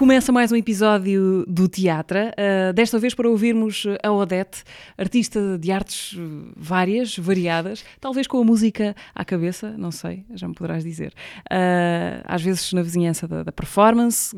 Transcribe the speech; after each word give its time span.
Começa 0.00 0.32
mais 0.32 0.50
um 0.50 0.56
episódio 0.56 1.44
do 1.46 1.68
Teatro, 1.68 2.16
uh, 2.18 2.72
desta 2.72 2.98
vez 2.98 3.14
para 3.14 3.28
ouvirmos 3.28 3.86
a 4.02 4.10
Odete, 4.10 4.64
artista 4.96 5.58
de 5.58 5.70
artes 5.70 6.16
várias, 6.56 7.18
variadas, 7.18 7.84
talvez 8.00 8.26
com 8.26 8.38
a 8.40 8.42
música 8.42 8.96
à 9.14 9.26
cabeça, 9.26 9.76
não 9.76 9.90
sei, 9.90 10.24
já 10.32 10.48
me 10.48 10.54
poderás 10.54 10.82
dizer. 10.84 11.12
Uh, 11.52 12.24
às 12.24 12.40
vezes 12.40 12.72
na 12.72 12.80
vizinhança 12.80 13.28
da, 13.28 13.42
da, 13.42 13.52
performance, 13.52 14.34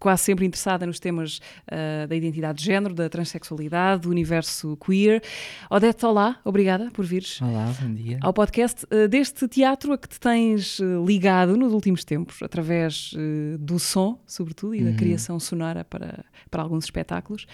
quase 0.00 0.24
sempre 0.24 0.46
interessada 0.46 0.84
nos 0.84 0.98
temas 0.98 1.38
uh, 1.38 2.08
da 2.08 2.16
identidade 2.16 2.58
de 2.58 2.64
género, 2.64 2.92
da 2.92 3.08
transexualidade, 3.08 4.02
do 4.02 4.10
universo 4.10 4.76
queer. 4.84 5.22
Odete, 5.70 6.04
olá, 6.04 6.40
obrigada 6.44 6.90
por 6.90 7.04
vires. 7.04 7.40
Olá, 7.40 7.72
bom 7.80 7.94
dia. 7.94 8.18
Ao 8.20 8.32
podcast 8.32 8.84
deste 9.08 9.46
teatro 9.46 9.92
a 9.92 9.96
que 9.96 10.08
te 10.08 10.18
tens 10.18 10.80
ligado 11.06 11.56
nos 11.56 11.72
últimos 11.72 12.04
tempos, 12.04 12.42
através 12.42 13.14
do 13.60 13.78
som, 13.78 14.18
sobretudo, 14.26 14.74
e 14.74 14.82
da 14.82 14.90
uhum 14.90 15.03
criação 15.04 15.40
sonora 15.40 15.84
para, 15.84 16.24
para 16.50 16.62
alguns 16.62 16.84
espetáculos. 16.84 17.46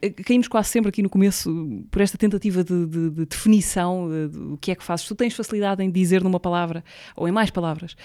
Eh, 0.00 0.10
caímos 0.10 0.48
quase 0.48 0.68
sempre 0.68 0.88
aqui 0.88 1.02
no 1.02 1.10
começo 1.10 1.84
por 1.90 2.00
esta 2.00 2.16
tentativa 2.16 2.62
de, 2.62 2.86
de, 2.86 3.10
de 3.10 3.26
definição 3.26 4.08
do 4.30 4.56
que 4.58 4.70
é 4.70 4.74
que 4.74 4.84
fazes. 4.84 5.06
Tu 5.06 5.14
tens 5.14 5.34
facilidade 5.34 5.82
em 5.82 5.90
dizer 5.90 6.22
numa 6.22 6.40
palavra, 6.40 6.84
ou 7.16 7.28
em 7.28 7.32
mais 7.32 7.50
palavras, 7.50 7.96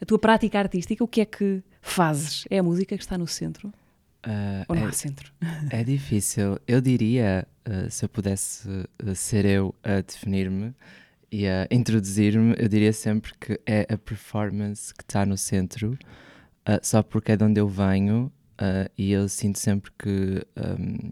a 0.00 0.04
tua 0.04 0.18
prática 0.18 0.58
artística, 0.58 1.02
o 1.02 1.08
que 1.08 1.20
é 1.20 1.24
que 1.24 1.62
fazes? 1.80 2.44
É 2.50 2.58
a 2.58 2.62
música 2.62 2.96
que 2.96 3.02
está 3.02 3.16
no 3.16 3.26
centro? 3.26 3.72
Uh, 4.26 4.64
Ou 4.68 4.76
não 4.76 4.84
é, 4.84 4.88
há 4.88 4.92
centro? 4.92 5.32
É 5.70 5.82
difícil. 5.82 6.58
Eu 6.66 6.80
diria, 6.80 7.46
uh, 7.68 7.90
se 7.90 8.04
eu 8.04 8.08
pudesse 8.08 8.68
uh, 8.68 9.14
ser 9.14 9.44
eu 9.44 9.74
a 9.82 10.00
definir-me 10.00 10.74
e 11.30 11.46
a 11.46 11.66
introduzir-me, 11.70 12.54
eu 12.58 12.68
diria 12.68 12.92
sempre 12.92 13.32
que 13.38 13.60
é 13.66 13.86
a 13.92 13.98
performance 13.98 14.94
que 14.94 15.02
está 15.02 15.26
no 15.26 15.36
centro, 15.36 15.98
só 16.82 17.02
porque 17.02 17.32
é 17.32 17.36
de 17.36 17.42
onde 17.42 17.58
eu 17.58 17.66
venho 17.66 18.30
Uh, 18.62 18.88
e 18.96 19.10
eu 19.10 19.28
sinto 19.28 19.58
sempre 19.58 19.90
que 19.98 20.46
um, 20.56 21.10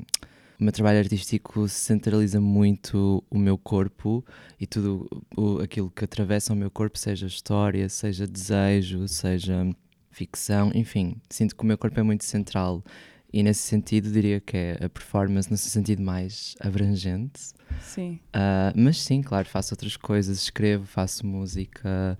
o 0.61 0.63
meu 0.63 0.73
trabalho 0.73 1.01
artístico 1.01 1.69
centraliza 1.69 2.41
muito 2.41 3.25
o 3.29 3.37
meu 3.37 3.59
corpo 3.59 4.25
e 4.61 4.69
tudo 4.69 5.25
o, 5.37 5.59
aquilo 5.59 5.91
que 5.91 6.05
atravessa 6.05 6.53
o 6.53 6.57
meu 6.57 6.71
corpo, 6.71 6.97
seja 6.97 7.27
história, 7.27 7.89
seja 7.89 8.25
desejo, 8.25 9.09
seja 9.09 9.69
ficção, 10.13 10.71
enfim, 10.75 11.17
sinto 11.29 11.57
que 11.57 11.63
o 11.65 11.67
meu 11.67 11.77
corpo 11.77 11.99
é 11.99 12.05
muito 12.05 12.25
central 12.25 12.85
e 13.33 13.43
nesse 13.43 13.63
sentido 13.63 14.13
diria 14.13 14.39
que 14.39 14.57
é 14.57 14.85
a 14.85 14.89
performance 14.89 15.51
no 15.51 15.57
seu 15.57 15.71
sentido 15.71 16.03
mais 16.03 16.55
abrangente. 16.61 17.41
Sim. 17.81 18.21
Uh, 18.37 18.73
mas 18.77 18.99
sim, 18.99 19.23
claro, 19.23 19.49
faço 19.49 19.75
outras 19.75 19.97
coisas, 19.97 20.39
escrevo, 20.39 20.87
faço 20.87 21.27
música, 21.27 22.17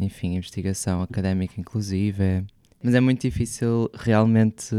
enfim, 0.00 0.34
investigação 0.34 1.00
académica 1.00 1.60
inclusive. 1.60 2.44
Mas 2.84 2.94
é 2.94 3.00
muito 3.00 3.22
difícil 3.22 3.90
realmente 3.94 4.76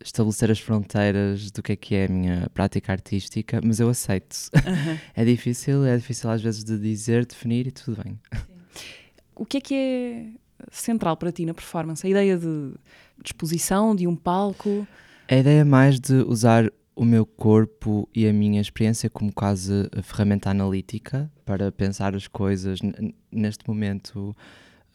estabelecer 0.00 0.48
as 0.48 0.60
fronteiras 0.60 1.50
do 1.50 1.60
que 1.60 1.72
é 1.72 1.76
que 1.76 1.94
é 1.96 2.04
a 2.04 2.08
minha 2.08 2.48
prática 2.54 2.92
artística, 2.92 3.60
mas 3.64 3.80
eu 3.80 3.88
aceito. 3.88 4.36
Uhum. 4.54 4.96
é 5.12 5.24
difícil, 5.24 5.84
é 5.84 5.96
difícil 5.96 6.30
às 6.30 6.40
vezes 6.40 6.62
de 6.62 6.78
dizer, 6.78 7.26
definir 7.26 7.66
e 7.66 7.72
tudo 7.72 8.00
bem. 8.00 8.16
Sim. 8.32 8.42
O 9.34 9.44
que 9.44 9.56
é 9.56 9.60
que 9.60 9.74
é 9.74 10.26
central 10.70 11.16
para 11.16 11.32
ti 11.32 11.44
na 11.44 11.52
performance? 11.52 12.06
A 12.06 12.08
ideia 12.08 12.38
de 12.38 12.74
disposição, 13.20 13.96
de 13.96 14.06
um 14.06 14.14
palco? 14.14 14.86
A 15.28 15.34
ideia 15.34 15.62
é 15.62 15.64
mais 15.64 15.98
de 15.98 16.14
usar 16.28 16.72
o 16.94 17.04
meu 17.04 17.26
corpo 17.26 18.08
e 18.14 18.28
a 18.28 18.32
minha 18.32 18.60
experiência 18.60 19.10
como 19.10 19.32
quase 19.32 19.90
ferramenta 20.04 20.48
analítica 20.48 21.28
para 21.44 21.72
pensar 21.72 22.14
as 22.14 22.28
coisas. 22.28 22.78
Neste 23.32 23.68
momento 23.68 24.34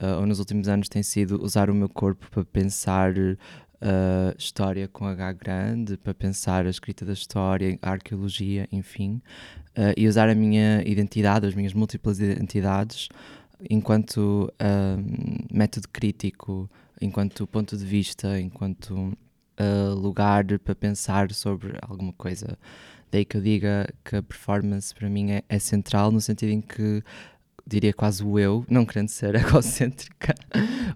uh, 0.02 0.20
ou 0.20 0.26
nos 0.26 0.40
últimos 0.40 0.68
anos 0.68 0.90
tem 0.90 1.04
sido 1.04 1.42
usar 1.44 1.70
o 1.70 1.76
meu 1.76 1.88
corpo 1.88 2.30
para 2.30 2.44
pensar 2.44 3.14
uh, 3.18 3.38
história 4.38 4.88
com 4.88 5.06
H 5.06 5.32
grande, 5.34 5.98
para 5.98 6.14
pensar 6.14 6.66
a 6.66 6.70
escrita 6.70 7.06
da 7.06 7.14
história, 7.14 7.78
a 7.82 7.92
arqueologia, 7.92 8.68
enfim, 8.72 9.22
uh, 9.78 9.94
e 9.96 10.08
usar 10.08 10.30
a 10.30 10.36
minha 10.36 10.82
identidade, 10.84 11.46
as 11.46 11.54
minhas 11.54 11.74
múltiplas 11.74 12.20
identidades, 12.20 13.08
enquanto 13.70 14.52
método 15.54 15.88
crítico, 15.90 16.68
enquanto 17.00 17.46
ponto 17.46 17.78
de 17.78 17.86
vista, 17.86 18.40
enquanto 18.40 19.16
lugar 19.96 20.44
para 20.58 20.74
pensar 20.74 21.32
sobre 21.32 21.78
alguma 21.80 22.12
coisa. 22.14 22.58
Daí 23.12 23.26
que 23.26 23.36
eu 23.38 23.42
diga 23.42 23.88
que 24.06 24.16
a 24.16 24.24
performance 24.24 24.96
para 24.96 25.10
mim 25.10 25.32
é, 25.32 25.44
é 25.50 25.60
central 25.60 26.12
no 26.12 26.22
sentido 26.22 26.50
em 26.50 26.62
que 26.62 27.04
diria 27.72 27.94
quase 27.94 28.24
o 28.24 28.38
eu, 28.38 28.66
não 28.70 28.86
querendo 28.86 29.08
ser 29.10 29.34
egocêntrica, 29.36 30.36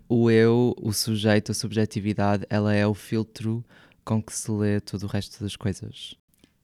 o 0.10 0.30
eu, 0.30 0.76
o 0.82 0.92
sujeito, 0.92 1.52
a 1.52 1.56
subjetividade, 1.56 2.46
ela 2.50 2.74
é 2.74 2.86
o 2.86 2.94
filtro 2.94 3.64
com 4.04 4.22
que 4.22 4.34
se 4.34 4.52
lê 4.52 4.80
todo 4.80 5.04
o 5.04 5.08
resto 5.08 5.42
das 5.42 5.56
coisas. 5.56 6.16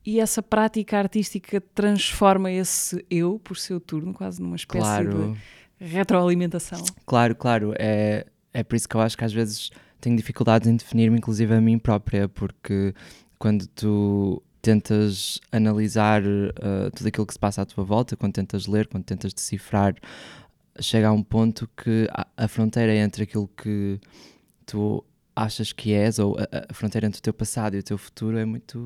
E 0.06 0.20
essa 0.20 0.42
prática 0.42 0.98
artística 0.98 1.62
transforma 1.62 2.52
esse 2.52 3.06
eu, 3.10 3.40
por 3.40 3.58
seu 3.58 3.80
turno, 3.80 4.14
quase 4.14 4.42
numa 4.42 4.56
espécie 4.56 4.84
claro. 4.84 5.38
de 5.80 5.86
retroalimentação. 5.86 6.84
Claro, 7.06 7.36
claro. 7.36 7.74
É, 7.78 8.26
é 8.54 8.64
por 8.64 8.76
isso 8.76 8.90
que 8.90 8.96
eu 8.96 9.02
acho 9.02 9.18
que 9.18 9.24
às 9.24 9.34
vezes 9.34 9.70
tenho 10.00 10.18
dificuldades 10.18 10.68
em 10.68 10.76
definir-me, 10.76 11.18
inclusive 11.18 11.54
a 11.54 11.62
mim 11.62 11.78
própria, 11.78 12.28
porque 12.28 12.94
quando 13.38 13.68
tu 13.68 14.42
tentas 14.62 15.40
analisar 15.52 16.22
uh, 16.24 16.92
tudo 16.96 17.08
aquilo 17.08 17.26
que 17.26 17.34
se 17.34 17.40
passa 17.40 17.62
à 17.64 17.66
tua 17.66 17.84
volta, 17.84 18.16
quando 18.16 18.34
tentas 18.34 18.68
ler, 18.68 18.88
quando 18.88 19.04
tentas 19.04 19.34
decifrar, 19.34 19.96
chega 20.80 21.08
a 21.08 21.12
um 21.12 21.24
ponto 21.24 21.70
que 21.76 22.08
a, 22.12 22.28
a 22.38 22.48
fronteira 22.48 22.96
entre 22.96 23.24
aquilo 23.24 23.48
que 23.48 24.00
tu 24.66 25.04
achas 25.36 25.72
que 25.72 25.94
és, 25.94 26.20
ou 26.20 26.38
a, 26.38 26.66
a, 26.70 26.74
fronteira 26.74 27.08
entre 27.08 27.20
o 27.20 27.22
teu 27.22 27.34
passado 27.34 27.76
e 27.76 27.80
o 27.80 27.84
teu 27.84 27.98
futuro 27.98 28.38
é 28.38 28.46
muito 28.46 28.78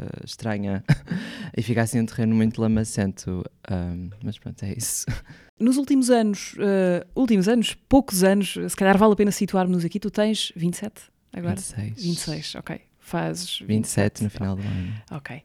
uh, 0.00 0.24
estranha 0.24 0.84
e 1.56 1.62
fica 1.62 1.82
assim 1.82 2.00
um 2.00 2.06
terreno 2.06 2.34
muito 2.34 2.60
lamacento. 2.60 3.44
Um, 3.70 4.10
mas 4.22 4.38
pronto, 4.38 4.62
é 4.64 4.74
isso. 4.76 5.06
Nos 5.58 5.76
últimos 5.76 6.10
anos, 6.10 6.54
uh, 6.54 7.06
últimos 7.14 7.48
anos, 7.48 7.74
poucos 7.88 8.24
anos, 8.24 8.58
se 8.68 8.76
calhar 8.76 8.98
vale 8.98 9.12
a 9.12 9.16
pena 9.16 9.30
situarmos 9.30 9.84
aqui, 9.84 10.00
tu 10.00 10.10
tens 10.10 10.52
27 10.56 11.02
agora? 11.32 11.54
26. 11.54 12.02
26, 12.02 12.54
ok 12.56 12.91
fazes 13.02 13.58
27, 13.66 14.22
27 14.22 14.24
no 14.24 14.30
final 14.30 14.56
do 14.56 14.62
ano. 14.62 14.94
Ok. 15.10 15.42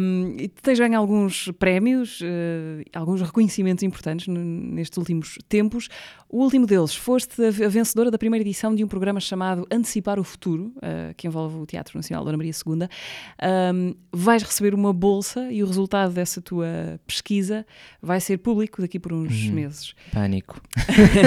Um, 0.00 0.36
e 0.38 0.48
tens 0.48 0.78
ganho 0.78 0.98
alguns 0.98 1.50
prémios, 1.52 2.20
uh, 2.20 2.82
alguns 2.92 3.22
reconhecimentos 3.22 3.82
importantes 3.84 4.26
nestes 4.28 4.98
últimos 4.98 5.38
tempos. 5.48 5.88
O 6.28 6.42
último 6.42 6.66
deles, 6.66 6.94
foste 6.94 7.40
a, 7.44 7.68
vencedora 7.68 8.10
da 8.10 8.18
primeira 8.18 8.42
edição 8.42 8.74
de 8.74 8.82
um 8.82 8.88
programa 8.88 9.20
chamado 9.20 9.66
Antecipar 9.70 10.18
o 10.18 10.24
Futuro, 10.24 10.72
uh, 10.78 11.14
que 11.16 11.28
envolve 11.28 11.56
o 11.56 11.64
Teatro 11.64 11.96
Nacional 11.96 12.24
Dona 12.24 12.36
Maria 12.36 12.52
II. 12.52 12.88
Um, 13.72 13.94
vais 14.12 14.42
receber 14.42 14.74
uma 14.74 14.92
bolsa 14.92 15.50
e 15.52 15.62
o 15.62 15.66
resultado 15.66 16.12
dessa 16.12 16.42
tua 16.42 17.00
pesquisa 17.06 17.64
vai 18.02 18.20
ser 18.20 18.38
público 18.38 18.82
daqui 18.82 18.98
por 18.98 19.12
uns 19.12 19.44
uhum. 19.44 19.52
meses. 19.52 19.94
Pânico. 20.12 20.60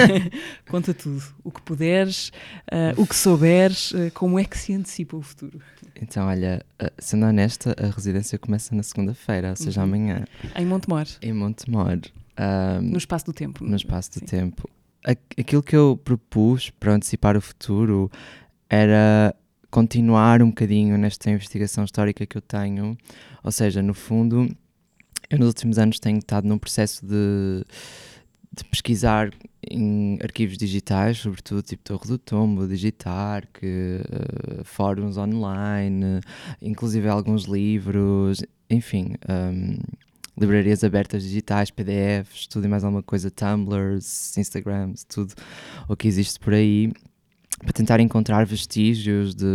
Conta 0.69 0.93
tudo, 0.93 1.23
o 1.41 1.49
que 1.51 1.61
puderes, 1.61 2.33
uh, 2.69 3.01
o 3.01 3.07
que 3.07 3.15
souberes, 3.15 3.93
como 4.13 4.37
é 4.37 4.43
que 4.43 4.57
se 4.57 4.73
antecipa 4.73 5.15
o 5.15 5.21
futuro 5.21 5.36
futuro? 5.37 5.59
Então, 6.01 6.27
olha, 6.27 6.65
sendo 6.97 7.25
honesta, 7.25 7.75
a 7.77 7.87
residência 7.87 8.39
começa 8.39 8.75
na 8.75 8.83
segunda-feira, 8.83 9.51
ou 9.51 9.55
seja, 9.55 9.81
uhum. 9.81 9.87
amanhã. 9.87 10.25
Em 10.55 10.65
Montemor? 10.65 11.05
Em 11.21 11.33
Montemor. 11.33 11.99
Um, 12.39 12.81
no 12.81 12.97
espaço 12.97 13.25
do 13.25 13.33
tempo. 13.33 13.63
No 13.63 13.75
espaço 13.75 14.11
do 14.11 14.19
Sim. 14.19 14.25
tempo. 14.25 14.69
Aquilo 15.37 15.63
que 15.63 15.75
eu 15.75 15.99
propus 16.03 16.69
para 16.69 16.93
antecipar 16.93 17.37
o 17.37 17.41
futuro 17.41 18.11
era 18.69 19.33
continuar 19.69 20.41
um 20.41 20.49
bocadinho 20.49 20.97
nesta 20.97 21.29
investigação 21.29 21.83
histórica 21.85 22.25
que 22.25 22.37
eu 22.37 22.41
tenho, 22.41 22.97
ou 23.43 23.51
seja, 23.51 23.81
no 23.81 23.93
fundo, 23.93 24.49
eu 25.29 25.37
nos 25.37 25.47
últimos 25.49 25.77
anos 25.77 25.99
tenho 25.99 26.17
estado 26.17 26.47
num 26.47 26.57
processo 26.57 27.05
de 27.05 27.63
de 28.57 28.65
pesquisar 28.65 29.31
em 29.69 30.17
arquivos 30.21 30.57
digitais, 30.57 31.17
sobretudo 31.17 31.61
tipo 31.61 31.83
Torre 31.83 32.07
do 32.07 32.17
Tombo, 32.17 32.67
Digitar, 32.67 33.47
que, 33.53 34.01
uh, 34.01 34.63
fóruns 34.63 35.17
online, 35.17 36.21
inclusive 36.61 37.07
alguns 37.07 37.45
livros, 37.45 38.43
enfim, 38.69 39.15
um, 39.29 39.77
livrarias 40.39 40.83
abertas 40.83 41.23
digitais, 41.23 41.71
PDFs, 41.71 42.47
tudo 42.47 42.65
e 42.65 42.67
mais 42.67 42.83
alguma 42.83 43.03
coisa, 43.03 43.31
Tumblrs, 43.31 44.37
Instagrams, 44.37 45.03
tudo 45.03 45.33
o 45.87 45.95
que 45.95 46.07
existe 46.07 46.39
por 46.39 46.53
aí, 46.53 46.91
para 47.59 47.73
tentar 47.73 47.99
encontrar 47.99 48.45
vestígios 48.45 49.33
de, 49.33 49.45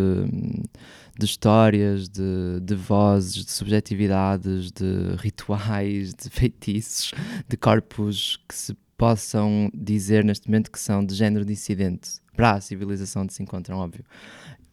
de 1.16 1.24
histórias, 1.24 2.08
de, 2.08 2.60
de 2.60 2.74
vozes, 2.74 3.44
de 3.44 3.50
subjetividades, 3.52 4.72
de 4.72 5.14
rituais, 5.18 6.12
de 6.14 6.28
feitiços, 6.30 7.12
de 7.48 7.56
corpos 7.56 8.40
que 8.48 8.54
se 8.54 8.76
possam 9.02 9.68
dizer 9.74 10.24
neste 10.24 10.46
momento 10.46 10.70
que 10.70 10.78
são 10.78 11.04
de 11.04 11.12
género 11.12 11.44
dissidente 11.44 12.20
para 12.36 12.52
a 12.52 12.60
civilização 12.60 13.22
onde 13.22 13.32
se 13.32 13.42
encontram, 13.42 13.78
óbvio. 13.78 14.04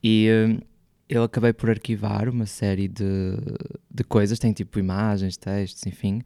E 0.03 0.29
uh, 0.29 0.63
eu 1.09 1.23
acabei 1.23 1.51
por 1.51 1.67
arquivar 1.67 2.29
uma 2.29 2.45
série 2.45 2.87
de, 2.87 3.33
de 3.89 4.03
coisas, 4.03 4.37
tem 4.37 4.53
tipo 4.53 4.77
imagens, 4.77 5.35
textos, 5.35 5.83
enfim, 5.87 6.21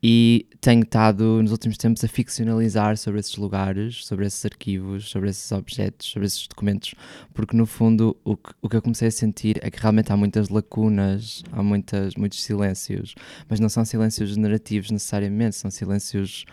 E 0.00 0.46
tenho 0.60 0.84
estado 0.84 1.42
nos 1.42 1.50
últimos 1.50 1.76
tempos 1.76 2.04
a 2.04 2.08
ficcionalizar 2.08 2.96
sobre 2.96 3.18
esses 3.18 3.36
lugares, 3.36 4.04
sobre 4.06 4.26
esses 4.26 4.44
arquivos, 4.44 5.10
sobre 5.10 5.28
esses 5.28 5.50
objetos, 5.50 6.06
sobre 6.06 6.26
esses 6.26 6.46
documentos, 6.46 6.94
porque 7.34 7.56
no 7.56 7.66
fundo 7.66 8.16
o 8.22 8.36
que, 8.36 8.52
o 8.62 8.68
que 8.68 8.76
eu 8.76 8.82
comecei 8.82 9.08
a 9.08 9.10
sentir 9.10 9.58
é 9.60 9.68
que 9.72 9.80
realmente 9.80 10.12
há 10.12 10.16
muitas 10.16 10.50
lacunas, 10.50 11.42
há 11.50 11.64
muitas, 11.64 12.14
muitos 12.14 12.44
silêncios, 12.44 13.16
mas 13.48 13.58
não 13.58 13.68
são 13.68 13.84
silêncios 13.84 14.36
narrativos 14.36 14.92
necessariamente, 14.92 15.56
são 15.56 15.68
silêncios. 15.68 16.44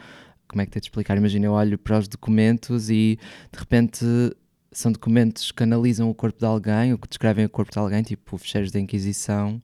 Como 0.47 0.61
é 0.61 0.65
que 0.65 0.71
tenho 0.71 0.81
de 0.81 0.87
explicar? 0.87 1.17
Imagina, 1.17 1.45
eu 1.45 1.51
olho 1.53 1.77
para 1.77 1.99
os 1.99 2.07
documentos 2.07 2.89
e 2.89 3.19
de 3.51 3.59
repente 3.59 4.05
são 4.71 4.91
documentos 4.91 5.51
que 5.51 5.63
analisam 5.63 6.09
o 6.09 6.13
corpo 6.13 6.39
de 6.39 6.45
alguém, 6.45 6.91
ou 6.93 6.97
que 6.97 7.07
descrevem 7.07 7.45
o 7.45 7.49
corpo 7.49 7.71
de 7.71 7.79
alguém, 7.79 8.03
tipo 8.03 8.37
fecheiros 8.37 8.71
da 8.71 8.79
Inquisição. 8.79 9.61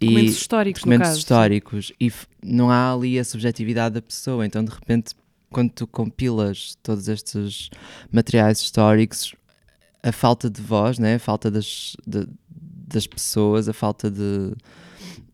Documentos 0.00 0.34
históricos, 0.36 0.80
no 0.82 0.90
documentos 0.90 1.18
históricos 1.18 1.92
e 2.00 2.12
não 2.42 2.70
há 2.70 2.92
ali 2.92 3.18
a 3.18 3.24
subjetividade 3.24 3.94
da 3.94 4.02
pessoa, 4.02 4.44
então 4.44 4.64
de 4.64 4.70
repente 4.70 5.14
quando 5.50 5.70
tu 5.70 5.86
compilas 5.86 6.76
todos 6.82 7.06
estes 7.08 7.70
materiais 8.10 8.60
históricos 8.60 9.34
a 10.02 10.10
falta 10.12 10.50
de 10.50 10.60
voz, 10.60 10.98
né? 10.98 11.14
a 11.14 11.18
falta 11.18 11.48
das, 11.50 11.96
de- 12.06 12.26
das 12.48 13.06
pessoas, 13.06 13.68
a 13.68 13.72
falta 13.72 14.10
de 14.10 14.52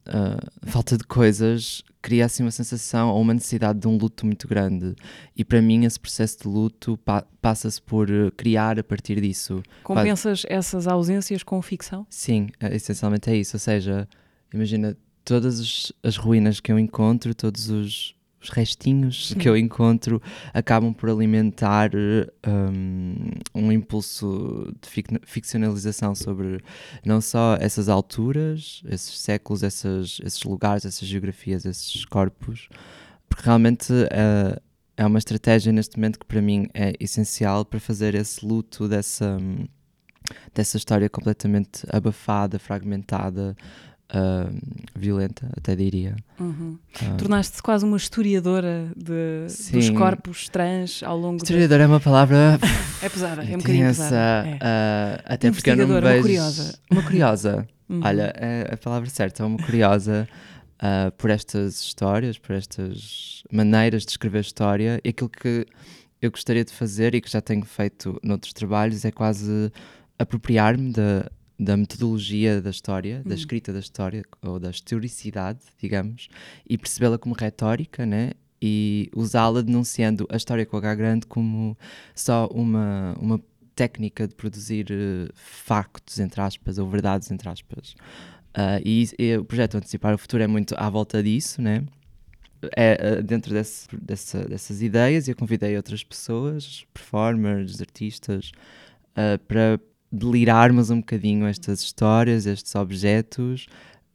a 0.06 0.70
falta 0.70 0.96
de 0.96 1.04
coisas 1.04 1.82
cria 2.02 2.24
assim 2.24 2.42
uma 2.42 2.50
sensação 2.50 3.10
ou 3.10 3.20
uma 3.20 3.34
necessidade 3.34 3.78
de 3.80 3.86
um 3.88 3.96
luto 3.96 4.24
muito 4.24 4.48
grande 4.48 4.94
e 5.36 5.44
para 5.44 5.60
mim 5.60 5.84
esse 5.84 6.00
processo 6.00 6.38
de 6.42 6.48
luto 6.48 6.96
pa- 7.04 7.24
passa-se 7.42 7.80
por 7.82 8.10
eh, 8.10 8.30
criar 8.36 8.78
a 8.78 8.82
partir 8.84 9.20
disso 9.20 9.62
Compensas 9.84 10.44
essas 10.48 10.86
ausências 10.86 11.42
com 11.42 11.60
ficção? 11.60 12.06
Sim, 12.08 12.48
é- 12.58 12.74
essencialmente 12.74 13.28
é 13.30 13.36
isso. 13.36 13.56
Ou 13.56 13.60
seja, 13.60 14.08
imagina 14.52 14.96
todas 15.24 15.60
as, 15.60 15.92
as 16.02 16.16
ruínas 16.16 16.58
que 16.60 16.72
eu 16.72 16.78
encontro, 16.78 17.34
todos 17.34 17.68
os, 17.68 18.14
os 18.42 18.48
restinhos 18.48 19.34
que 19.38 19.48
eu 19.48 19.56
encontro 19.56 20.20
acabam 20.54 20.94
por 20.94 21.10
alimentar 21.10 21.90
um, 21.94 23.14
um 23.54 23.70
impulso 23.72 24.72
de 24.80 24.88
fic- 24.88 25.20
ficcionalização 25.26 26.14
sobre 26.14 26.58
não 27.04 27.20
só 27.20 27.56
essas 27.60 27.88
alturas, 27.88 28.82
esses 28.88 29.18
séculos, 29.18 29.62
essas, 29.62 30.20
esses 30.24 30.42
lugares, 30.44 30.84
essas 30.84 31.06
geografias, 31.06 31.64
esses 31.64 32.04
corpos, 32.04 32.68
porque 33.28 33.44
realmente 33.44 33.92
eh, 34.10 34.60
é 34.96 35.06
uma 35.06 35.18
estratégia 35.18 35.72
neste 35.72 35.96
momento 35.96 36.18
que 36.18 36.26
para 36.26 36.40
mim 36.42 36.66
é 36.74 36.92
essencial 36.98 37.64
para 37.64 37.78
fazer 37.80 38.14
esse 38.14 38.44
luto 38.44 38.88
dessa. 38.88 39.36
hum, 39.40 39.66
dessa 40.54 40.76
história 40.76 41.08
completamente 41.08 41.84
abafada, 41.90 42.58
fragmentada, 42.58 43.56
ah, 44.12 44.50
violenta, 44.96 45.48
até 45.56 45.76
diria. 45.76 46.16
Uhum. 46.38 46.78
Ah, 47.00 47.14
Tornaste-te 47.16 47.62
quase 47.62 47.84
uma 47.84 47.96
historiadora 47.96 48.90
de, 48.96 49.46
dos 49.72 49.90
corpos 49.90 50.48
trans 50.48 51.02
ao 51.02 51.16
longo 51.16 51.38
da... 51.38 51.44
Historiador 51.44 51.80
é 51.80 51.86
uma 51.86 52.00
palavra 52.00 52.58
É 53.02 53.08
pesada, 53.08 53.42
é 53.42 53.54
um 53.54 53.58
bocadinho 53.58 53.86
pesada. 53.86 54.48
É. 54.48 54.58
ah, 54.60 55.20
até 55.24 55.50
porque 55.50 55.70
eu 55.70 55.76
não 55.76 55.86
me 55.86 55.92
Investigadora, 55.94 56.06
uma 56.06 56.12
vejo... 56.12 56.22
curiosa. 56.22 56.78
Uma 56.90 57.02
curiosa. 57.02 57.68
Uhum. 57.90 58.02
Olha, 58.04 58.32
é 58.36 58.72
a 58.72 58.76
palavra 58.76 59.10
certa, 59.10 59.42
é 59.42 59.46
uma 59.46 59.58
curiosa 59.58 60.28
ah, 60.78 61.12
por 61.18 61.28
estas 61.28 61.80
histórias, 61.80 62.38
por 62.38 62.54
estas 62.54 63.42
maneiras 63.50 64.04
de 64.04 64.12
escrever 64.12 64.42
história. 64.42 65.00
E 65.02 65.08
aquilo 65.08 65.28
que 65.28 65.66
eu 66.22 66.30
gostaria 66.30 66.64
de 66.64 66.72
fazer 66.72 67.16
e 67.16 67.20
que 67.20 67.28
já 67.28 67.40
tenho 67.40 67.64
feito 67.64 68.16
noutros 68.22 68.52
trabalhos 68.52 69.04
é 69.04 69.10
quase 69.10 69.72
apropriar-me 70.20 70.92
da, 70.92 71.28
da 71.62 71.76
metodologia 71.76 72.62
da 72.62 72.70
história, 72.70 73.22
da 73.22 73.32
Hum. 73.32 73.34
escrita 73.36 73.70
da 73.70 73.80
história, 73.80 74.24
ou 74.40 74.58
da 74.58 74.70
historicidade, 74.70 75.58
digamos, 75.78 76.28
e 76.66 76.78
percebê-la 76.78 77.18
como 77.18 77.34
retórica, 77.34 78.06
né? 78.06 78.32
E 78.62 79.10
usá-la 79.14 79.60
denunciando 79.62 80.26
a 80.30 80.36
história 80.36 80.64
com 80.64 80.76
H 80.78 80.94
grande 80.94 81.26
como 81.26 81.76
só 82.14 82.46
uma, 82.46 83.14
uma 83.20 83.40
técnica 83.74 84.26
de 84.26 84.34
produzir 84.34 84.86
eh, 84.90 85.28
factos, 85.34 86.18
entre 86.18 86.40
aspas, 86.40 86.78
ou 86.78 86.88
verdades, 86.88 87.30
entre 87.30 87.48
aspas. 87.48 87.94
Ah, 88.54 88.80
e, 88.84 89.08
e 89.18 89.36
o 89.36 89.44
projeto 89.44 89.76
Antecipar 89.76 90.14
o 90.14 90.18
Futuro 90.18 90.42
é 90.42 90.46
muito 90.46 90.74
à 90.78 90.88
volta 90.90 91.22
disso, 91.22 91.60
né? 91.62 91.84
É 92.76 93.18
ah, 93.18 93.22
dentro 93.22 93.52
desse, 93.54 93.86
dessa- 93.96 94.46
dessas 94.48 94.82
ideias 94.82 95.28
e 95.28 95.30
eu 95.32 95.36
convidei 95.36 95.76
outras 95.76 96.02
pessoas, 96.04 96.84
performers, 96.92 97.80
artistas, 97.80 98.50
ah, 99.16 99.38
para 99.48 99.78
delirarmos 100.12 100.90
um 100.90 100.98
bocadinho 100.98 101.46
estas 101.46 101.80
histórias, 101.80 102.46
estes 102.46 102.74
objetos 102.74 103.66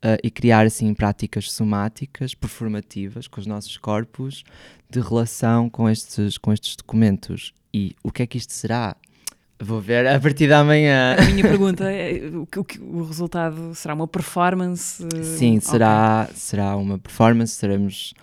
ah, 0.02 0.18
e 0.24 0.30
criar 0.30 0.66
assim 0.66 0.94
práticas 0.94 1.52
somáticas, 1.52 2.34
performativas 2.34 3.28
com 3.28 3.40
os 3.40 3.48
nossos 3.48 3.78
corpos 3.78 4.44
de 4.90 5.00
relação 5.00 5.70
com 5.70 5.90
estes, 5.90 6.38
com 6.38 6.52
estes 6.54 6.76
documentos. 6.76 7.54
E 7.74 7.96
o 8.04 8.12
que 8.12 8.24
é 8.24 8.28
que 8.28 8.38
isto 8.38 8.54
será? 8.54 8.96
Vou 9.60 9.80
ver 9.80 10.06
a 10.06 10.20
partir 10.20 10.50
da 10.50 10.64
manhã. 10.66 11.16
A 11.18 11.26
minha 11.32 11.44
pergunta 11.44 11.90
é 11.90 12.30
o, 12.30 12.44
o, 12.44 13.00
o 13.00 13.04
resultado 13.06 13.74
será 13.74 13.94
uma 13.94 14.08
performance? 14.08 15.02
eh, 15.16 15.24
Sim, 15.24 15.60
será, 15.62 16.30
será 16.36 16.76
uma 16.76 17.00
performance, 17.00 17.54
seremos... 17.54 18.14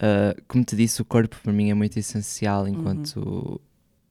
ah, 0.00 0.34
como 0.48 0.64
te 0.64 0.74
disse, 0.74 1.02
o 1.02 1.04
corpo 1.04 1.36
para 1.42 1.52
mim 1.52 1.70
é 1.70 1.74
muito 1.74 1.98
essencial 1.98 2.66
enquanto, 2.66 3.60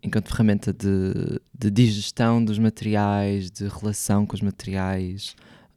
enquanto 0.08 0.30
ferramenta 0.30 0.74
de, 0.74 1.40
de 1.58 1.72
digestão 1.72 2.44
dos 2.44 2.58
materiais, 2.58 3.52
de 3.52 3.68
relação 3.68 4.26
com 4.26 4.36
os 4.36 4.42
materiais. 4.42 5.36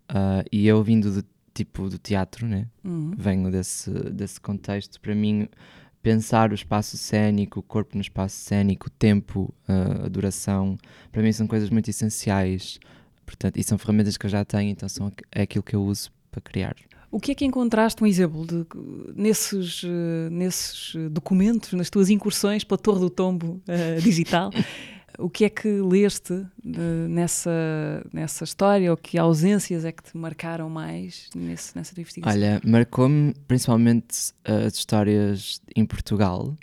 ah, 0.08 0.44
e 0.50 0.66
eu 0.66 0.82
vindo 0.82 1.12
do 1.12 1.24
tipo 1.54 1.88
do 1.88 1.98
teatro, 1.98 2.46
né? 2.46 2.66
Uhum. 2.84 3.12
venho 3.16 3.50
desse, 3.50 3.90
desse 3.90 4.40
contexto. 4.40 5.00
Para 5.00 5.14
mim, 5.14 5.48
pensar 6.02 6.52
o 6.52 6.54
espaço 6.54 6.96
cénico, 6.96 7.60
o 7.60 7.62
corpo 7.62 7.96
no 7.96 8.00
espaço 8.00 8.36
cénico, 8.36 8.86
o 8.86 8.90
tempo, 8.90 9.52
a, 9.68 10.06
a 10.06 10.08
duração, 10.08 10.78
para 11.12 11.22
mim 11.22 11.32
são 11.32 11.46
coisas 11.46 11.70
muito 11.70 11.90
essenciais. 11.90 12.78
Portanto, 13.26 13.58
e 13.58 13.62
são 13.62 13.78
ferramentas 13.78 14.16
que 14.16 14.26
eu 14.26 14.30
já 14.30 14.44
tenho, 14.44 14.70
então 14.70 14.88
são, 14.88 15.12
é 15.30 15.42
aquilo 15.42 15.62
que 15.62 15.76
eu 15.76 15.82
uso 15.82 16.10
para 16.30 16.40
criar. 16.40 16.74
O 17.10 17.18
que 17.18 17.32
é 17.32 17.34
que 17.34 17.44
encontraste 17.44 18.02
um 18.02 18.06
exemplo 18.06 18.46
de, 18.46 18.64
nesses, 19.14 19.82
eh, 19.84 20.30
nesses 20.30 20.94
eh, 20.94 21.08
documentos, 21.08 21.72
nas 21.72 21.90
tuas 21.90 22.08
incursões 22.08 22.62
pela 22.62 22.78
Torre 22.78 23.00
do 23.00 23.10
Tombo 23.10 23.60
eh, 23.66 23.98
digital? 24.00 24.50
O 25.18 25.28
que 25.28 25.44
é 25.44 25.50
que 25.50 25.68
leste 25.68 26.32
eh, 26.64 27.08
nessa, 27.08 27.50
nessa 28.12 28.44
história 28.44 28.90
ou 28.90 28.96
que 28.96 29.18
ausências 29.18 29.84
é 29.84 29.92
que 29.92 30.02
te 30.02 30.16
marcaram 30.16 30.70
mais 30.70 31.28
nesse, 31.34 31.76
nessa 31.76 31.94
tua 31.94 32.00
investigação? 32.00 32.40
Olha, 32.40 32.60
marcou-me 32.64 33.34
principalmente 33.46 34.30
uh, 34.48 34.66
as 34.66 34.74
histórias 34.74 35.60
em 35.76 35.84
Portugal. 35.84 36.56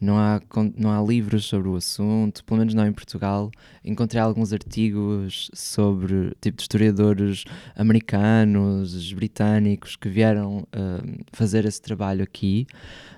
Não 0.00 0.18
há, 0.18 0.40
não 0.76 0.92
há 0.92 1.02
livros 1.02 1.46
sobre 1.46 1.68
o 1.68 1.76
assunto, 1.76 2.44
pelo 2.44 2.58
menos 2.58 2.74
não 2.74 2.86
em 2.86 2.92
Portugal. 2.92 3.50
Encontrei 3.84 4.20
alguns 4.20 4.52
artigos 4.52 5.50
sobre 5.54 6.34
tipo 6.40 6.58
de 6.58 6.62
historiadores 6.62 7.44
americanos, 7.74 9.12
britânicos 9.12 9.96
que 9.96 10.08
vieram 10.08 10.58
uh, 10.58 11.24
fazer 11.32 11.64
esse 11.64 11.80
trabalho 11.80 12.22
aqui, 12.22 12.66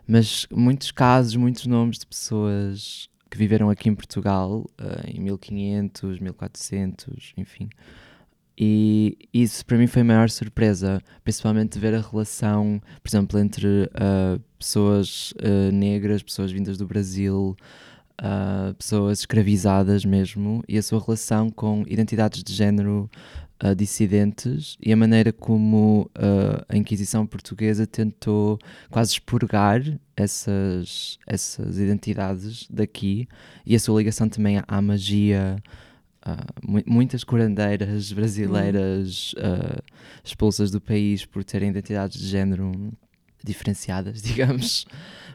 mas 0.07 0.47
muitos 0.51 0.91
casos, 0.91 1.35
muitos 1.35 1.67
nomes 1.67 1.99
de 1.99 2.07
pessoas 2.07 3.09
que 3.31 3.37
viveram 3.37 3.69
aqui 3.69 3.89
em 3.89 3.95
Portugal 3.95 4.65
uh, 4.81 5.07
em 5.07 5.21
1500, 5.21 6.21
1400, 6.21 7.35
enfim. 7.37 7.69
E 8.61 9.17
isso 9.33 9.65
para 9.65 9.79
mim 9.79 9.87
foi 9.87 10.03
a 10.03 10.05
maior 10.05 10.29
surpresa, 10.29 11.01
principalmente 11.23 11.79
ver 11.79 11.95
a 11.95 12.01
relação, 12.01 12.83
por 13.01 13.09
exemplo, 13.09 13.39
entre 13.39 13.89
ah, 13.95 14.37
pessoas 14.59 15.33
ah, 15.41 15.71
negras, 15.71 16.25
pessoas 16.25 16.51
vindas 16.51 16.77
do 16.77 16.85
Brasil, 16.85 17.57
ah, 18.21 18.75
pessoas 18.77 19.21
escravizadas 19.21 20.05
mesmo, 20.05 20.65
e 20.69 20.77
a 20.77 20.83
sua 20.83 21.01
relação 21.01 21.51
com 21.51 21.85
identidades 21.87 22.43
de 22.43 22.53
género 22.53 23.09
dissidentes 23.77 24.79
e 24.81 24.93
a 24.93 24.97
maneira 24.97 25.33
como 25.33 26.09
a 26.69 26.77
Inquisição 26.77 27.27
portuguesa 27.27 27.89
tentou 27.89 28.57
quase 28.89 29.15
expurgar 29.15 29.83
essas, 30.17 31.19
essas 31.27 31.77
identidades 31.77 32.69
daqui 32.71 33.27
e 33.67 33.75
a 33.75 33.81
sua 33.81 33.99
ligação 33.99 34.29
também 34.29 34.63
à 34.65 34.81
magia. 34.81 35.61
Ah, 36.29 36.45
mu- 36.63 36.83
muitas 36.87 37.25
curandeiras 37.25 38.13
brasileiras 38.13 39.35
ah, 39.39 39.83
expulsas 40.23 40.71
do 40.71 40.81
país 40.81 41.25
por 41.25 41.43
terem 41.43 41.71
identidades 41.71 42.21
de 42.21 42.27
género 42.27 42.71
diferenciadas, 43.43 44.21
digamos. 44.23 44.87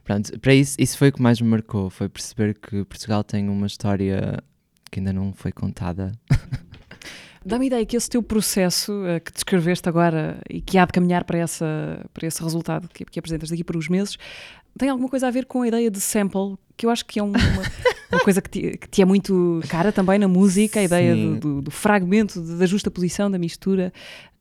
Pronto, 0.04 0.40
para 0.40 0.54
isso, 0.54 0.76
isso 0.78 0.98
foi 0.98 1.10
o 1.10 1.12
que 1.12 1.22
mais 1.22 1.42
me 1.42 1.48
marcou, 1.48 1.90
foi 1.90 2.08
perceber 2.08 2.54
que 2.54 2.84
Portugal 2.86 3.24
tem 3.24 3.50
uma 3.50 3.66
história 3.66 4.44
que 4.92 5.00
ainda 5.00 5.12
não 5.12 5.34
foi 5.34 5.52
contada. 5.52 6.12
Dá-me 7.46 7.68
ideia 7.68 7.86
que 7.86 7.98
esse 7.98 8.10
teu 8.10 8.24
processo 8.24 9.06
eh, 9.06 9.20
que 9.20 9.34
descreveste 9.34 9.90
agora 9.90 10.40
e 10.50 10.62
que 10.62 10.78
há 10.78 10.86
de 10.86 10.94
caminhar 10.94 11.26
para, 11.26 11.40
essa, 11.40 12.06
para 12.14 12.26
esse 12.26 12.42
resultado 12.42 12.88
que, 12.88 13.04
que 13.04 13.20
apresentas 13.20 13.50
daqui 13.50 13.66
por 13.66 13.76
uns 13.76 13.90
meses 13.90 14.18
tem 14.78 14.90
alguma 14.90 15.10
coisa 15.10 15.28
a 15.28 15.32
ver 15.32 15.46
com 15.46 15.62
a 15.62 15.68
ideia 15.68 15.90
de 15.92 16.00
sample, 16.02 16.56
que 16.76 16.86
eu 16.86 16.90
acho 16.90 17.06
que 17.06 17.20
é 17.20 17.24
um- 17.24 17.32
uma, 17.32 17.64
uma 18.12 18.20
coisa 18.24 18.42
que 18.42 18.50
te, 18.50 18.78
que 18.78 18.88
te 18.90 19.02
é 19.02 19.06
muito 19.06 19.62
cara 19.70 19.92
também 19.92 20.18
na 20.20 20.28
música, 20.28 20.80
a 20.80 20.84
ideia 20.84 21.16
do, 21.16 21.36
do- 21.40 21.62
do 21.64 21.72
fragmento, 21.72 22.42
da 22.58 22.66
justa 22.66 22.90
posição, 22.92 23.30
da 23.30 23.38
mistura. 23.40 23.92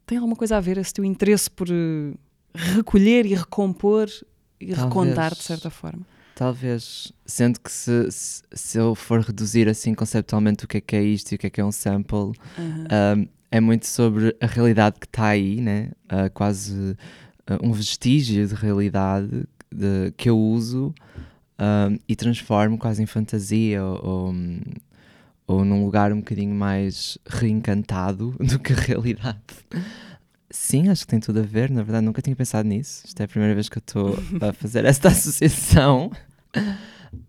Tem 0.07 0.19
alguma 0.19 0.37
coisa 0.37 0.57
a 0.57 0.61
ver 0.61 0.79
esse 0.79 0.93
teu 0.93 1.05
interesse 1.05 1.51
por 1.51 1.69
eh, 1.71 2.15
recolher 2.55 3.25
e 3.27 3.35
recompor 3.35 4.09
e 4.61 4.73
recontar 4.75 5.31
de 5.31 5.37
Talvez. 5.37 5.45
certa 5.45 5.71
forma. 5.71 6.07
Talvez, 6.35 7.13
sendo 7.27 7.61
que 7.61 7.71
se, 7.71 8.11
se, 8.11 8.43
se 8.53 8.79
eu 8.79 8.95
for 8.95 9.21
reduzir 9.21 9.69
assim 9.69 9.95
conceptualmente 9.95 10.65
o 10.65 10.69
que 10.69 10.79
é 10.79 10.81
que 10.81 10.97
é 10.97 11.03
isto 11.03 11.33
e 11.33 11.35
o 11.35 11.39
que 11.39 11.47
é 11.47 11.51
que 11.51 11.61
é 11.61 11.65
um 11.65 11.71
sample, 11.71 12.33
Aham. 12.59 12.87
um, 13.19 13.29
é 13.51 13.61
muito 13.61 13.87
sobre 13.87 14.35
a 14.41 14.47
realidade 14.47 14.99
que 14.99 15.05
está 15.07 15.27
aí, 15.27 15.61
né? 15.61 15.91
Uh, 16.07 16.31
quase 16.33 16.73
uh, 16.93 16.97
um 17.63 17.71
vestígio 17.71 18.47
de 18.47 18.55
realidade 18.55 19.45
de- 19.75 20.13
que 20.17 20.29
eu 20.29 20.39
uso 20.39 20.95
um, 21.59 21.99
e 22.09 22.17
transformo 22.17 22.79
quase 22.79 23.03
em 23.03 23.07
fantasia 23.07 23.83
ou, 23.85 24.35
ou, 25.47 25.65
num 25.65 25.85
lugar 25.85 26.13
um 26.13 26.19
bocadinho 26.19 26.55
mais 26.55 27.19
reencantado 27.27 28.35
do 28.41 28.59
que 28.59 28.73
a 28.73 28.77
realidade. 28.77 29.39
Sim, 30.51 30.89
acho 30.89 31.03
que 31.07 31.11
tem 31.11 31.21
tudo 31.21 31.41
a 31.41 31.43
ver, 31.43 31.71
na 31.71 31.83
verdade 31.83 32.05
nunca 32.05 32.21
tinha 32.21 32.37
pensado 32.37 32.69
nisso. 32.69 33.05
Isto 33.07 33.21
é 33.21 33.25
a 33.25 33.29
primeira 33.29 33.55
vez 33.55 33.69
que 33.69 33.79
eu 33.79 33.81
estou 33.81 34.19
a 34.41 34.53
fazer 34.53 34.85
esta 34.85 35.09
associação. 35.09 36.11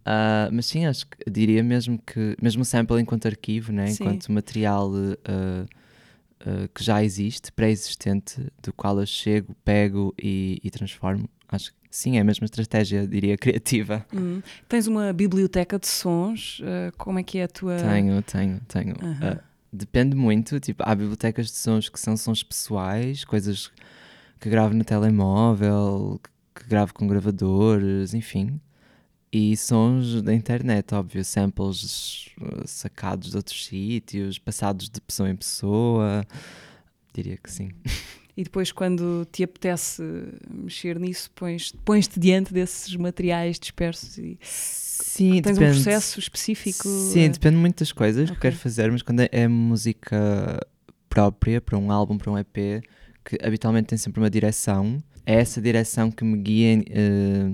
Ah, 0.05 0.49
mas 0.51 0.65
sim, 0.65 0.85
acho 0.85 1.07
que 1.07 1.29
diria 1.29 1.63
mesmo 1.63 1.99
que, 2.05 2.35
mesmo 2.41 2.61
o 2.63 2.65
sample 2.65 2.99
enquanto 2.99 3.25
arquivo, 3.27 3.71
né? 3.71 3.87
Sim. 3.87 4.03
enquanto 4.03 4.31
material 4.31 4.91
ah, 5.25 5.65
ah, 6.45 6.67
que 6.73 6.83
já 6.83 7.03
existe, 7.03 7.51
pré-existente, 7.51 8.45
do 8.61 8.73
qual 8.73 8.99
eu 8.99 9.05
chego, 9.05 9.55
pego 9.63 10.13
e, 10.21 10.59
e 10.63 10.69
transformo, 10.69 11.29
acho 11.47 11.71
que 11.71 11.77
sim, 11.93 12.17
é 12.17 12.21
a 12.21 12.23
mesma 12.23 12.45
estratégia, 12.45 13.07
diria, 13.07 13.37
criativa. 13.37 14.03
Hum. 14.11 14.41
Tens 14.67 14.87
uma 14.87 15.13
biblioteca 15.13 15.77
de 15.77 15.87
sons, 15.87 16.59
uh, 16.59 16.91
como 16.97 17.19
é 17.19 17.23
que 17.23 17.37
é 17.37 17.43
a 17.43 17.47
tua... 17.47 17.77
Tenho, 17.77 18.19
tenho, 18.23 18.59
tenho. 18.67 18.95
Aham. 18.99 19.37
Ah, 19.37 19.43
depende 19.71 20.15
muito, 20.15 20.59
tipo, 20.59 20.81
há 20.83 20.95
bibliotecas 20.95 21.45
de 21.47 21.57
sons 21.57 21.89
que 21.89 21.99
são 21.99 22.17
sons 22.17 22.41
pessoais, 22.41 23.23
coisas 23.23 23.71
que 24.39 24.49
gravo 24.49 24.73
no 24.73 24.83
telemóvel, 24.83 26.19
que, 26.55 26.67
gravo 26.67 26.95
com 26.95 27.05
gravadores, 27.05 28.15
enfim. 28.15 28.59
E 29.31 29.55
sons 29.55 30.19
da 30.23 30.33
internet, 30.33 30.95
óbvio, 30.95 31.23
samples 31.23 32.33
uh, 32.41 32.67
sacados 32.67 33.29
de 33.29 33.37
outros 33.37 33.67
sítios, 33.67 34.39
passados 34.39 34.89
de 34.89 34.99
pessoa 34.99 35.29
em 35.29 35.35
pessoa. 35.35 36.25
Diria 37.13 37.37
que 37.37 37.51
sim. 37.51 37.69
E 38.35 38.43
depois, 38.43 38.71
quando 38.71 39.27
te 39.31 39.43
apetece 39.43 40.01
mexer 40.49 40.99
nisso, 40.99 41.29
pões- 41.35 41.71
pões-te 41.85 42.19
diante 42.19 42.51
desses 42.53 42.95
materiais 42.95 43.59
dispersos 43.59 44.17
e 44.17 44.39
Sim, 44.41 45.41
tens 45.41 45.57
um 45.57 45.61
depende. 45.61 45.83
processo 45.83 46.19
específico. 46.19 46.87
Sim, 46.89 47.25
eh, 47.25 47.29
depende 47.29 47.57
muito 47.57 47.79
das 47.79 47.91
coisas 47.91 48.25
que 48.29 48.35
Ok. 48.35 48.41
quero 48.41 48.55
fazer, 48.55 48.91
mas 48.91 49.03
quando 49.03 49.19
é, 49.19 49.29
é 49.31 49.47
música 49.47 50.59
própria, 51.07 51.61
para 51.61 51.77
um 51.77 51.91
álbum, 51.91 52.17
para 52.17 52.31
um 52.31 52.37
EP, 52.37 52.81
que 53.23 53.37
habitualmente 53.45 53.87
tem 53.89 53.97
sempre 53.97 54.19
uma 54.19 54.29
direção, 54.29 54.97
é 55.25 55.35
essa 55.35 55.61
direção 55.61 56.09
que 56.09 56.23
me 56.23 56.37
guia, 56.37 56.83
eh, 56.89 57.51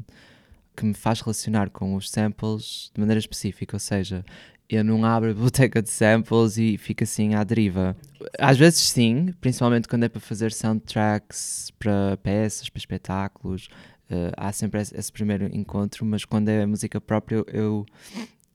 que 0.76 0.86
me 0.86 0.94
faz 0.94 1.20
relacionar 1.20 1.70
com 1.70 1.96
os 1.96 2.10
samples 2.10 2.90
de 2.96 3.02
maneira 3.02 3.20
específica, 3.20 3.76
ou 3.76 3.80
seja, 3.82 4.24
eu 4.70 4.82
não 4.84 5.04
abro 5.04 5.30
a 5.30 5.34
biblioteca 5.36 5.82
de 5.82 5.90
samples 5.90 6.58
e 6.58 6.78
fico 6.78 7.04
assim 7.04 7.34
à 7.36 7.44
deriva. 7.44 7.98
Às 8.38 8.58
vezes 8.58 8.80
sim, 8.80 9.34
principalmente 9.42 9.88
quando 9.88 10.04
é 10.04 10.10
para 10.10 10.20
fazer 10.22 10.52
soundtracks 10.52 11.72
para 11.80 12.18
peças, 12.18 12.70
para 12.70 12.80
espetáculos, 12.80 13.70
eh, 14.10 14.32
há 14.38 14.52
sempre 14.52 14.82
esse, 14.82 15.12
primeiro 15.12 15.46
encontro, 15.56 16.06
mas 16.06 16.26
quando 16.26 16.50
é 16.50 16.66
música 16.66 17.00
própria 17.02 17.38
eu- 17.38 17.46
eu 17.52 17.86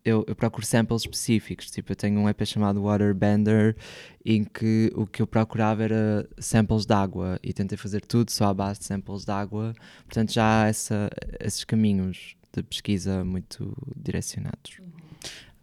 eu, 0.05 0.23
procuro 0.37 0.67
samples 0.67 1.01
específicos. 1.01 1.71
Tipo, 1.71 1.93
eu 1.93 1.97
tenho 1.97 2.21
um 2.21 2.29
EP 2.29 2.45
chamado 2.45 2.83
Waterbender, 2.83 3.75
em 4.23 4.45
que 4.45 4.93
o 4.95 5.07
que 5.07 5.23
eu 5.23 5.27
procurava 5.27 5.83
era 5.83 6.29
samples 6.39 6.85
de 6.85 6.93
água 6.93 7.39
e 7.43 7.55
tentei 7.55 7.79
fazer 7.79 8.03
tudo 8.03 8.31
só 8.31 8.49
à 8.49 8.53
base 8.55 8.81
de 8.81 8.85
samples 8.85 9.25
de 9.25 9.33
água. 9.33 9.73
Portanto, 10.05 10.31
já 10.31 10.65
há 10.65 10.67
essa, 10.69 11.09
esses 11.41 11.65
caminhos 11.65 12.37
de 12.55 12.63
pesquisa 12.63 13.25
muito 13.25 13.75
direcionados. 13.97 14.79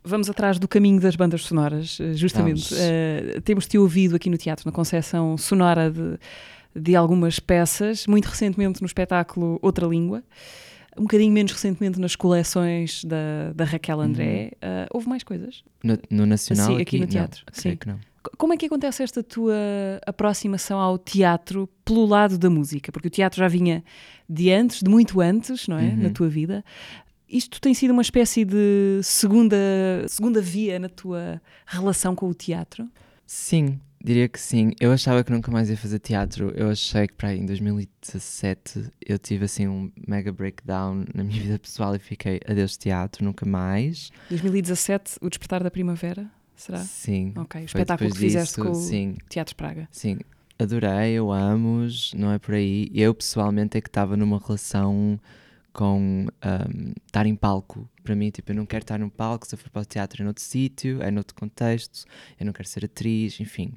Vamos 0.04 0.30
atrás 0.30 0.58
do 0.58 0.68
caminho 0.68 1.00
das 1.00 1.16
bandas 1.16 1.44
sonoras, 1.44 1.98
eh, 2.02 2.14
justamente. 2.14 2.70
Vamos. 2.74 2.80
Eh, 2.82 3.40
Temos-te 3.44 3.78
ouvido 3.78 4.16
aqui 4.16 4.30
no 4.30 4.38
teatro, 4.38 4.66
na 4.66 4.72
concepção 4.72 5.38
sonora 5.38 5.92
de, 5.92 6.18
de 6.76 6.96
algumas 6.96 7.40
peças, 7.40 8.08
muito 8.08 8.26
recentemente 8.26 8.82
no 8.82 8.88
espetáculo 8.88 9.60
Outra 9.62 9.86
Língua, 9.86 10.24
um 10.98 11.04
bocadinho 11.04 11.32
menos 11.32 11.52
recentemente 11.52 12.00
nas 12.00 12.16
coleções 12.16 13.04
da, 13.06 13.54
da 13.54 13.64
Raquel 13.64 14.02
André. 14.02 14.52
Eh, 14.62 14.88
houve 14.92 15.08
mais 15.08 15.24
coisas? 15.24 15.64
No, 15.84 15.98
no 16.10 16.26
Nacional? 16.26 16.66
Sim, 16.76 16.82
aqui 16.82 17.00
no 17.00 17.08
teatro, 17.08 17.44
Não, 17.48 17.62
sim. 17.62 17.76
que 17.76 17.88
não. 17.88 18.00
Co- 18.24 18.32
Como 18.38 18.54
é 18.54 18.58
que 18.58 18.66
acontece 18.66 19.04
esta 19.04 19.22
tua 19.24 19.54
aproximação 20.06 20.80
ao 20.80 20.98
teatro 20.98 21.70
pelo 21.86 22.06
lado 22.06 22.38
da 22.38 22.50
música? 22.50 22.92
Porque 22.92 23.08
o 23.08 23.12
teatro 23.12 23.40
já 23.40 23.48
vinha 23.48 23.84
de 24.28 24.52
antes, 24.52 24.82
de 24.82 24.90
muito 24.90 25.22
antes, 25.22 25.68
não 25.68 25.78
é? 25.78 25.84
Uhum. 25.84 25.96
Na 25.98 26.10
tua 26.10 26.28
vida. 26.28 26.64
Isto 27.32 27.62
tem 27.62 27.74
sido 27.74 27.92
uma 27.92 28.02
espécie 28.02 28.44
de 28.44 29.00
segunda, 29.04 29.56
segunda 30.08 30.42
via 30.42 30.78
na 30.80 30.90
tua 30.90 31.42
relação 31.66 32.14
com 32.16 32.28
o 32.30 32.34
teatro? 32.34 32.88
Sim, 33.26 33.80
diria 34.04 34.28
que 34.28 34.40
sim. 34.40 34.74
Eu 34.80 34.92
achava 34.92 35.24
que 35.24 35.32
nunca 35.32 35.50
mais 35.50 35.70
ia 35.70 35.78
fazer 35.78 36.00
teatro. 36.00 36.52
Eu 36.56 36.70
achei 36.70 37.08
que 37.08 37.14
para 37.14 37.30
aí 37.30 37.40
em 37.40 37.46
2017 37.46 38.90
eu 39.06 39.18
tive 39.18 39.46
assim 39.46 39.68
um 39.68 39.92
mega 40.08 40.32
breakdown 40.32 41.06
na 41.14 41.24
minha 41.24 41.40
vida 41.42 41.58
pessoal 41.60 41.96
e 41.96 42.00
fiquei 42.00 42.40
adeus 42.48 42.76
teatro, 42.76 43.24
nunca 43.24 43.46
mais. 43.46 44.12
2017, 44.30 45.18
O 45.22 45.30
Despertar 45.30 45.64
da 45.64 45.72
Primavera, 45.72 46.30
será? 46.56 46.80
Sim. 46.80 47.34
Ok, 47.38 47.62
o 47.62 47.66
espetáculo 47.66 48.12
que 48.12 48.18
fizeste 48.18 48.56
disso, 48.56 48.64
com 48.68 48.74
Sim, 48.74 49.16
o 49.26 49.30
Teatro 49.30 49.56
Praga. 49.56 49.88
sim. 49.92 50.18
Adorei, 50.60 51.14
eu 51.14 51.32
amo-os, 51.32 52.14
não 52.14 52.32
é 52.32 52.38
por 52.38 52.54
aí. 52.54 52.88
Eu 52.94 53.16
pessoalmente 53.16 53.80
é 53.80 53.82
que 53.82 53.90
estava 53.90 54.16
numa 54.16 54.38
relação 54.38 55.20
com 55.74 56.28
ahm, 56.42 56.94
estar 57.06 57.26
em 57.26 57.36
palco. 57.36 57.90
Para 58.04 58.16
mim, 58.16 58.30
tipo, 58.30 58.52
eu 58.52 58.56
não 58.56 58.66
quero 58.66 58.84
estar 58.84 58.98
num 59.00 59.10
palco, 59.10 59.48
se 59.48 59.56
eu 59.56 59.60
for 59.60 59.70
para 59.70 59.82
o 59.82 59.86
teatro 59.86 60.22
é 60.22 60.26
noutro 60.26 60.44
sítio, 60.44 61.02
é 61.02 61.12
noutro 61.12 61.36
contexto, 61.36 62.06
eu 62.40 62.46
não 62.46 62.54
quero 62.54 62.68
ser 62.68 62.86
atriz, 62.86 63.40
enfim. 63.40 63.74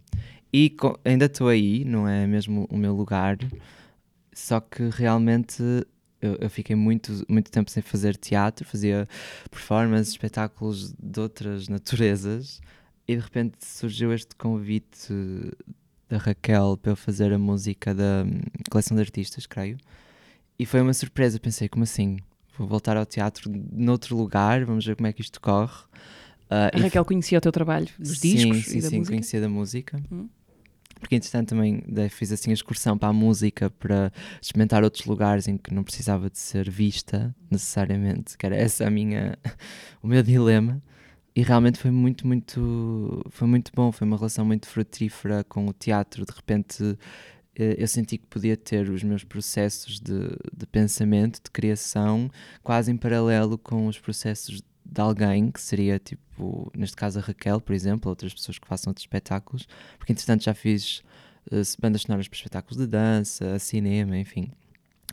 E 0.52 0.70
co- 0.70 0.98
ainda 1.04 1.26
estou 1.26 1.48
aí, 1.48 1.84
não 1.84 2.06
é 2.08 2.26
mesmo 2.26 2.66
o 2.70 2.76
meu 2.76 2.94
lugar, 2.94 3.36
só 4.32 4.60
que 4.60 4.88
realmente 4.90 5.62
eu, 6.20 6.36
eu 6.40 6.50
fiquei 6.50 6.74
muito, 6.74 7.24
muito 7.28 7.50
tempo 7.50 7.70
sem 7.70 7.82
fazer 7.82 8.16
teatro, 8.16 8.66
fazia 8.66 9.08
performances, 9.50 10.12
espetáculos 10.12 10.92
de 10.98 11.20
outras 11.20 11.68
naturezas, 11.68 12.60
e 13.06 13.14
de 13.16 13.22
repente 13.22 13.56
surgiu 13.64 14.12
este 14.12 14.34
convite 14.34 15.12
da 16.08 16.16
Raquel 16.18 16.78
para 16.80 16.92
eu 16.92 16.96
fazer 16.96 17.32
a 17.32 17.38
música 17.38 17.94
da 17.94 18.24
hum, 18.26 18.40
coleção 18.70 18.94
de 18.96 19.02
artistas, 19.02 19.46
creio. 19.46 19.76
E 20.58 20.64
foi 20.66 20.80
uma 20.80 20.94
surpresa, 20.94 21.38
pensei, 21.38 21.68
como 21.68 21.82
assim? 21.84 22.18
Vou 22.56 22.66
voltar 22.68 22.96
ao 22.96 23.04
teatro 23.04 23.50
noutro 23.72 24.16
lugar, 24.16 24.64
vamos 24.64 24.86
ver 24.86 24.94
como 24.96 25.06
é 25.06 25.12
que 25.12 25.20
isto 25.20 25.40
corre. 25.40 25.74
Ah, 26.48 26.70
A 26.72 26.78
Raquel 26.78 27.04
conhecia 27.04 27.38
o 27.38 27.40
teu 27.40 27.50
trabalho 27.50 27.88
dos 27.98 28.18
sim, 28.18 28.36
discos 28.36 28.64
sim, 28.66 28.78
e 28.78 28.82
da 28.82 28.88
sim, 28.88 28.98
música? 28.98 29.12
conhecia 29.16 29.40
da 29.40 29.48
música. 29.48 30.02
Hum. 30.12 30.28
Porque 31.00 31.16
entretanto 31.16 31.48
também 31.48 31.82
fiz 32.08 32.30
assim 32.32 32.50
a 32.50 32.54
excursão 32.54 32.96
para 32.96 33.08
a 33.08 33.12
música 33.12 33.68
para 33.68 34.12
experimentar 34.40 34.84
outros 34.84 35.04
lugares 35.04 35.48
em 35.48 35.58
que 35.58 35.74
não 35.74 35.82
precisava 35.82 36.30
de 36.30 36.38
ser 36.38 36.70
vista 36.70 37.34
necessariamente, 37.50 38.38
que 38.38 38.46
era 38.46 38.56
essa 38.56 38.86
a 38.86 38.90
minha 38.90 39.36
o 40.02 40.06
meu 40.06 40.22
dilema. 40.22 40.80
E 41.36 41.42
realmente 41.42 41.80
foi 41.80 41.90
muito, 41.90 42.26
muito, 42.28 43.26
foi 43.28 43.48
muito 43.48 43.72
bom, 43.74 43.90
foi 43.90 44.06
uma 44.06 44.16
relação 44.16 44.44
muito 44.46 44.68
frutífera 44.68 45.42
com 45.42 45.66
o 45.66 45.72
teatro. 45.72 46.24
De 46.24 46.32
repente 46.32 46.96
eu 47.56 47.86
senti 47.86 48.18
que 48.18 48.26
podia 48.26 48.56
ter 48.56 48.88
os 48.90 49.02
meus 49.02 49.22
processos 49.24 50.00
de, 50.00 50.28
de 50.56 50.66
pensamento, 50.66 51.40
de 51.42 51.50
criação, 51.50 52.30
quase 52.62 52.90
em 52.90 52.96
paralelo 52.96 53.56
com 53.56 53.86
os 53.86 53.98
processos 53.98 54.62
de 54.84 55.00
alguém, 55.00 55.50
que 55.50 55.60
seria 55.60 55.98
tipo, 55.98 56.70
neste 56.76 56.96
caso 56.96 57.18
a 57.18 57.22
Raquel, 57.22 57.60
por 57.60 57.72
exemplo, 57.72 58.08
outras 58.10 58.34
pessoas 58.34 58.58
que 58.58 58.66
façam 58.66 58.90
outros 58.90 59.04
espetáculos, 59.04 59.66
porque 59.98 60.12
entretanto 60.12 60.44
já 60.44 60.54
fiz 60.54 61.02
eh, 61.50 61.62
bandas 61.80 62.02
sonoras 62.02 62.28
para 62.28 62.36
espetáculos 62.36 62.76
de 62.76 62.86
dança, 62.86 63.58
cinema, 63.58 64.18
enfim. 64.18 64.50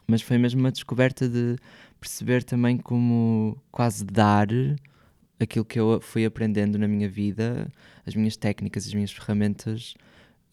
Mas 0.08 0.22
foi 0.22 0.38
mesmo 0.38 0.60
uma 0.60 0.72
descoberta 0.72 1.30
de 1.30 1.56
perceber 2.00 2.44
também 2.44 2.78
como 2.78 3.58
quase 3.72 4.04
dar 4.04 4.48
aquilo 5.40 5.66
que 5.66 5.80
eu 5.80 6.00
fui 6.02 6.26
aprendendo 6.26 6.78
na 6.78 6.88
minha 6.88 7.10
vida, 7.10 7.72
as 8.06 8.16
minhas 8.16 8.36
técnicas, 8.36 8.88
as 8.88 8.94
minhas 8.94 9.12
ferramentas, 9.12 9.94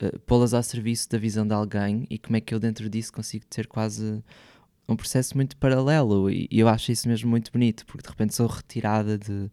eh, 0.01 0.19
pô-las 0.27 0.55
ao 0.55 0.63
serviço 0.63 1.09
da 1.11 1.19
visão 1.19 1.47
de 1.47 1.55
alguém 1.55 2.07
e 2.11 2.19
como 2.19 2.37
é 2.37 2.41
que 2.41 2.55
eu 2.55 2.59
dentro 2.59 2.89
disso 2.89 3.13
consigo 3.13 3.45
ter 3.47 3.67
quase 3.67 4.23
um 4.89 4.97
processo 4.97 5.37
muito 5.37 5.57
paralelo 5.57 6.31
e, 6.31 6.49
e 6.51 6.61
eu 6.61 6.69
acho 6.69 6.91
isso 6.93 7.09
mesmo 7.09 7.29
muito 7.29 7.53
bonito 7.53 7.85
porque 7.87 8.03
de 8.03 8.09
repente 8.09 8.35
sou 8.35 8.47
retirada 8.47 9.19
de, 9.19 9.51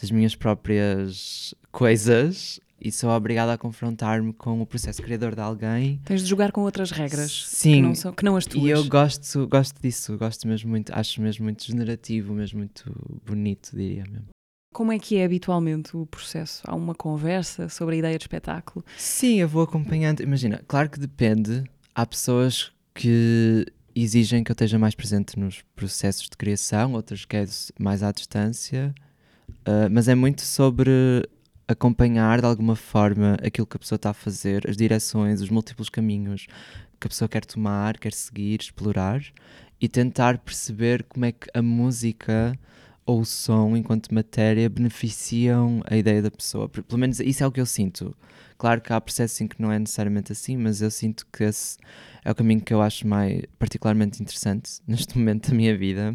das 0.00 0.10
minhas 0.10 0.34
próprias 0.34 1.54
coisas 1.70 2.60
e 2.80 2.90
sou 2.90 3.10
obrigada 3.10 3.52
a 3.52 3.58
confrontar-me 3.58 4.32
com 4.32 4.60
o 4.60 4.66
processo 4.66 5.00
criador 5.02 5.34
de 5.34 5.40
alguém 5.40 6.00
Tens 6.04 6.22
de 6.22 6.28
jogar 6.28 6.50
com 6.52 6.62
outras 6.62 6.90
regras 6.90 7.46
Sim. 7.46 7.74
que, 7.74 7.82
não 7.82 7.94
são, 7.94 8.12
que 8.12 8.24
não 8.24 8.36
as 8.36 8.44
tuas. 8.44 8.64
e 8.64 8.68
eu 8.68 8.84
gosto, 8.86 9.46
gosto 9.46 9.80
disso, 9.80 10.18
gosto 10.18 10.48
mesmo 10.48 10.70
muito, 10.70 10.90
acho 10.94 11.22
mesmo 11.22 11.44
muito 11.44 11.64
generativo, 11.64 12.34
mesmo 12.34 12.58
muito 12.58 13.20
bonito, 13.24 13.70
diria 13.74 14.04
mesmo. 14.10 14.26
Como 14.72 14.90
é 14.90 14.98
que 14.98 15.16
é 15.16 15.24
habitualmente 15.24 15.94
o 15.94 16.06
processo? 16.06 16.62
Há 16.66 16.74
uma 16.74 16.94
conversa 16.94 17.68
sobre 17.68 17.96
a 17.96 17.98
ideia 17.98 18.18
de 18.18 18.24
espetáculo? 18.24 18.82
Sim, 18.96 19.40
eu 19.40 19.48
vou 19.48 19.62
acompanhando. 19.62 20.22
Imagina, 20.22 20.62
claro 20.66 20.88
que 20.88 20.98
depende. 20.98 21.62
Há 21.94 22.06
pessoas 22.06 22.72
que 22.94 23.66
exigem 23.94 24.42
que 24.42 24.50
eu 24.50 24.54
esteja 24.54 24.78
mais 24.78 24.94
presente 24.94 25.38
nos 25.38 25.62
processos 25.76 26.22
de 26.22 26.36
criação, 26.38 26.94
outras 26.94 27.26
quero 27.26 27.50
mais 27.78 28.02
à 28.02 28.10
distância, 28.10 28.94
uh, 29.48 29.90
mas 29.90 30.08
é 30.08 30.14
muito 30.14 30.40
sobre 30.40 30.90
acompanhar 31.68 32.40
de 32.40 32.46
alguma 32.46 32.74
forma 32.74 33.36
aquilo 33.42 33.66
que 33.66 33.76
a 33.76 33.80
pessoa 33.80 33.96
está 33.96 34.10
a 34.10 34.14
fazer, 34.14 34.68
as 34.68 34.76
direções, 34.76 35.42
os 35.42 35.50
múltiplos 35.50 35.90
caminhos 35.90 36.46
que 36.98 37.06
a 37.06 37.10
pessoa 37.10 37.28
quer 37.28 37.44
tomar, 37.44 37.98
quer 37.98 38.14
seguir, 38.14 38.60
explorar 38.60 39.22
e 39.78 39.86
tentar 39.86 40.38
perceber 40.38 41.02
como 41.04 41.26
é 41.26 41.32
que 41.32 41.48
a 41.52 41.60
música 41.60 42.58
ou 43.04 43.20
o 43.20 43.24
som, 43.24 43.76
enquanto 43.76 44.14
matéria, 44.14 44.68
beneficiam 44.68 45.82
a 45.86 45.96
ideia 45.96 46.22
da 46.22 46.30
pessoa. 46.30 46.68
Pelo 46.68 46.98
menos 46.98 47.20
isso 47.20 47.42
é 47.42 47.46
o 47.46 47.52
que 47.52 47.60
eu 47.60 47.66
sinto. 47.66 48.16
Claro 48.56 48.80
que 48.80 48.92
há 48.92 49.00
processos 49.00 49.40
em 49.40 49.48
que 49.48 49.60
não 49.60 49.72
é 49.72 49.78
necessariamente 49.78 50.30
assim, 50.30 50.56
mas 50.56 50.80
eu 50.80 50.90
sinto 50.90 51.26
que 51.32 51.44
esse 51.44 51.78
é 52.24 52.30
o 52.30 52.34
caminho 52.34 52.60
que 52.60 52.72
eu 52.72 52.80
acho 52.80 53.06
mais 53.06 53.42
particularmente 53.58 54.22
interessante 54.22 54.80
neste 54.86 55.18
momento 55.18 55.50
da 55.50 55.56
minha 55.56 55.76
vida. 55.76 56.14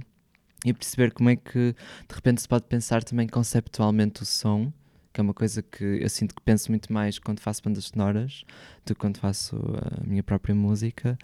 E 0.66 0.74
perceber 0.74 1.12
como 1.12 1.30
é 1.30 1.36
que 1.36 1.76
de 2.08 2.16
repente 2.16 2.42
se 2.42 2.48
pode 2.48 2.66
pensar 2.66 3.04
também 3.04 3.28
conceptualmente 3.28 4.24
o 4.24 4.26
som, 4.26 4.72
que 5.14 5.20
é 5.20 5.24
uma 5.24 5.34
coisa 5.34 5.62
que 5.62 5.84
eu 5.84 6.10
sinto 6.10 6.34
que 6.34 6.42
penso 6.42 6.72
muito 6.72 6.92
mais 6.92 7.20
quando 7.20 7.40
faço 7.40 7.62
bandas 7.64 7.86
sonoras 7.86 8.44
do 8.86 8.96
que 8.96 9.00
quando 9.00 9.18
faço 9.18 9.56
a 9.56 10.06
minha 10.06 10.24
própria 10.24 10.56
música. 10.56 11.18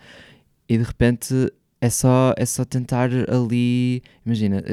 E 0.67 0.77
de 0.77 0.83
repente 0.83 1.51
é 1.81 1.89
só, 1.89 2.33
é 2.37 2.45
só 2.45 2.63
tentar 2.63 3.09
ali. 3.29 4.01
Imagina, 4.25 4.63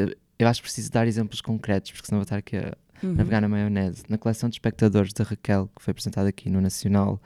eu 0.43 0.49
acho 0.49 0.61
que 0.61 0.67
preciso 0.67 0.91
dar 0.91 1.07
exemplos 1.07 1.41
concretos, 1.41 1.93
porque 1.93 2.07
senão 2.07 2.19
vou 2.19 2.25
estar 2.25 2.39
aqui 2.39 2.57
a 2.57 2.77
uhum. 3.03 3.15
navegar 3.15 3.41
na 3.41 3.49
maionese. 3.49 4.05
Na 4.09 4.19
coleção 4.19 4.49
de 4.49 4.55
espectadores 4.55 5.13
da 5.13 5.25
Raquel, 5.25 5.71
que 5.75 5.83
foi 5.83 5.93
apresentada 5.93 6.29
aqui 6.29 6.49
no 6.49 6.61
Nacional, 6.61 7.21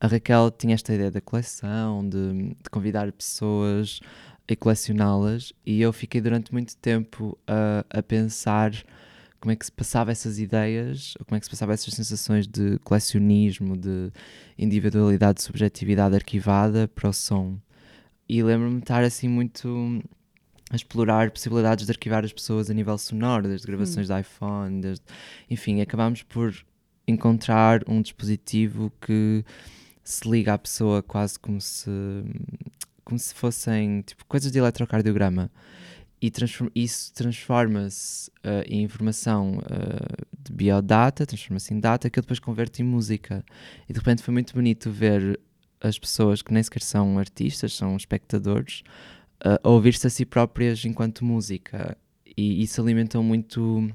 a 0.00 0.06
Raquel 0.06 0.50
tinha 0.50 0.74
esta 0.74 0.94
ideia 0.94 1.10
da 1.10 1.20
coleção, 1.20 2.08
de, 2.08 2.54
de 2.62 2.70
convidar 2.70 3.10
pessoas 3.12 4.00
e 4.46 4.56
colecioná-las, 4.56 5.52
e 5.66 5.80
eu 5.80 5.92
fiquei 5.92 6.20
durante 6.20 6.52
muito 6.52 6.76
tempo 6.76 7.38
a, 7.46 7.84
a 7.90 8.02
pensar 8.02 8.72
como 9.40 9.52
é 9.52 9.56
que 9.56 9.64
se 9.64 9.72
passava 9.72 10.10
essas 10.10 10.38
ideias, 10.38 11.14
como 11.26 11.36
é 11.36 11.40
que 11.40 11.46
se 11.46 11.50
passava 11.50 11.72
essas 11.72 11.94
sensações 11.94 12.46
de 12.46 12.78
colecionismo, 12.80 13.76
de 13.76 14.10
individualidade, 14.58 15.42
subjetividade 15.42 16.14
arquivada 16.14 16.88
para 16.88 17.08
o 17.08 17.12
som. 17.12 17.58
E 18.28 18.42
lembro-me 18.42 18.76
de 18.76 18.82
estar 18.82 19.04
assim 19.04 19.28
muito 19.28 20.02
a 20.70 20.76
explorar 20.76 21.30
possibilidades 21.30 21.86
de 21.86 21.92
arquivar 21.92 22.24
as 22.24 22.32
pessoas 22.32 22.70
a 22.70 22.74
nível 22.74 22.96
sonoro, 22.98 23.48
desde 23.48 23.66
gravações 23.66 24.08
hum. 24.10 24.14
de 24.14 24.20
iPhone, 24.20 24.80
desde... 24.80 25.04
enfim, 25.50 25.80
acabámos 25.80 26.22
por 26.22 26.54
encontrar 27.06 27.82
um 27.88 28.02
dispositivo 28.02 28.92
que 29.00 29.44
se 30.04 30.28
liga 30.28 30.54
à 30.54 30.58
pessoa 30.58 31.02
quase 31.02 31.38
como 31.38 31.60
se 31.60 31.90
como 33.04 33.18
se 33.18 33.34
fossem 33.34 34.02
tipo, 34.02 34.24
coisas 34.26 34.52
de 34.52 34.58
eletrocardiograma 34.58 35.50
e 36.20 36.30
transform 36.30 36.70
isso 36.74 37.12
transforma-se 37.14 38.30
uh, 38.44 38.62
em 38.66 38.82
informação 38.82 39.58
uh, 39.58 40.26
de 40.38 40.52
biodata, 40.52 41.24
transforma-se 41.24 41.72
em 41.72 41.80
data 41.80 42.10
que 42.10 42.18
eu 42.18 42.22
depois 42.22 42.38
converto 42.38 42.80
em 42.82 42.84
música 42.84 43.44
e 43.88 43.92
de 43.92 43.98
repente 43.98 44.22
foi 44.22 44.32
muito 44.32 44.52
bonito 44.52 44.90
ver 44.90 45.40
as 45.80 45.98
pessoas 45.98 46.42
que 46.42 46.52
nem 46.52 46.62
sequer 46.62 46.82
são 46.82 47.18
artistas, 47.18 47.74
são 47.74 47.96
espectadores 47.96 48.82
a 49.44 49.68
ouvir-se 49.68 50.06
a 50.06 50.10
si 50.10 50.24
próprias 50.24 50.84
enquanto 50.84 51.24
música. 51.24 51.96
E 52.36 52.62
isso 52.62 52.80
alimentou 52.80 53.22
muito 53.22 53.90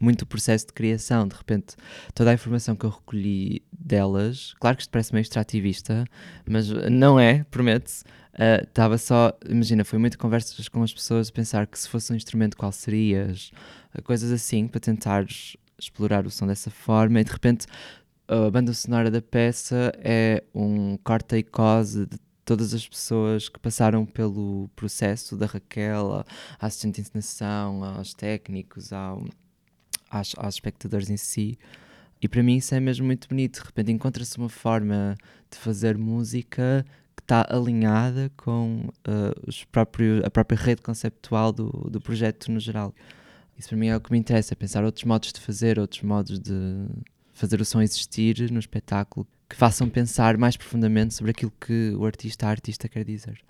muito 0.00 0.22
o 0.22 0.26
processo 0.26 0.66
de 0.66 0.72
criação, 0.72 1.26
de 1.26 1.36
repente 1.36 1.76
toda 2.12 2.30
a 2.30 2.34
informação 2.34 2.74
que 2.74 2.84
eu 2.84 2.90
recolhi 2.90 3.62
delas, 3.72 4.52
claro 4.58 4.76
que 4.76 4.82
isto 4.82 4.90
parece 4.90 5.12
meio 5.12 5.22
extrativista, 5.22 6.04
mas 6.44 6.68
não 6.90 7.18
é, 7.18 7.44
promete-se, 7.44 8.04
estava 8.66 8.96
uh, 8.96 8.98
só, 8.98 9.32
imagina, 9.48 9.84
foi 9.84 9.98
muito 9.98 10.18
conversas 10.18 10.68
com 10.68 10.82
as 10.82 10.92
pessoas, 10.92 11.30
pensar 11.30 11.68
que 11.68 11.78
se 11.78 11.88
fosse 11.88 12.12
um 12.12 12.16
instrumento 12.16 12.56
qual 12.56 12.72
serias, 12.72 13.52
coisas 14.02 14.32
assim, 14.32 14.66
para 14.66 14.80
tentar 14.80 15.24
explorar 15.78 16.26
o 16.26 16.30
som 16.30 16.46
dessa 16.46 16.70
forma. 16.70 17.20
E 17.20 17.24
de 17.24 17.30
repente 17.30 17.66
a 18.26 18.50
banda 18.50 18.72
sonora 18.72 19.10
da 19.10 19.20
peça 19.20 19.92
é 19.98 20.42
um 20.54 20.96
corte 20.98 21.36
e 21.36 21.42
cose 21.42 22.06
de 22.06 22.18
todas 22.44 22.74
as 22.74 22.86
pessoas 22.86 23.48
que 23.48 23.58
passaram 23.58 24.04
pelo 24.04 24.68
processo 24.76 25.36
da 25.36 25.46
Raquel, 25.46 26.24
a 26.58 26.66
assistente 26.66 26.96
de 26.96 27.00
encenação, 27.02 27.82
aos 27.82 28.14
técnicos, 28.14 28.92
ao, 28.92 29.24
aos, 30.10 30.34
aos 30.36 30.54
espectadores 30.54 31.10
em 31.10 31.16
si. 31.16 31.58
E 32.20 32.28
para 32.28 32.42
mim 32.42 32.56
isso 32.56 32.74
é 32.74 32.80
mesmo 32.80 33.06
muito 33.06 33.28
bonito. 33.28 33.60
De 33.60 33.66
repente 33.66 33.92
encontra-se 33.92 34.36
uma 34.38 34.48
forma 34.48 35.16
de 35.50 35.58
fazer 35.58 35.96
música 35.98 36.84
que 37.16 37.22
está 37.22 37.46
alinhada 37.48 38.30
com 38.36 38.88
uh, 39.06 39.46
os 39.46 39.64
próprios, 39.64 40.24
a 40.24 40.30
própria 40.30 40.58
rede 40.58 40.82
conceptual 40.82 41.52
do, 41.52 41.68
do 41.90 42.00
projeto 42.00 42.50
no 42.50 42.60
geral. 42.60 42.94
Isso 43.56 43.68
para 43.68 43.78
mim 43.78 43.88
é 43.88 43.96
o 43.96 44.00
que 44.00 44.10
me 44.10 44.18
interessa, 44.18 44.54
é 44.54 44.56
pensar 44.56 44.84
outros 44.84 45.04
modos 45.04 45.32
de 45.32 45.40
fazer, 45.40 45.78
outros 45.78 46.02
modos 46.02 46.40
de 46.40 46.86
fazer 47.32 47.60
o 47.60 47.64
som 47.64 47.80
existir 47.80 48.50
no 48.50 48.58
espetáculo 48.58 49.26
que 49.48 49.56
façam 49.56 49.88
pensar 49.88 50.36
mais 50.36 50.56
profundamente 50.56 51.14
sobre 51.14 51.30
aquilo 51.30 51.52
que 51.60 51.94
o 51.96 52.04
artista, 52.04 52.46
a 52.46 52.50
artista 52.50 52.88
quer 52.88 53.04
dizer. 53.04 53.40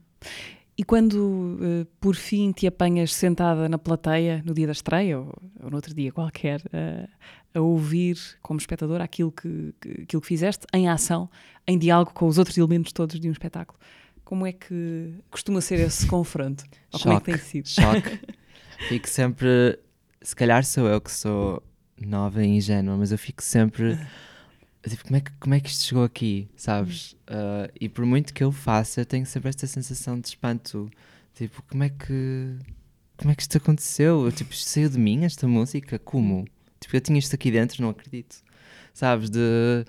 E 0.77 0.83
quando, 0.83 1.15
uh, 1.15 1.87
por 2.01 2.17
fim, 2.17 2.51
te 2.51 2.67
apanhas 2.67 3.15
sentada 3.15 3.69
na 3.69 3.79
plateia 3.79 4.43
no 4.45 4.53
dia 4.53 4.67
da 4.67 4.73
estreia 4.73 5.21
ou, 5.21 5.33
ou 5.63 5.71
no 5.71 5.77
outro 5.77 5.95
dia 5.95 6.11
qualquer, 6.11 6.61
uh, 6.63 7.09
a 7.55 7.61
ouvir 7.61 8.19
como 8.43 8.59
espectador 8.59 9.01
aquilo 9.01 9.31
que, 9.31 9.73
que, 9.81 10.03
aquilo 10.03 10.21
que 10.21 10.27
fizeste 10.27 10.67
em 10.73 10.89
ação, 10.89 11.31
em 11.67 11.79
diálogo 11.79 12.13
com 12.13 12.27
os 12.27 12.39
outros 12.39 12.59
elementos 12.59 12.93
todos 12.93 13.21
de 13.21 13.29
um 13.29 13.33
espetáculo, 13.33 13.79
como 14.25 14.45
é 14.45 14.53
que 14.53 15.15
costuma 15.31 15.61
ser 15.61 15.79
esse 15.79 16.07
confronto? 16.09 16.65
Ou 16.93 16.99
choque, 16.99 17.03
como 17.03 17.17
é 17.17 17.21
que 17.21 17.25
tem 17.25 17.39
sido? 17.39 17.69
Choque. 17.69 18.21
Fico 18.89 19.09
sempre. 19.09 19.79
Se 20.21 20.35
calhar 20.35 20.65
sou 20.65 20.89
eu 20.89 21.01
que 21.01 21.13
sou 21.13 21.63
nova 22.01 22.43
e 22.43 22.49
ingênua, 22.49 22.97
mas 22.97 23.13
eu 23.13 23.19
fico 23.19 23.43
sempre 23.43 23.99
tipo, 24.91 25.05
como 25.05 25.17
é, 25.17 25.21
que, 25.21 25.31
como 25.41 25.55
é 25.55 25.61
que 25.61 25.69
isto 25.69 25.85
chegou 25.85 26.05
aqui, 26.05 26.49
sabes? 26.57 27.13
Uh, 27.29 27.73
e 27.81 27.89
por 27.89 28.05
muito 28.05 28.35
que 28.35 28.45
eu 28.45 28.53
faça, 28.53 29.01
eu 29.01 29.07
tenho 29.07 29.25
sempre 29.25 29.49
esta 29.49 29.67
sensação 29.67 30.21
de 30.21 30.29
espanto. 30.29 30.91
Tipo, 31.35 31.63
como 31.63 31.85
é 31.85 31.89
que. 31.89 32.57
Como 33.17 33.31
é 33.31 33.35
que 33.35 33.43
isto 33.43 33.57
aconteceu? 33.57 34.25
Eu, 34.27 34.33
tipo, 34.33 34.53
isto 34.53 34.69
saiu 34.69 34.89
de 34.89 34.99
mim, 34.99 35.25
esta 35.25 35.47
música? 35.49 35.99
Como? 35.99 36.47
Tipo, 36.81 36.97
eu 36.97 37.01
tinha 37.01 37.19
isto 37.19 37.35
aqui 37.35 37.51
dentro, 37.51 37.83
não 37.83 37.91
acredito. 37.91 38.37
Sabes? 38.93 39.31
De. 39.31 39.85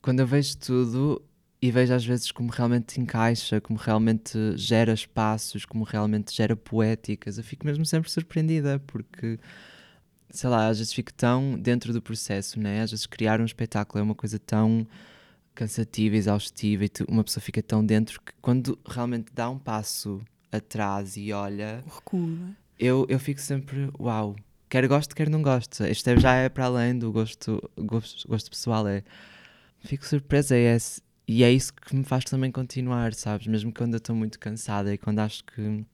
Quando 0.00 0.20
eu 0.20 0.26
vejo 0.26 0.56
tudo 0.58 1.22
e 1.60 1.70
vejo 1.70 1.94
às 1.94 2.04
vezes 2.04 2.32
como 2.32 2.50
realmente 2.50 3.00
encaixa, 3.00 3.60
como 3.60 3.78
realmente 3.78 4.36
gera 4.56 4.92
espaços, 4.92 5.64
como 5.64 5.84
realmente 5.84 6.34
gera 6.34 6.56
poéticas, 6.56 7.38
eu 7.38 7.44
fico 7.44 7.64
mesmo 7.64 7.86
sempre 7.86 8.10
surpreendida, 8.10 8.80
porque 8.80 9.38
sei 10.32 10.50
lá, 10.50 10.68
às 10.68 10.78
vezes 10.78 10.92
fico 10.92 11.12
tão 11.12 11.58
dentro 11.58 11.92
do 11.92 12.02
processo, 12.02 12.58
né? 12.58 12.82
Às 12.82 12.90
vezes 12.90 13.06
criar 13.06 13.40
um 13.40 13.44
espetáculo 13.44 14.00
é 14.00 14.02
uma 14.02 14.14
coisa 14.14 14.38
tão 14.38 14.86
cansativa, 15.54 16.16
exaustiva 16.16 16.84
e 16.84 16.88
tu, 16.88 17.04
uma 17.08 17.22
pessoa 17.22 17.42
fica 17.42 17.62
tão 17.62 17.84
dentro 17.84 18.20
que 18.20 18.32
quando 18.40 18.78
realmente 18.86 19.32
dá 19.34 19.50
um 19.50 19.58
passo 19.58 20.20
atrás 20.50 21.16
e 21.16 21.32
olha, 21.32 21.82
o 21.86 21.94
recuo, 21.94 22.26
não 22.26 22.48
é? 22.48 22.52
eu, 22.78 23.06
eu 23.08 23.18
fico 23.18 23.40
sempre, 23.40 23.90
uau, 23.98 24.34
quer 24.68 24.86
gosto, 24.88 25.14
quer 25.14 25.28
não 25.28 25.42
gosto. 25.42 25.84
Isto 25.84 26.10
é, 26.10 26.16
já 26.18 26.34
é 26.34 26.48
para 26.48 26.64
além 26.66 26.98
do 26.98 27.12
gosto, 27.12 27.62
gosto, 27.78 28.26
gosto 28.28 28.50
pessoal, 28.50 28.88
é. 28.88 29.02
Fico 29.80 30.06
surpresa 30.06 30.56
e 30.56 30.64
é, 30.64 30.78
e 31.28 31.44
é 31.44 31.52
isso 31.52 31.72
que 31.74 31.94
me 31.94 32.04
faz 32.04 32.24
também 32.24 32.50
continuar, 32.50 33.14
sabes? 33.14 33.46
Mesmo 33.46 33.72
quando 33.72 33.94
eu 33.94 33.98
estou 33.98 34.16
muito 34.16 34.38
cansada 34.38 34.92
e 34.92 34.98
quando 34.98 35.18
acho 35.18 35.44
que 35.44 35.84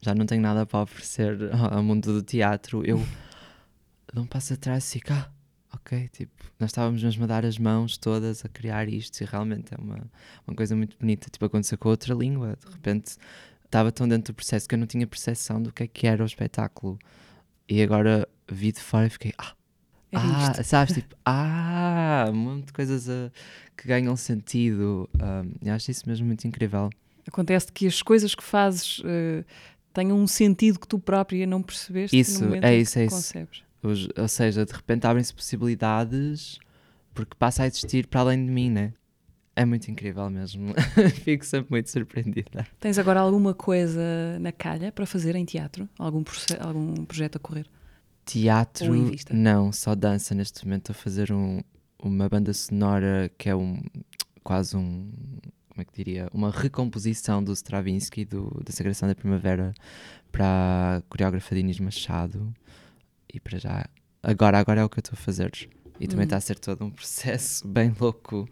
já 0.00 0.14
não 0.14 0.26
tenho 0.26 0.42
nada 0.42 0.66
para 0.66 0.82
oferecer 0.82 1.38
ao 1.52 1.82
mundo 1.82 2.12
do 2.12 2.22
teatro, 2.22 2.84
eu 2.84 3.00
dou 4.12 4.24
um 4.24 4.26
passo 4.26 4.54
atrás 4.54 4.88
e 4.88 4.92
fico, 4.92 5.12
ah, 5.12 5.30
ok, 5.74 6.08
tipo, 6.08 6.32
nós 6.58 6.70
estávamos 6.70 7.02
mesmo 7.02 7.24
a 7.24 7.26
dar 7.26 7.44
as 7.44 7.58
mãos 7.58 7.96
todas 7.96 8.44
a 8.44 8.48
criar 8.48 8.88
isto 8.88 9.20
e 9.20 9.24
realmente 9.24 9.74
é 9.74 9.76
uma, 9.80 10.10
uma 10.46 10.56
coisa 10.56 10.74
muito 10.74 10.96
bonita. 10.98 11.28
Tipo, 11.30 11.44
aconteceu 11.44 11.78
com 11.78 11.88
outra 11.88 12.14
língua, 12.14 12.56
de 12.64 12.72
repente 12.72 13.16
estava 13.64 13.92
tão 13.92 14.08
dentro 14.08 14.32
do 14.32 14.36
processo 14.36 14.68
que 14.68 14.74
eu 14.74 14.78
não 14.78 14.86
tinha 14.86 15.06
percepção 15.06 15.62
do 15.62 15.72
que 15.72 15.82
é 15.82 15.86
que 15.86 16.06
era 16.06 16.22
o 16.22 16.26
espetáculo. 16.26 16.98
E 17.68 17.82
agora 17.82 18.26
vi 18.50 18.72
de 18.72 18.80
fora 18.80 19.06
e 19.06 19.10
fiquei, 19.10 19.34
ah, 19.36 19.54
é 20.10 20.16
ah, 20.16 20.64
sabes, 20.64 20.94
tipo, 20.94 21.14
ah, 21.24 22.26
um 22.30 22.34
monte 22.34 22.66
de 22.66 22.72
coisas 22.72 23.08
a, 23.08 23.30
que 23.76 23.86
ganham 23.86 24.16
sentido. 24.16 25.08
Um, 25.14 25.68
eu 25.68 25.74
acho 25.74 25.90
isso 25.90 26.08
mesmo 26.08 26.26
muito 26.26 26.46
incrível. 26.46 26.88
Acontece 27.26 27.70
que 27.70 27.86
as 27.86 28.00
coisas 28.00 28.34
que 28.34 28.42
fazes 28.42 29.00
uh, 29.00 29.44
tenham 29.92 30.18
um 30.18 30.26
sentido 30.26 30.80
que 30.80 30.88
tu 30.88 30.98
própria 30.98 31.46
não 31.46 31.62
percebeste 31.62 32.18
isso, 32.18 32.40
no 32.40 32.46
momento 32.46 32.64
é 32.64 32.76
isso, 32.76 32.98
é 32.98 33.04
isso. 33.04 33.14
concebes. 33.14 33.67
Ou 33.82 34.28
seja, 34.28 34.64
de 34.64 34.72
repente 34.72 35.06
abrem-se 35.06 35.32
possibilidades 35.32 36.58
porque 37.14 37.34
passa 37.38 37.64
a 37.64 37.66
existir 37.66 38.06
para 38.06 38.20
além 38.20 38.44
de 38.44 38.50
mim, 38.50 38.70
né? 38.70 38.92
É 39.56 39.64
muito 39.64 39.90
incrível 39.90 40.30
mesmo. 40.30 40.72
Fico 41.24 41.44
sempre 41.44 41.70
muito 41.70 41.90
surpreendida. 41.90 42.66
Tens 42.78 42.96
agora 42.96 43.20
alguma 43.20 43.54
coisa 43.54 44.38
na 44.40 44.52
calha 44.52 44.92
para 44.92 45.04
fazer 45.04 45.34
em 45.34 45.44
teatro? 45.44 45.88
Algum, 45.98 46.22
algum 46.60 47.04
projeto 47.04 47.36
a 47.36 47.38
correr? 47.40 47.66
Teatro, 48.24 48.94
não, 49.32 49.72
só 49.72 49.94
dança. 49.94 50.34
Neste 50.34 50.64
momento 50.64 50.92
a 50.92 50.94
fazer 50.94 51.32
um, 51.32 51.60
uma 52.00 52.28
banda 52.28 52.52
sonora 52.52 53.30
que 53.36 53.48
é 53.48 53.56
um 53.56 53.82
quase 54.44 54.76
um. 54.76 55.10
Como 55.10 55.58
como 55.78 55.82
é 55.82 55.84
que 55.84 55.92
diria, 55.92 56.28
uma 56.32 56.50
recomposição 56.50 57.42
do 57.42 57.52
Stravinsky, 57.52 58.24
do, 58.24 58.60
da 58.64 58.72
Sagração 58.72 59.08
da 59.08 59.14
Primavera, 59.14 59.72
para 60.32 60.96
a 60.96 61.02
coreógrafa 61.08 61.54
de 61.54 61.60
Inês 61.60 61.78
Machado. 61.78 62.52
E 63.32 63.38
para 63.40 63.58
já, 63.58 63.84
agora, 64.22 64.58
agora 64.58 64.80
é 64.80 64.84
o 64.84 64.88
que 64.88 64.98
eu 64.98 65.00
estou 65.00 65.14
a 65.14 65.20
fazer. 65.20 65.50
E 66.00 66.06
também 66.06 66.22
Hum. 66.22 66.24
está 66.24 66.36
a 66.36 66.40
ser 66.40 66.58
todo 66.58 66.84
um 66.84 66.90
processo 66.90 67.66
bem 67.68 67.92
louco, 68.00 68.48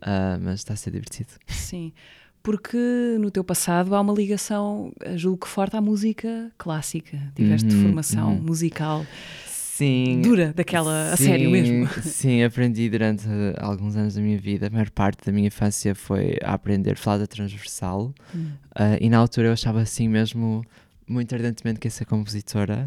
ah, 0.00 0.38
mas 0.40 0.60
está 0.60 0.74
a 0.74 0.76
ser 0.76 0.90
divertido. 0.92 1.30
Sim. 1.46 1.92
Porque 2.42 2.78
no 3.20 3.30
teu 3.30 3.42
passado 3.44 3.94
há 3.94 4.00
uma 4.00 4.12
ligação, 4.12 4.92
eh, 5.02 5.18
julgo 5.18 5.38
que 5.44 5.48
forte, 5.48 5.76
à 5.76 5.80
música 5.80 6.50
clássica. 6.56 7.18
Tiveste 7.34 7.74
Uhum, 7.74 7.82
formação 7.82 8.34
uhum. 8.36 8.40
musical 8.42 9.04
Sim. 9.44 10.22
dura, 10.22 10.52
daquela 10.54 11.12
a 11.12 11.16
Sim, 11.16 11.24
sério 11.24 11.50
mesmo. 11.50 11.86
Sim, 12.02 12.42
aprendi 12.44 12.88
durante 12.88 13.26
eh, 13.28 13.54
alguns 13.58 13.96
anos 13.96 14.14
da 14.14 14.20
minha 14.22 14.38
vida. 14.38 14.68
A 14.68 14.70
maior 14.70 14.88
parte 14.90 15.26
da 15.26 15.32
minha 15.32 15.48
infância 15.48 15.94
foi 15.94 16.38
a 16.42 16.54
aprender 16.54 16.96
flauta 16.96 17.26
transversal. 17.26 18.14
Ah, 18.74 18.96
e 19.00 19.10
na 19.10 19.18
altura 19.18 19.48
eu 19.48 19.52
achava 19.52 19.80
assim 19.80 20.08
mesmo 20.08 20.64
muito 21.06 21.34
ardentemente 21.34 21.80
que 21.80 21.86
ia 21.88 21.90
ser 21.90 22.04
compositora. 22.06 22.86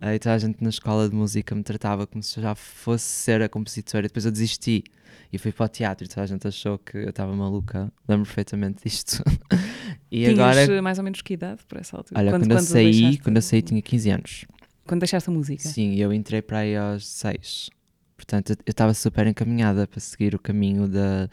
E 0.00 0.18
toda 0.18 0.34
a 0.34 0.38
gente 0.38 0.62
na 0.62 0.68
escola 0.70 1.08
de 1.08 1.14
música 1.14 1.54
me 1.54 1.62
tratava 1.62 2.06
como 2.06 2.22
se 2.22 2.38
eu 2.38 2.42
já 2.42 2.54
fosse 2.54 3.04
ser 3.04 3.42
a 3.42 3.48
compositora. 3.48 4.06
E 4.06 4.08
depois 4.08 4.24
eu 4.24 4.30
desisti 4.30 4.84
e 5.32 5.38
fui 5.38 5.52
para 5.52 5.66
o 5.66 5.68
teatro 5.68 6.04
e 6.06 6.08
toda 6.08 6.22
a 6.22 6.26
gente 6.26 6.46
achou 6.46 6.78
que 6.78 6.96
eu 6.96 7.10
estava 7.10 7.34
maluca. 7.34 7.92
Lembro 8.08 8.24
perfeitamente 8.26 8.84
disto. 8.84 9.22
e 10.10 10.24
Tinhas 10.24 10.38
agora, 10.38 10.62
eh, 10.72 10.80
mais 10.80 10.98
ou 10.98 11.04
menos 11.04 11.20
que 11.20 11.34
idade 11.34 11.62
por 11.68 11.78
essa 11.78 11.96
altura? 11.96 12.20
olha, 12.20 12.30
quando, 12.30 12.50
eu 12.50 12.58
saí, 12.60 12.84
deixaste- 12.92 13.22
quando 13.22 13.36
eu 13.36 13.42
saí 13.42 13.62
tinha 13.62 13.82
15 13.82 14.10
anos. 14.10 14.44
Quando 14.86 15.00
deixaste 15.00 15.28
a 15.28 15.32
música? 15.32 15.62
Sim, 15.62 15.94
eu 15.96 16.12
entrei 16.12 16.40
para 16.42 16.58
aí 16.60 16.76
aos 16.76 17.06
6. 17.06 17.68
Portanto, 18.16 18.50
eu- 18.50 18.56
estava 18.66 18.94
super 18.94 19.26
encaminhada 19.26 19.86
para 19.86 20.00
seguir 20.00 20.34
o 20.34 20.38
caminho 20.38 20.88
da, 20.88 21.28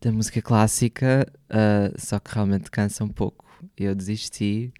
da 0.00 0.12
música 0.12 0.40
clássica, 0.42 1.26
ah, 1.50 1.90
só 1.98 2.18
que 2.18 2.32
realmente 2.34 2.70
cansa 2.70 3.02
um 3.02 3.08
pouco. 3.08 3.44
Eu 3.76 3.94
desisti 3.94 4.72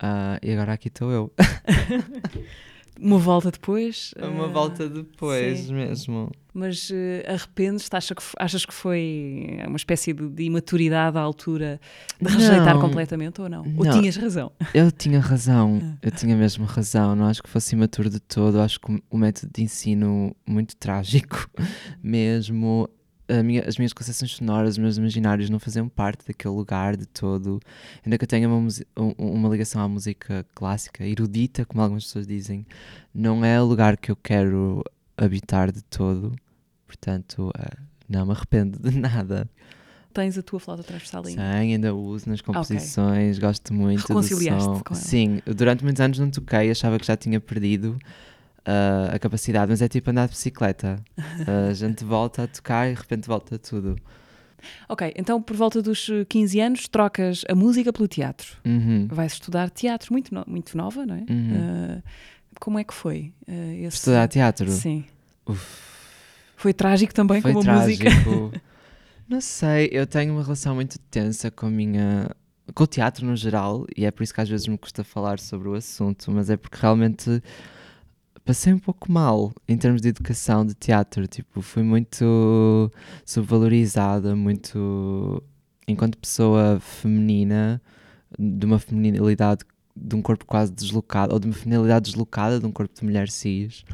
ah, 0.00 0.38
e 0.42 0.52
agora 0.52 0.72
aqui 0.72 0.88
estou 0.88 1.10
eu. 1.10 1.32
Uma 3.00 3.18
volta 3.18 3.50
depois? 3.50 4.12
Uma 4.20 4.48
volta 4.48 4.88
depois 4.88 5.60
sim. 5.60 5.72
mesmo. 5.72 6.32
Mas 6.52 6.90
eh, 6.92 7.24
arrependes-te? 7.28 7.94
Achas 7.94 8.16
que, 8.18 8.24
achas 8.36 8.66
que 8.66 8.74
foi 8.74 9.60
uma 9.64 9.76
espécie 9.76 10.12
de, 10.12 10.28
de 10.28 10.42
imaturidade 10.42 11.16
à 11.16 11.20
altura 11.20 11.80
de 12.20 12.28
rejeitar 12.28 12.74
Não. 12.74 12.80
completamente 12.80 13.40
ou 13.40 13.48
não? 13.48 13.62
Ou 13.76 13.84
Não. 13.84 13.92
tinhas 13.92 14.16
razão? 14.16 14.50
Eu 14.74 14.90
tinha 14.90 15.20
razão, 15.20 15.78
eu 16.02 16.10
tinha 16.10 16.36
mesmo 16.36 16.64
razão. 16.64 17.14
Não 17.14 17.26
acho 17.26 17.40
que 17.40 17.48
fosse 17.48 17.76
imaturo 17.76 18.10
de 18.10 18.18
todo. 18.18 18.60
Acho 18.60 18.80
que 18.80 19.00
o 19.08 19.16
método 19.16 19.52
de 19.54 19.62
ensino 19.62 20.34
muito 20.44 20.74
trágico, 20.76 21.48
mesmo. 22.02 22.90
Minha- 23.44 23.64
as 23.66 23.76
minhas 23.76 23.92
concepções 23.92 24.32
sonoras, 24.32 24.70
os 24.74 24.78
meus 24.78 24.96
imaginários 24.96 25.50
não 25.50 25.58
faziam 25.58 25.88
parte 25.88 26.26
daquele 26.26 26.54
lugar 26.54 26.96
de 26.96 27.06
todo. 27.06 27.60
Ainda 28.04 28.16
que 28.16 28.24
eu 28.24 28.28
tenha 28.28 28.48
uma, 28.48 28.68
um- 28.96 29.12
uma 29.18 29.48
ligação 29.48 29.82
à 29.82 29.88
música 29.88 30.46
clássica, 30.54 31.04
erudita, 31.06 31.64
como 31.64 31.82
algumas 31.82 32.04
pessoas 32.04 32.26
dizem, 32.26 32.66
não 33.14 33.44
é 33.44 33.60
o 33.60 33.64
lugar 33.64 33.96
que 33.96 34.10
eu 34.10 34.16
quero 34.16 34.82
habitar 35.16 35.70
de 35.70 35.82
todo. 35.82 36.34
Portanto, 36.86 37.50
eh, 37.58 37.76
não 38.08 38.24
me 38.26 38.32
arrependo 38.32 38.78
de 38.78 38.90
nada. 38.98 39.48
Tens 40.14 40.38
a 40.38 40.42
tua 40.42 40.58
flauta 40.58 40.82
transversal 40.82 41.22
Sim, 41.24 41.32
ainda? 41.38 41.54
ainda 41.54 41.94
uso 41.94 42.28
nas 42.28 42.40
composições, 42.40 43.38
gosto 43.38 43.74
muito 43.74 44.00
Reconciliaste-te 44.00 44.82
com 44.82 44.94
ela? 44.94 45.02
Sim, 45.04 45.40
durante 45.44 45.84
muitos 45.84 46.00
anos 46.00 46.18
não 46.18 46.30
toquei, 46.30 46.70
achava 46.70 46.98
que 46.98 47.06
já 47.06 47.16
tinha 47.16 47.38
perdido 47.38 47.98
ah, 48.64 49.10
a 49.14 49.18
capacidade, 49.18 49.70
mas 49.70 49.80
é 49.82 49.88
tipo 49.88 50.10
andar 50.10 50.26
de 50.26 50.32
bicicleta. 50.32 50.96
Ah, 51.16 51.68
a 51.70 51.74
gente 51.74 52.04
volta 52.04 52.44
a 52.44 52.46
tocar 52.46 52.88
e 52.90 52.94
de 52.94 53.00
repente 53.00 53.26
volta 53.26 53.58
tudo. 53.58 53.96
Ok, 54.88 55.12
então 55.16 55.40
por 55.40 55.54
volta 55.56 55.80
dos 55.80 56.08
eh, 56.10 56.24
15 56.24 56.60
anos 56.60 56.88
trocas 56.88 57.44
a 57.48 57.54
música 57.54 57.92
pelo 57.92 58.08
teatro. 58.08 58.56
Uhum. 58.64 59.06
Vais 59.08 59.32
estudar 59.34 59.70
teatro 59.70 60.12
muito, 60.12 60.34
no- 60.34 60.44
muito 60.48 60.76
nova, 60.76 61.06
não 61.06 61.14
é? 61.14 61.20
Uhum. 61.30 61.50
Eh, 61.54 62.02
como 62.60 62.76
é 62.78 62.82
que 62.84 62.92
foi? 62.92 63.32
esse... 63.46 63.98
Estudar 63.98 64.26
teatro 64.26 64.68
Sim. 64.70 65.04
Uf. 65.46 65.64
Foi 66.56 66.74
trágico 66.74 67.14
também 67.14 67.40
foi 67.40 67.52
como 67.52 67.70
a 67.70 67.74
música. 67.74 68.10
trágico. 68.10 68.52
não 69.28 69.40
sei, 69.40 69.88
eu 69.92 70.06
tenho 70.08 70.32
uma 70.32 70.42
relação 70.42 70.74
muito 70.74 70.98
tensa 70.98 71.52
com 71.52 71.66
a 71.66 71.70
minha. 71.70 72.28
com 72.74 72.82
o 72.82 72.86
teatro 72.86 73.24
no 73.24 73.36
geral, 73.36 73.86
e 73.96 74.04
é 74.04 74.10
por 74.10 74.24
isso 74.24 74.34
que 74.34 74.40
às 74.40 74.48
vezes 74.48 74.66
me 74.66 74.76
custa 74.76 75.04
falar 75.04 75.38
sobre 75.38 75.68
o 75.68 75.74
assunto, 75.74 76.32
mas 76.32 76.50
é 76.50 76.56
porque 76.56 76.78
realmente 76.80 77.40
passei 78.48 78.72
um 78.72 78.78
pouco 78.78 79.12
mal 79.12 79.52
em 79.68 79.76
termos 79.76 80.00
de 80.00 80.08
educação 80.08 80.64
de 80.64 80.72
teatro. 80.72 81.26
Tipo, 81.26 81.60
fui 81.60 81.82
muito 81.82 82.90
subvalorizada, 83.22 84.34
muito. 84.34 85.42
enquanto 85.86 86.16
pessoa 86.16 86.80
feminina, 86.80 87.78
de 88.38 88.64
uma 88.64 88.78
feminilidade 88.78 89.66
de 89.94 90.16
um 90.16 90.22
corpo 90.22 90.46
quase 90.46 90.72
deslocado, 90.72 91.34
ou 91.34 91.38
de 91.38 91.46
uma 91.46 91.52
feminilidade 91.54 92.06
deslocada 92.10 92.58
de 92.58 92.64
um 92.64 92.72
corpo 92.72 92.94
de 92.98 93.04
mulher 93.04 93.28
cis. 93.28 93.84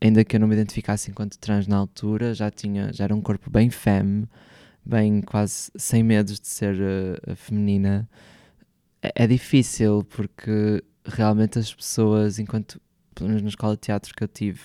Ainda 0.00 0.24
que 0.24 0.34
eu 0.34 0.40
não 0.40 0.48
me 0.48 0.54
identificasse 0.54 1.10
enquanto 1.12 1.38
trans 1.38 1.68
na 1.68 1.76
altura, 1.76 2.34
já 2.34 2.50
tinha, 2.50 2.92
já 2.92 3.04
era 3.04 3.14
um 3.14 3.20
corpo 3.20 3.48
bem 3.48 3.70
femme, 3.70 4.26
bem 4.84 5.20
quase 5.22 5.70
sem 5.76 6.02
medos 6.02 6.40
de 6.40 6.48
ser 6.48 6.76
eh, 6.80 7.34
feminina. 7.36 8.08
É, 9.02 9.24
é 9.24 9.26
difícil 9.28 10.04
porque 10.10 10.82
realmente 11.04 11.58
as 11.60 11.72
pessoas, 11.72 12.38
enquanto 12.40 12.80
na 13.24 13.48
escola 13.48 13.74
de 13.74 13.80
teatro 13.80 14.14
que 14.14 14.22
eu 14.22 14.28
tive 14.28 14.60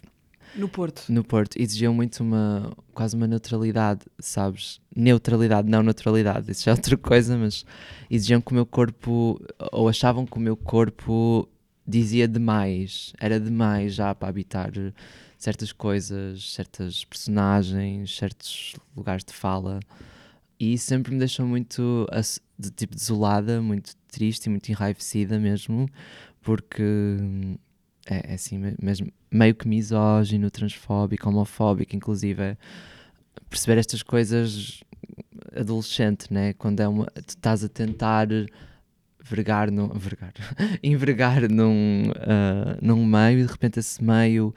No 0.56 0.70
Porto. 0.70 1.06
no 1.10 1.24
Porto, 1.24 1.58
exigiam 1.58 1.94
muito 1.94 2.22
uma 2.22 2.72
quase 2.94 3.16
uma 3.16 3.28
neutralidade, 3.28 4.02
sabes? 4.20 4.80
Neutralidade, 4.96 5.70
não 5.70 5.84
neutralidade, 5.84 6.52
isso 6.52 6.64
já 6.64 6.72
é 6.72 6.76
outra 6.76 6.98
coisa, 6.98 7.38
mas 7.38 7.66
exigiam 8.10 8.42
que 8.42 8.52
o 8.52 8.56
meu 8.56 8.66
corpo, 8.66 9.40
ou 9.72 9.90
achavam 9.90 10.26
que 10.26 10.38
o 10.38 10.42
meu 10.42 10.56
corpo 10.56 11.48
dizia 11.86 12.28
demais, 12.28 13.14
era 13.20 13.40
demais 13.40 13.94
já 13.94 14.16
para 14.16 14.30
habitar 14.30 14.72
certas 15.38 15.74
coisas, 15.74 16.54
certas 16.54 17.04
personagens, 17.04 18.16
certos 18.16 18.76
lugares 18.96 19.26
de 19.26 19.34
fala. 19.34 19.80
E 20.58 20.74
isso 20.74 20.86
sempre 20.86 21.12
me 21.12 21.20
deixou 21.20 21.46
muito 21.46 22.08
tipo 22.76 22.96
desolada, 22.96 23.62
muito 23.62 23.94
triste 24.08 24.46
e 24.46 24.50
muito 24.50 24.70
enraivecida 24.70 25.38
mesmo, 25.38 25.90
porque 26.42 26.82
hum, 26.82 27.58
é, 28.06 28.32
é 28.32 28.34
assim 28.36 28.58
me- 28.58 28.76
mesmo, 28.82 29.12
meio 29.32 29.56
que 29.56 29.68
misógino, 29.68 30.50
transfóbico, 30.52 31.30
homofóbico, 31.30 31.96
inclusive. 31.96 32.42
é 32.42 32.58
Perceber 33.50 33.80
estas 33.80 34.02
coisas 34.04 34.82
adolescente, 35.56 36.32
né? 36.34 36.54
Quando 36.54 36.80
é 36.80 36.88
uma, 36.88 37.06
tu 37.06 37.30
estás 37.30 37.64
a 37.64 37.70
tentar 37.70 38.28
vergar, 39.24 39.72
num, 39.72 39.88
vergar, 39.90 40.34
envergar 40.84 41.50
num, 41.50 42.04
ah, 42.18 42.78
num 42.82 43.06
meio 43.06 43.40
e 43.40 43.46
de 43.46 43.52
repente 43.52 43.80
esse 43.80 44.04
meio, 44.04 44.54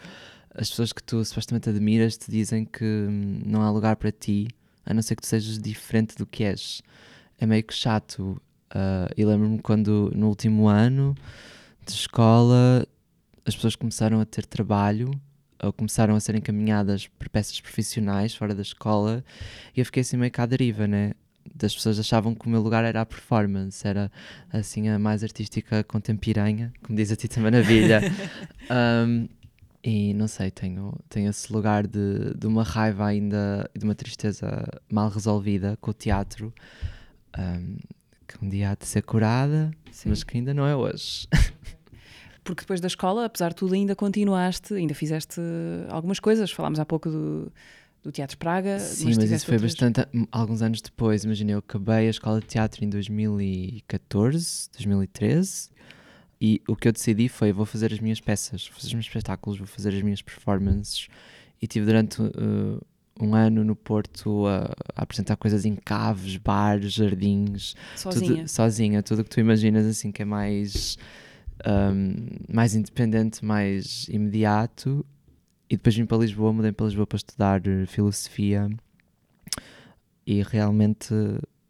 as 0.54 0.70
pessoas 0.70 0.92
que 0.92 1.02
tu 1.02 1.24
supostamente 1.24 1.68
admiras 1.68 2.16
te 2.16 2.30
dizem 2.30 2.64
que 2.64 3.06
não 3.44 3.62
há 3.62 3.70
lugar 3.70 3.96
para 3.96 4.11
ti, 4.11 4.48
a 4.85 4.94
não 4.94 5.02
ser 5.02 5.16
que 5.16 5.22
tu 5.22 5.26
sejas 5.28 5.59
diferente 5.59 6.16
do 6.16 6.26
que 6.26 6.44
és. 6.44 6.82
É 7.38 7.46
meio 7.46 7.62
que 7.62 7.74
chato. 7.74 8.40
ah, 8.70 9.09
e 9.16 9.24
lembro-me 9.24 9.59
quando 9.61 10.11
no 10.14 10.28
último 10.28 10.68
ano 10.68 11.14
de 11.87 11.92
escola 11.92 12.87
as 13.46 13.54
pessoas 13.54 13.76
começaram 13.76 14.20
a 14.20 14.26
ter 14.26 14.44
trabalho 14.44 15.11
ou 15.62 15.72
começaram 15.72 16.14
a 16.14 16.20
ser 16.20 16.35
encaminhadas 16.35 17.06
para 17.06 17.28
peças 17.28 17.61
profissionais 17.61 18.35
fora 18.35 18.54
da 18.54 18.62
escola 18.62 19.24
e 19.74 19.80
eu 19.80 19.87
fiquei 19.87 20.02
assim 20.02 20.16
meio 20.16 20.30
cá 20.30 20.42
à 20.42 20.46
deriva, 20.46 20.87
né? 20.87 21.12
Das 21.54 21.74
pessoas 21.74 21.98
achavam 21.98 22.35
que 22.35 22.46
o 22.46 22.50
meu 22.50 22.61
lugar 22.61 22.85
era 22.85 23.00
a 23.00 23.06
performance, 23.06 23.87
era 23.87 24.11
assim 24.52 24.88
a 24.88 24.98
mais 24.98 25.22
artística 25.22 25.85
contemporânea, 25.85 26.72
como 26.82 26.96
diz 26.96 27.11
a 27.12 27.16
Tita 27.16 27.40
Maravilha. 27.40 28.00
Um, 28.68 29.28
e 29.85 30.12
não 30.14 30.26
sei, 30.26 30.50
tenho, 30.50 30.92
tenho 31.09 31.30
esse 31.30 31.52
lugar 31.52 31.87
de, 31.87 32.35
de 32.37 32.48
uma 32.48 32.64
raiva 32.64 33.06
ainda 33.06 33.70
e 33.72 33.78
de 33.78 33.85
uma 33.85 33.94
tristeza 33.94 34.66
mal 34.90 35.09
resolvida 35.09 35.78
com 35.80 35.92
o 35.92 35.94
teatro, 35.94 36.52
um, 37.38 37.76
que 38.26 38.44
um 38.44 38.48
dia 38.48 38.72
há 38.72 38.74
de 38.74 38.85
ser 38.85 39.02
curada, 39.02 39.70
Sim. 39.92 40.09
mas 40.09 40.24
que 40.24 40.37
ainda 40.37 40.52
não 40.52 40.66
é 40.66 40.74
hoje. 40.74 41.28
Porque 42.46 42.62
depois 42.62 42.80
da 42.80 42.87
escola, 42.87 43.24
apesar 43.26 43.50
de 43.50 43.56
tudo, 43.56 43.74
ainda 43.74 43.94
continuaste, 43.96 44.72
ainda 44.74 44.94
fizeste 44.94 45.40
algumas 45.88 46.18
coisas. 46.20 46.50
Falámos 46.50 46.78
há 46.78 46.87
pouco 46.87 47.11
do, 47.11 47.52
do 48.02 48.12
Teatro 48.12 48.38
Praga. 48.38 48.78
Sim, 48.78 49.06
mas, 49.06 49.14
tiveste 49.18 49.35
isso 49.35 49.46
foi 49.46 49.54
outras- 49.56 49.72
bastante 49.74 50.00
a- 50.00 50.09
alguns 50.30 50.62
anos 50.62 50.80
depois. 50.80 51.24
Imagina, 51.24 51.50
eu 51.52 51.59
acabei 51.59 52.06
a 52.06 52.11
escola 52.11 52.40
de 52.40 52.46
teatro 52.46 52.85
em 52.85 52.88
2014, 52.88 54.68
2013 54.72 55.70
e 56.40 56.61
o 56.68 56.76
que 56.76 56.88
eu 56.88 56.92
decidi 56.92 57.28
foi: 57.28 57.52
vou 57.52 57.66
fazer 57.66 57.92
as 57.92 58.00
minhas 58.00 58.20
peças, 58.20 58.66
vou 58.68 58.74
fazer 58.76 58.88
os 58.88 58.94
meus 58.94 59.06
espetáculos, 59.06 59.59
vou 59.59 59.66
fazer 59.66 59.94
as 59.94 60.02
minhas 60.02 60.22
performances. 60.22 61.09
E 61.61 61.66
tive 61.66 61.87
durante 61.87 62.20
uh, 62.20 62.80
um 63.20 63.35
ano 63.35 63.64
no 63.64 63.74
Porto 63.74 64.46
a, 64.46 64.70
a 64.94 65.02
apresentar 65.02 65.37
coisas 65.37 65.64
em 65.64 65.74
caves, 65.74 66.37
bares, 66.37 66.92
jardins, 66.92 67.74
Sozinha. 67.96 68.37
tudo, 68.37 68.48
sozinha, 68.48 69.02
tudo 69.02 69.20
o 69.20 69.24
que 69.24 69.30
tu 69.30 69.40
imaginas 69.40 69.87
assim 69.87 70.12
que 70.12 70.20
é 70.20 70.24
mais, 70.24 70.98
um, 71.64 72.27
mais 72.53 72.75
independente, 72.75 73.45
mais 73.45 74.07
imediato. 74.09 75.05
E 75.69 75.77
depois 75.77 75.97
vim 75.97 76.07
para 76.07 76.19
Lisboa, 76.19 76.53
mudei 76.53 76.73
para 76.73 76.87
Lisboa 76.87 77.07
para 77.07 77.16
estudar 77.16 77.66
eh, 77.66 77.87
filosofia 77.87 78.69
e 80.27 80.42
realmente 80.42 81.14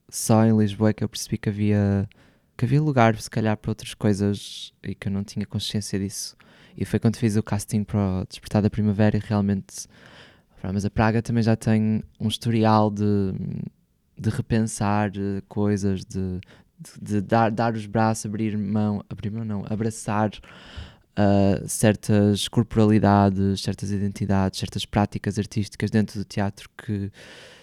só 0.08 0.44
em 0.44 0.56
Lisboa 0.56 0.90
é 0.90 0.92
que 0.94 1.04
eu 1.04 1.08
percebi 1.08 1.36
que 1.36 1.48
havia, 1.48 2.08
que 2.56 2.64
havia 2.64 2.80
lugar, 2.80 3.16
se 3.20 3.28
calhar, 3.28 3.56
para 3.56 3.70
outras 3.70 3.92
coisas 3.92 4.72
e 4.82 4.94
que 4.94 5.08
eu 5.08 5.12
não 5.12 5.22
tinha 5.22 5.44
consciência 5.44 5.98
disso. 5.98 6.36
E 6.76 6.84
foi 6.84 6.98
quando 6.98 7.16
fiz 7.16 7.36
o 7.36 7.42
casting 7.42 7.84
para 7.84 8.22
o 8.22 8.26
Despertar 8.26 8.62
da 8.62 8.70
Primavera 8.70 9.16
e 9.16 9.20
realmente. 9.20 9.86
Mas 10.72 10.84
a 10.84 10.90
Praga 10.90 11.22
também 11.22 11.42
já 11.42 11.54
tem 11.54 12.02
um 12.18 12.26
historial 12.26 12.90
de, 12.90 13.32
de 14.18 14.30
repensar 14.30 15.12
eh, 15.14 15.40
coisas, 15.48 16.04
de, 16.04 16.40
de, 16.78 17.14
de 17.14 17.20
dar, 17.20 17.50
dar 17.50 17.74
os 17.74 17.86
braços, 17.86 18.26
abrir 18.26 18.56
mão, 18.56 19.04
abrir 19.08 19.30
mão 19.30 19.44
não, 19.44 19.64
abraçar 19.68 20.30
uh, 20.30 21.68
certas 21.68 22.48
corporalidades, 22.48 23.60
certas 23.60 23.90
identidades, 23.90 24.60
certas 24.60 24.84
práticas 24.84 25.38
artísticas 25.38 25.90
dentro 25.90 26.18
do 26.18 26.24
teatro 26.24 26.68
que 26.76 27.10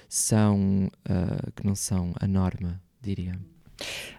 são 0.10 0.90
uh, 1.10 1.52
que 1.56 1.66
não 1.66 1.76
são 1.76 2.14
a 2.20 2.28
norma, 2.28 2.82
diria. 3.02 3.34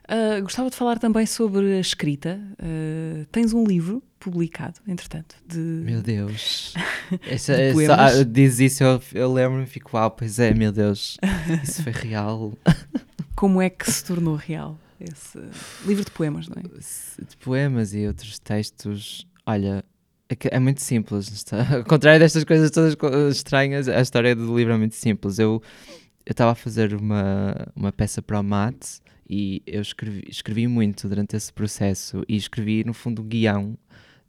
Uh, 0.04 0.42
gostava 0.42 0.68
de 0.68 0.76
falar 0.76 0.98
também 0.98 1.24
sobre 1.24 1.74
a 1.74 1.80
escrita. 1.80 2.40
Uh, 2.61 3.24
tens 3.26 3.52
um 3.52 3.64
livro 3.64 4.02
publicado, 4.18 4.80
entretanto, 4.87 5.37
de. 5.46 5.59
Meu 5.59 6.02
Deus! 6.02 6.74
Essa, 7.26 7.54
de 7.54 7.85
essa, 7.85 8.24
diz 8.24 8.59
isso, 8.59 8.83
eu, 8.83 9.00
eu 9.12 9.33
lembro-me 9.33 9.64
e 9.64 9.66
fico, 9.66 9.96
uau, 9.96 10.11
pois 10.11 10.38
é, 10.38 10.54
meu 10.54 10.72
Deus, 10.72 11.18
isso 11.62 11.83
foi 11.83 11.92
real. 11.92 12.54
Como 13.37 13.61
é 13.61 13.68
que 13.68 13.90
se 13.90 14.02
tornou 14.02 14.35
real 14.35 14.78
esse 15.00 15.38
livro 15.87 16.04
de 16.04 16.11
poemas, 16.11 16.48
não 16.48 16.57
é? 16.57 16.62
De 16.62 17.37
poemas 17.38 17.94
e 17.94 18.07
outros 18.07 18.38
textos. 18.38 19.26
Olha, 19.46 19.85
é, 20.28 20.57
é 20.57 20.59
muito 20.59 20.80
simples. 20.80 21.30
Está, 21.30 21.59
ao 21.78 21.85
contrário 21.85 22.20
destas 22.20 22.44
coisas 22.44 22.70
todas 22.70 22.96
estranhas, 23.35 23.88
a 23.88 24.00
história 24.00 24.35
do 24.35 24.57
livro 24.57 24.74
é 24.74 24.76
muito 24.76 24.94
simples. 24.94 25.38
Eu 25.38 25.62
estava 26.26 26.52
a 26.52 26.54
fazer 26.54 26.94
uma, 26.94 27.54
uma 27.74 27.92
peça 27.92 28.22
para 28.22 28.40
o 28.40 28.42
mate 28.42 29.00
e 29.28 29.62
eu 29.66 29.80
escrevi, 29.80 30.24
escrevi 30.28 30.66
muito 30.66 31.09
durante 31.09 31.37
esse 31.37 31.52
processo 31.52 32.24
e 32.28 32.37
escrevi, 32.37 32.85
no 32.85 32.94
fundo, 32.94 33.22
o 33.22 33.24
guião 33.24 33.76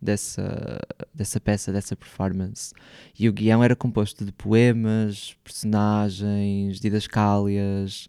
dessa, 0.01 0.79
dessa 1.13 1.39
peça, 1.39 1.71
dessa 1.71 1.95
performance. 1.95 2.73
E 3.17 3.27
o 3.27 3.33
guião 3.33 3.63
era 3.63 3.75
composto 3.75 4.25
de 4.25 4.31
poemas, 4.31 5.35
personagens, 5.43 6.79
didascálias, 6.79 8.07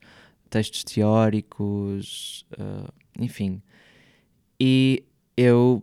textos 0.48 0.84
teóricos, 0.84 2.46
uh, 2.52 2.92
enfim. 3.18 3.62
E 4.60 5.04
eu 5.36 5.82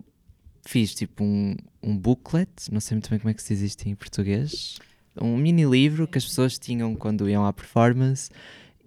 fiz 0.66 0.94
tipo 0.94 1.24
um, 1.24 1.56
um 1.82 1.98
booklet, 1.98 2.50
não 2.72 2.80
sei 2.80 2.96
muito 2.96 3.10
bem 3.10 3.20
como 3.20 3.30
é 3.30 3.34
que 3.34 3.42
se 3.44 3.54
diz 3.54 3.62
isto 3.62 3.88
em 3.88 3.96
português, 3.96 4.80
um 5.22 5.38
mini 5.38 5.64
livro 5.64 6.08
que 6.08 6.18
as 6.18 6.26
pessoas 6.26 6.58
tinham 6.58 6.96
quando 6.96 7.30
iam 7.30 7.46
à 7.46 7.54
performance 7.54 8.30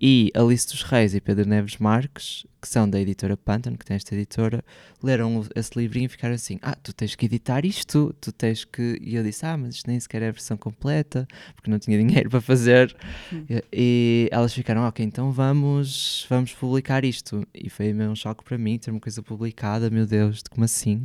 e 0.01 0.31
Alice 0.35 0.67
dos 0.69 0.83
Reis 0.83 1.15
e 1.15 1.21
Pedro 1.21 1.49
Neves 1.49 1.79
Marques, 1.79 2.47
que 2.61 2.69
são 2.69 2.89
da 2.89 3.01
editora 3.01 3.35
Pantano, 3.35 3.79
que 3.79 3.85
tem 3.85 3.95
esta 3.97 4.15
editora, 4.15 4.63
leram 5.03 5.43
esse 5.55 5.79
livrinho 5.79 6.05
e 6.05 6.09
ficaram 6.09 6.35
assim: 6.35 6.59
Ah, 6.61 6.75
tu 6.75 6.93
tens 6.93 7.15
que 7.15 7.25
editar 7.25 7.65
isto, 7.65 8.15
tu 8.21 8.31
tens 8.31 8.65
que. 8.65 8.99
E 9.01 9.15
eu 9.17 9.23
disse: 9.23 9.47
Ah, 9.47 9.57
mas 9.57 9.77
isto 9.77 9.89
nem 9.89 9.99
sequer 9.99 10.23
é 10.23 10.29
a 10.29 10.33
versão 10.33 10.57
completa, 10.57 11.27
porque 11.55 11.71
não 11.71 11.79
tinha 11.79 11.97
dinheiro 12.03 12.29
para 12.29 12.41
fazer. 12.43 12.95
Hum. 13.33 13.45
E, 13.49 13.65
e, 13.73 14.29
elas 14.31 14.53
ficaram: 14.53 14.83
Ok, 14.83 15.05
então 15.05 15.33
vamos, 15.33 16.27
vamos 16.29 16.53
publicar 16.53 17.05
isto. 17.05 17.47
E 17.55 17.71
foi 17.71 17.93
meio 17.95 18.11
um 18.11 18.17
choque 18.17 18.45
para 18.45 18.59
mim 18.59 18.79
ter 18.79 18.91
uma 18.91 19.01
coisa 19.01 19.23
publicada, 19.23 19.89
meu 19.89 20.07
Deus, 20.07 20.43
como 20.51 20.65
assim? 20.65 21.05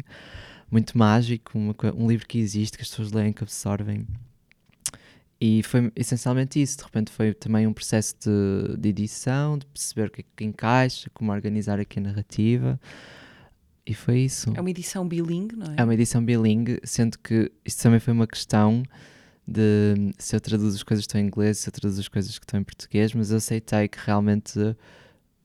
Muito 0.69 0.97
mágico, 0.97 1.57
uma, 1.57 1.75
um 1.95 2.07
livro 2.07 2.27
que 2.27 2.39
existe, 2.39 2.77
que 2.77 2.83
as 2.83 2.89
pessoas 2.89 3.11
leem, 3.11 3.31
que 3.31 3.43
absorvem. 3.43 4.05
E 5.41 5.63
foi 5.63 5.91
essencialmente 5.95 6.61
isso. 6.61 6.77
De 6.77 6.83
repente 6.83 7.11
foi 7.11 7.33
também 7.33 7.65
um 7.65 7.73
processo 7.73 8.15
de, 8.19 8.77
de 8.77 8.89
edição, 8.89 9.57
de 9.57 9.65
perceber 9.65 10.07
o 10.07 10.11
que 10.11 10.21
é 10.21 10.25
que 10.35 10.45
encaixa, 10.45 11.09
como 11.15 11.31
organizar 11.31 11.79
aqui 11.79 11.97
a 11.97 12.03
narrativa. 12.03 12.79
E 13.83 13.95
foi 13.95 14.19
isso. 14.19 14.53
É 14.55 14.61
uma 14.61 14.69
edição 14.69 15.07
bilingue, 15.07 15.55
não 15.55 15.73
é? 15.73 15.75
É 15.77 15.83
uma 15.83 15.95
edição 15.95 16.23
bilingue, 16.23 16.79
sendo 16.83 17.17
que 17.17 17.51
isto 17.65 17.81
também 17.81 17.99
foi 17.99 18.13
uma 18.13 18.27
questão 18.27 18.83
de 19.47 20.13
se 20.19 20.35
eu 20.35 20.39
traduzo 20.39 20.75
as 20.75 20.83
coisas 20.83 21.05
que 21.05 21.09
estão 21.09 21.19
em 21.19 21.25
inglês, 21.25 21.57
se 21.57 21.69
eu 21.69 21.73
traduzo 21.73 21.99
as 21.99 22.07
coisas 22.07 22.37
que 22.37 22.45
estão 22.45 22.59
em 22.59 22.63
português, 22.63 23.11
mas 23.15 23.31
eu 23.31 23.37
aceitei 23.37 23.87
que 23.87 23.97
realmente 24.05 24.59
uh, 24.59 24.75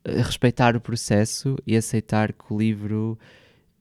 respeitar 0.05 0.77
o 0.77 0.81
processo 0.81 1.57
e 1.67 1.75
aceitar 1.75 2.35
que 2.35 2.53
o 2.53 2.59
livro 2.59 3.19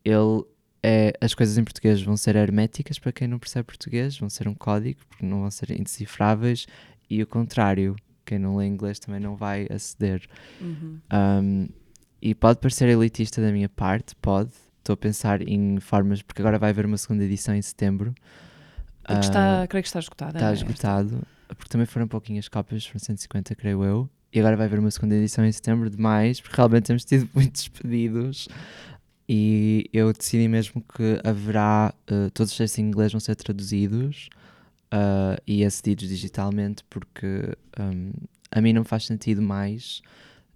ele 0.05 0.45
é, 0.87 1.13
as 1.19 1.33
coisas 1.33 1.57
em 1.57 1.63
português 1.63 1.99
vão 1.99 2.15
ser 2.15 2.35
herméticas 2.35 2.99
para 2.99 3.11
quem 3.11 3.27
não 3.27 3.39
percebe 3.39 3.65
português, 3.65 4.19
vão 4.19 4.29
ser 4.29 4.47
um 4.47 4.53
código, 4.53 4.99
porque 5.09 5.25
não 5.25 5.41
vão 5.41 5.49
ser 5.49 5.71
indecifráveis, 5.71 6.67
e 7.09 7.23
o 7.23 7.25
contrário, 7.25 7.95
quem 8.23 8.37
não 8.37 8.55
lê 8.55 8.67
inglês 8.67 8.99
também 8.99 9.19
não 9.19 9.35
vai 9.35 9.65
aceder. 9.71 10.21
Uhum. 10.61 10.99
Um, 11.11 11.67
e 12.21 12.35
pode 12.35 12.59
parecer 12.59 12.87
elitista 12.87 13.41
da 13.41 13.51
minha 13.51 13.67
parte, 13.67 14.15
pode. 14.17 14.51
Estou 14.77 14.93
a 14.93 14.97
pensar 14.97 15.41
em 15.41 15.79
formas, 15.79 16.21
porque 16.21 16.43
agora 16.43 16.59
vai 16.59 16.69
haver 16.69 16.85
uma 16.85 16.97
segunda 16.97 17.23
edição 17.23 17.55
em 17.55 17.61
setembro. 17.63 18.13
Está, 19.09 19.63
uh, 19.63 19.67
creio 19.67 19.81
que 19.81 19.89
está 19.89 19.97
esgotado. 19.97 20.37
Está 20.37 20.51
é 20.51 20.53
esgotado, 20.53 21.23
porque 21.47 21.67
também 21.67 21.87
foram 21.87 22.07
pouquinhas 22.07 22.47
cópias, 22.47 22.85
foram 22.85 22.99
150, 22.99 23.55
creio 23.55 23.83
eu. 23.83 24.07
E 24.31 24.39
agora 24.39 24.55
vai 24.55 24.67
haver 24.67 24.77
uma 24.77 24.91
segunda 24.91 25.15
edição 25.15 25.43
em 25.43 25.51
setembro 25.51 25.89
de 25.89 25.97
mais, 25.97 26.39
porque 26.39 26.55
realmente 26.55 26.83
temos 26.83 27.05
tido 27.05 27.27
muitos 27.33 27.69
pedidos. 27.69 28.47
E 29.27 29.89
eu 29.91 30.13
decidi 30.13 30.47
mesmo 30.47 30.83
que 30.83 31.19
haverá, 31.23 31.93
uh, 32.11 32.29
todos 32.31 32.51
os 32.51 32.57
textos 32.57 32.77
em 32.77 32.83
inglês 32.83 33.11
vão 33.11 33.19
ser 33.19 33.35
traduzidos 33.35 34.29
uh, 34.93 35.41
e 35.47 35.65
acedidos 35.65 36.07
digitalmente, 36.07 36.83
porque 36.89 37.57
um, 37.79 38.11
a 38.51 38.61
mim 38.61 38.71
não 38.71 38.83
faz 38.83 39.05
sentido 39.05 39.41
mais 39.41 40.03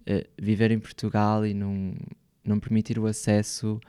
uh, 0.02 0.24
viver 0.40 0.70
em 0.70 0.78
Portugal 0.78 1.44
e 1.44 1.52
não, 1.52 1.94
não 2.44 2.60
permitir 2.60 2.98
o 2.98 3.06
acesso, 3.06 3.80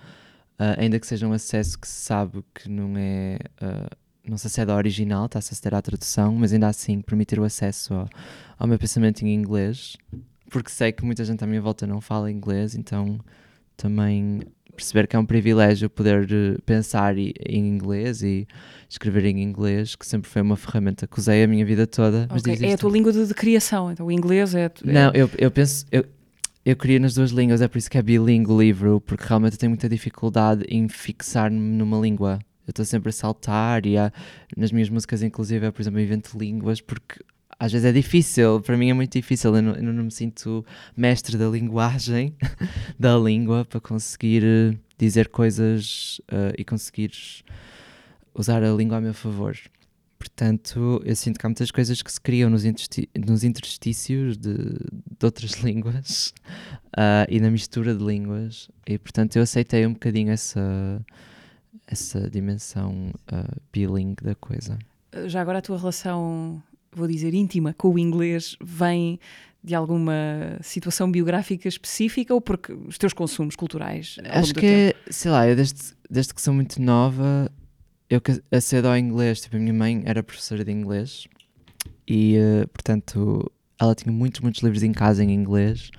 ainda 0.78 1.00
que 1.00 1.08
seja 1.08 1.28
um 1.28 1.34
acesso 1.34 1.80
que 1.80 1.88
se 1.88 2.02
sabe 2.02 2.44
que 2.54 2.70
não 2.70 2.96
é. 2.96 3.40
não 4.24 4.38
se 4.38 4.46
acede 4.46 4.70
ao 4.70 4.78
original, 4.78 5.26
está-se 5.26 5.52
a 5.52 5.54
aceder 5.54 5.74
à 5.74 5.82
tradução, 5.82 6.36
mas 6.36 6.54
ainda 6.54 6.68
assim 6.68 7.02
permitir 7.02 7.40
o 7.40 7.44
acesso 7.44 7.96
ao, 7.96 8.08
ao 8.60 8.68
meu 8.68 8.78
pensamento 8.78 9.24
em 9.24 9.34
inglês, 9.34 9.98
porque 10.52 10.70
sei 10.70 10.92
que 10.92 11.04
muita 11.04 11.26
gente 11.26 11.44
à 11.44 11.48
minha 11.48 11.62
volta 11.62 11.88
não 11.88 12.00
fala 12.00 12.32
inglês, 12.32 12.76
então 12.76 13.20
também 13.76 14.42
perceber 14.82 15.08
que 15.08 15.16
é 15.16 15.20
um 15.20 15.26
privilégio 15.26 15.90
poder 15.90 16.28
eh, 16.32 16.58
pensar 16.66 17.16
em 17.18 17.34
inglês 17.68 18.24
e 18.24 18.48
escrever 18.90 19.26
em 19.26 19.42
inglês, 19.42 19.96
que 19.96 20.06
sempre 20.06 20.30
foi 20.30 20.42
uma 20.42 20.58
ferramenta 20.58 21.06
que 21.06 21.20
usei 21.20 21.44
a 21.44 21.48
minha 21.48 21.64
vida 21.64 21.86
toda. 21.86 22.28
Okay. 22.38 22.58
é 22.70 22.74
a 22.74 22.78
tua 22.78 22.92
língua 22.92 23.14
de, 23.14 23.26
de, 23.26 23.34
criação, 23.34 23.92
então 23.92 24.08
o 24.08 24.12
inglês 24.12 24.56
é. 24.56 24.66
é... 24.66 24.72
Não, 24.84 25.12
eu, 25.14 25.30
eu 25.38 25.52
penso. 25.52 25.86
Eu, 25.92 26.06
eu 26.66 26.76
queria 26.76 27.00
nas 27.00 27.14
duas 27.14 27.32
línguas, 27.32 27.62
é 27.62 27.68
por 27.68 27.78
isso 27.78 27.90
que 27.90 27.98
é 27.98 28.02
bilingue 28.02 28.52
o 28.52 28.60
livro, 28.60 29.02
porque 29.02 29.24
realmente 29.26 29.54
eu 29.54 29.60
tenho 29.60 29.70
muita 29.70 29.88
dificuldade 29.88 30.64
em 30.68 30.88
fixar-me 30.88 31.58
numa 31.58 32.00
língua. 32.00 32.40
Eu 32.68 32.72
estou 32.72 32.86
sempre 32.86 33.10
a 33.10 33.14
saltar 33.14 33.86
e 33.86 33.98
há, 33.98 34.12
nas 34.56 34.72
minhas 34.72 34.90
músicas, 34.90 35.24
inclusive, 35.24 35.66
eu, 35.66 35.74
por 35.74 35.82
exemplo, 35.82 36.00
invento 36.00 36.38
línguas 36.38 36.80
porque 36.80 37.20
às 37.60 37.72
vezes 37.72 37.86
é 37.86 37.92
difícil, 37.92 38.62
para 38.62 38.78
mim 38.78 38.90
é 38.90 38.94
muito 38.94 39.14
difícil, 39.14 39.56
eu 39.56 39.62
não, 39.62 39.76
eu 39.76 39.94
não 39.94 40.04
me 40.04 40.12
sinto 40.12 40.66
mestre 40.96 41.38
da 41.38 41.48
linguagem, 41.48 42.36
da 43.00 43.18
língua, 43.18 43.66
para 43.66 43.80
conseguir 43.80 44.44
eh, 44.44 44.78
dizer 44.98 45.30
coisas 45.30 46.20
uh, 46.32 46.54
e 46.58 46.64
conseguir 46.64 47.12
usar 48.34 48.64
a 48.64 48.72
língua 48.72 48.98
a 48.98 49.02
meu 49.02 49.14
favor. 49.14 49.58
Portanto, 50.18 51.02
eu 51.04 51.16
sinto 51.16 51.40
que 51.40 51.46
há 51.46 51.50
muitas 51.50 51.72
coisas 51.72 52.02
que 52.02 52.12
se 52.12 52.22
criam 52.22 52.50
nos, 52.50 52.64
nos 52.64 53.44
interstícios 53.44 54.38
de, 54.38 54.54
de 54.56 55.26
outras 55.26 55.54
línguas 55.64 56.34
uh, 56.98 57.26
e 57.28 57.40
na 57.40 57.50
mistura 57.50 57.96
de 57.96 58.04
línguas, 58.04 58.70
e 58.88 59.00
portanto 59.00 59.36
eu 59.36 59.42
aceitei 59.42 59.86
um 59.86 59.94
bocadinho 59.94 60.32
essa, 60.32 61.04
essa 61.88 62.30
dimensão 62.30 63.12
uh, 63.32 63.62
bilingue 63.74 64.24
da 64.24 64.36
coisa. 64.36 64.78
Já 65.26 65.42
agora 65.42 65.58
a 65.58 65.62
tua 65.62 65.78
relação 65.78 66.62
vou 66.94 67.08
dizer, 67.08 67.34
íntima 67.34 67.74
com 67.74 67.90
o 67.90 68.00
inglês 68.00 68.56
vem 68.62 69.20
de 69.64 69.76
alguma 69.76 70.58
situação 70.62 71.12
biográfica 71.12 71.68
específica 71.68 72.34
ou 72.34 72.42
porque 72.42 72.74
os 72.74 72.98
teus 72.98 73.14
consumos 73.14 73.56
culturais? 73.56 74.18
Acho 74.30 74.54
que, 74.54 74.96
sei 75.10 75.30
lá, 75.32 75.48
eu 75.48 75.56
desde, 75.56 75.94
desde 76.10 76.34
que 76.34 76.42
sou 76.42 76.54
muito 76.54 76.82
nova, 76.82 77.52
eu 78.10 78.22
acedo 78.52 78.88
ao 78.88 78.98
inglês. 78.98 79.42
Tipo, 79.42 79.58
a 79.58 79.60
minha 79.60 79.74
mãe 79.74 80.02
era 80.06 80.24
professora 80.24 80.66
de 80.66 80.72
inglês 80.72 81.28
e, 82.08 82.38
uh, 82.38 82.68
portanto, 82.70 83.52
ela 83.80 83.94
tinha 83.94 84.12
muitos, 84.12 84.42
muitos 84.42 84.62
livros 84.62 84.84
em 84.84 84.92
casa 84.92 85.24
em 85.24 85.32
inglês 85.32 85.92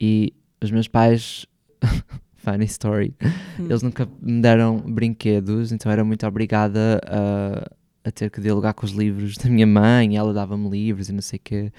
e 0.00 0.32
os 0.62 0.70
meus 0.70 0.88
pais. 0.88 1.46
funny 2.44 2.66
story. 2.66 3.14
Hum. 3.58 3.64
Eles 3.64 3.82
nunca 3.82 4.06
me 4.20 4.42
deram 4.42 4.78
brinquedos, 4.78 5.72
então 5.72 5.90
era 5.90 6.04
muito 6.04 6.26
obrigada 6.26 7.00
a 7.06 7.70
a 8.04 8.10
ter 8.10 8.30
que 8.30 8.40
dialogar 8.40 8.74
com 8.74 8.84
os 8.84 8.92
livros 8.92 9.36
da 9.36 9.48
minha 9.48 9.66
mãe, 9.66 10.16
ela 10.16 10.32
dava-me 10.32 10.68
livros 10.68 11.08
e 11.08 11.12
não 11.12 11.22
sei 11.22 11.38
o 11.38 11.42
quê. 11.42 11.72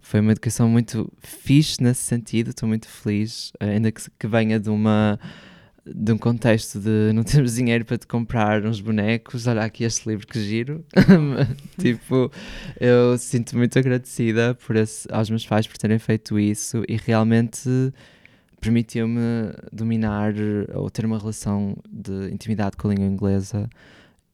Foi 0.00 0.20
uma 0.20 0.32
educação 0.32 0.68
muito 0.68 1.10
fixe 1.20 1.82
nesse 1.82 2.02
sentido, 2.02 2.50
estou 2.50 2.68
muito 2.68 2.88
feliz, 2.88 3.52
ainda 3.58 3.90
que, 3.90 4.02
que 4.18 4.26
venha 4.26 4.58
de 4.58 4.70
uma 4.70 5.18
de 5.86 6.12
um 6.12 6.18
contexto 6.18 6.78
de 6.78 7.12
não 7.12 7.22
temos 7.22 7.54
dinheiro 7.56 7.84
para 7.84 7.98
te 7.98 8.06
comprar 8.06 8.64
uns 8.64 8.80
bonecos, 8.80 9.46
olha 9.46 9.62
aqui 9.62 9.84
este 9.84 10.08
livro 10.08 10.26
que 10.26 10.40
giro. 10.40 10.84
tipo, 11.80 12.30
eu 12.78 13.16
sinto 13.18 13.56
muito 13.56 13.78
agradecida 13.78 14.54
por 14.54 14.76
esse, 14.76 15.08
aos 15.10 15.30
meus 15.30 15.46
pais 15.46 15.66
por 15.66 15.76
terem 15.78 15.98
feito 15.98 16.38
isso 16.38 16.82
e 16.88 16.96
realmente 16.96 17.68
permitiu-me 18.60 19.54
dominar 19.72 20.34
ou 20.74 20.90
ter 20.90 21.06
uma 21.06 21.18
relação 21.18 21.76
de 21.90 22.30
intimidade 22.30 22.76
com 22.76 22.88
a 22.88 22.94
língua 22.94 23.06
inglesa. 23.06 23.68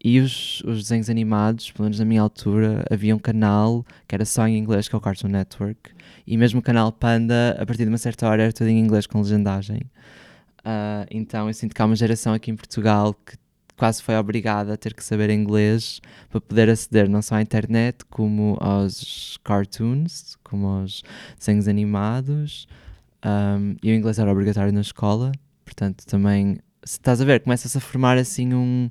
E 0.02 0.20
os, 0.20 0.62
os 0.64 0.82
desenhos 0.82 1.10
animados, 1.10 1.70
pelo 1.70 1.84
menos 1.84 1.98
na 1.98 2.04
minha 2.04 2.20
altura, 2.20 2.84
havia 2.90 3.14
um 3.14 3.18
canal 3.18 3.84
que 4.06 4.14
era 4.14 4.24
só 4.24 4.46
em 4.46 4.56
inglês, 4.56 4.88
que 4.88 4.94
é 4.94 4.98
o 4.98 5.00
Cartoon 5.00 5.28
Network, 5.28 5.90
e 6.26 6.36
mesmo 6.36 6.60
o 6.60 6.62
canal 6.62 6.92
Panda, 6.92 7.56
a 7.58 7.66
partir 7.66 7.84
de 7.84 7.88
uma 7.88 7.98
certa 7.98 8.28
hora, 8.28 8.42
era 8.42 8.52
tudo 8.52 8.68
em 8.68 8.78
inglês 8.78 9.06
com 9.06 9.20
legendagem. 9.20 9.80
Uh, 10.60 11.06
então 11.10 11.46
eu 11.46 11.54
sinto 11.54 11.74
que 11.74 11.80
há 11.80 11.84
uma 11.84 11.96
geração 11.96 12.34
aqui 12.34 12.50
em 12.50 12.56
Portugal 12.56 13.14
que 13.14 13.36
quase 13.76 14.02
foi 14.02 14.16
obrigada 14.16 14.72
a 14.72 14.76
ter 14.76 14.94
que 14.94 15.04
saber 15.04 15.30
inglês 15.30 16.00
para 16.30 16.40
poder 16.40 16.70
aceder 16.70 17.08
não 17.08 17.22
só 17.22 17.36
à 17.36 17.42
internet, 17.42 18.04
como 18.10 18.56
aos 18.60 19.38
cartoons, 19.44 20.36
como 20.42 20.66
aos 20.66 21.02
desenhos 21.38 21.68
animados. 21.68 22.66
Um, 23.24 23.76
e 23.82 23.90
o 23.90 23.94
inglês 23.94 24.18
era 24.18 24.30
obrigatório 24.30 24.72
na 24.72 24.80
escola, 24.80 25.32
portanto 25.64 26.04
também, 26.06 26.58
se 26.84 26.94
estás 26.94 27.20
a 27.20 27.24
ver, 27.24 27.40
começa-se 27.40 27.76
a 27.76 27.80
formar 27.80 28.16
assim 28.18 28.54
um, 28.54 28.88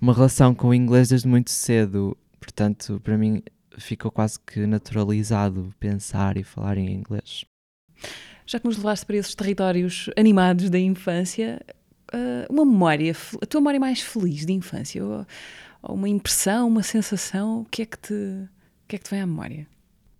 uma 0.00 0.14
relação 0.14 0.54
com 0.54 0.68
o 0.68 0.74
inglês 0.74 1.10
desde 1.10 1.28
muito 1.28 1.50
cedo. 1.50 2.16
Portanto, 2.40 3.00
para 3.04 3.18
mim 3.18 3.42
ficou 3.78 4.10
quase 4.10 4.38
que 4.40 4.66
naturalizado 4.66 5.74
pensar 5.78 6.36
e 6.36 6.42
falar 6.42 6.78
em 6.78 6.90
inglês. 6.92 7.44
Já 8.46 8.58
que 8.58 8.66
nos 8.66 8.76
levaste 8.76 9.06
para 9.06 9.16
esses 9.16 9.34
territórios 9.34 10.10
animados 10.16 10.70
da 10.70 10.78
infância, 10.78 11.60
uh, 12.12 12.52
uma 12.52 12.64
memória, 12.64 13.14
a 13.40 13.46
tua 13.46 13.60
memória 13.60 13.78
mais 13.78 14.00
feliz 14.00 14.44
de 14.44 14.52
infância, 14.52 15.04
ou, 15.04 15.26
ou, 15.82 15.94
uma 15.94 16.08
impressão, 16.08 16.66
uma 16.66 16.82
sensação, 16.82 17.60
o 17.60 17.64
que 17.64 17.82
é 17.82 17.86
que 17.86 17.98
te, 17.98 18.14
o 18.14 18.88
que 18.88 18.96
é 18.96 18.98
que 18.98 19.04
te 19.04 19.10
vem 19.10 19.20
à 19.20 19.26
memória? 19.26 19.66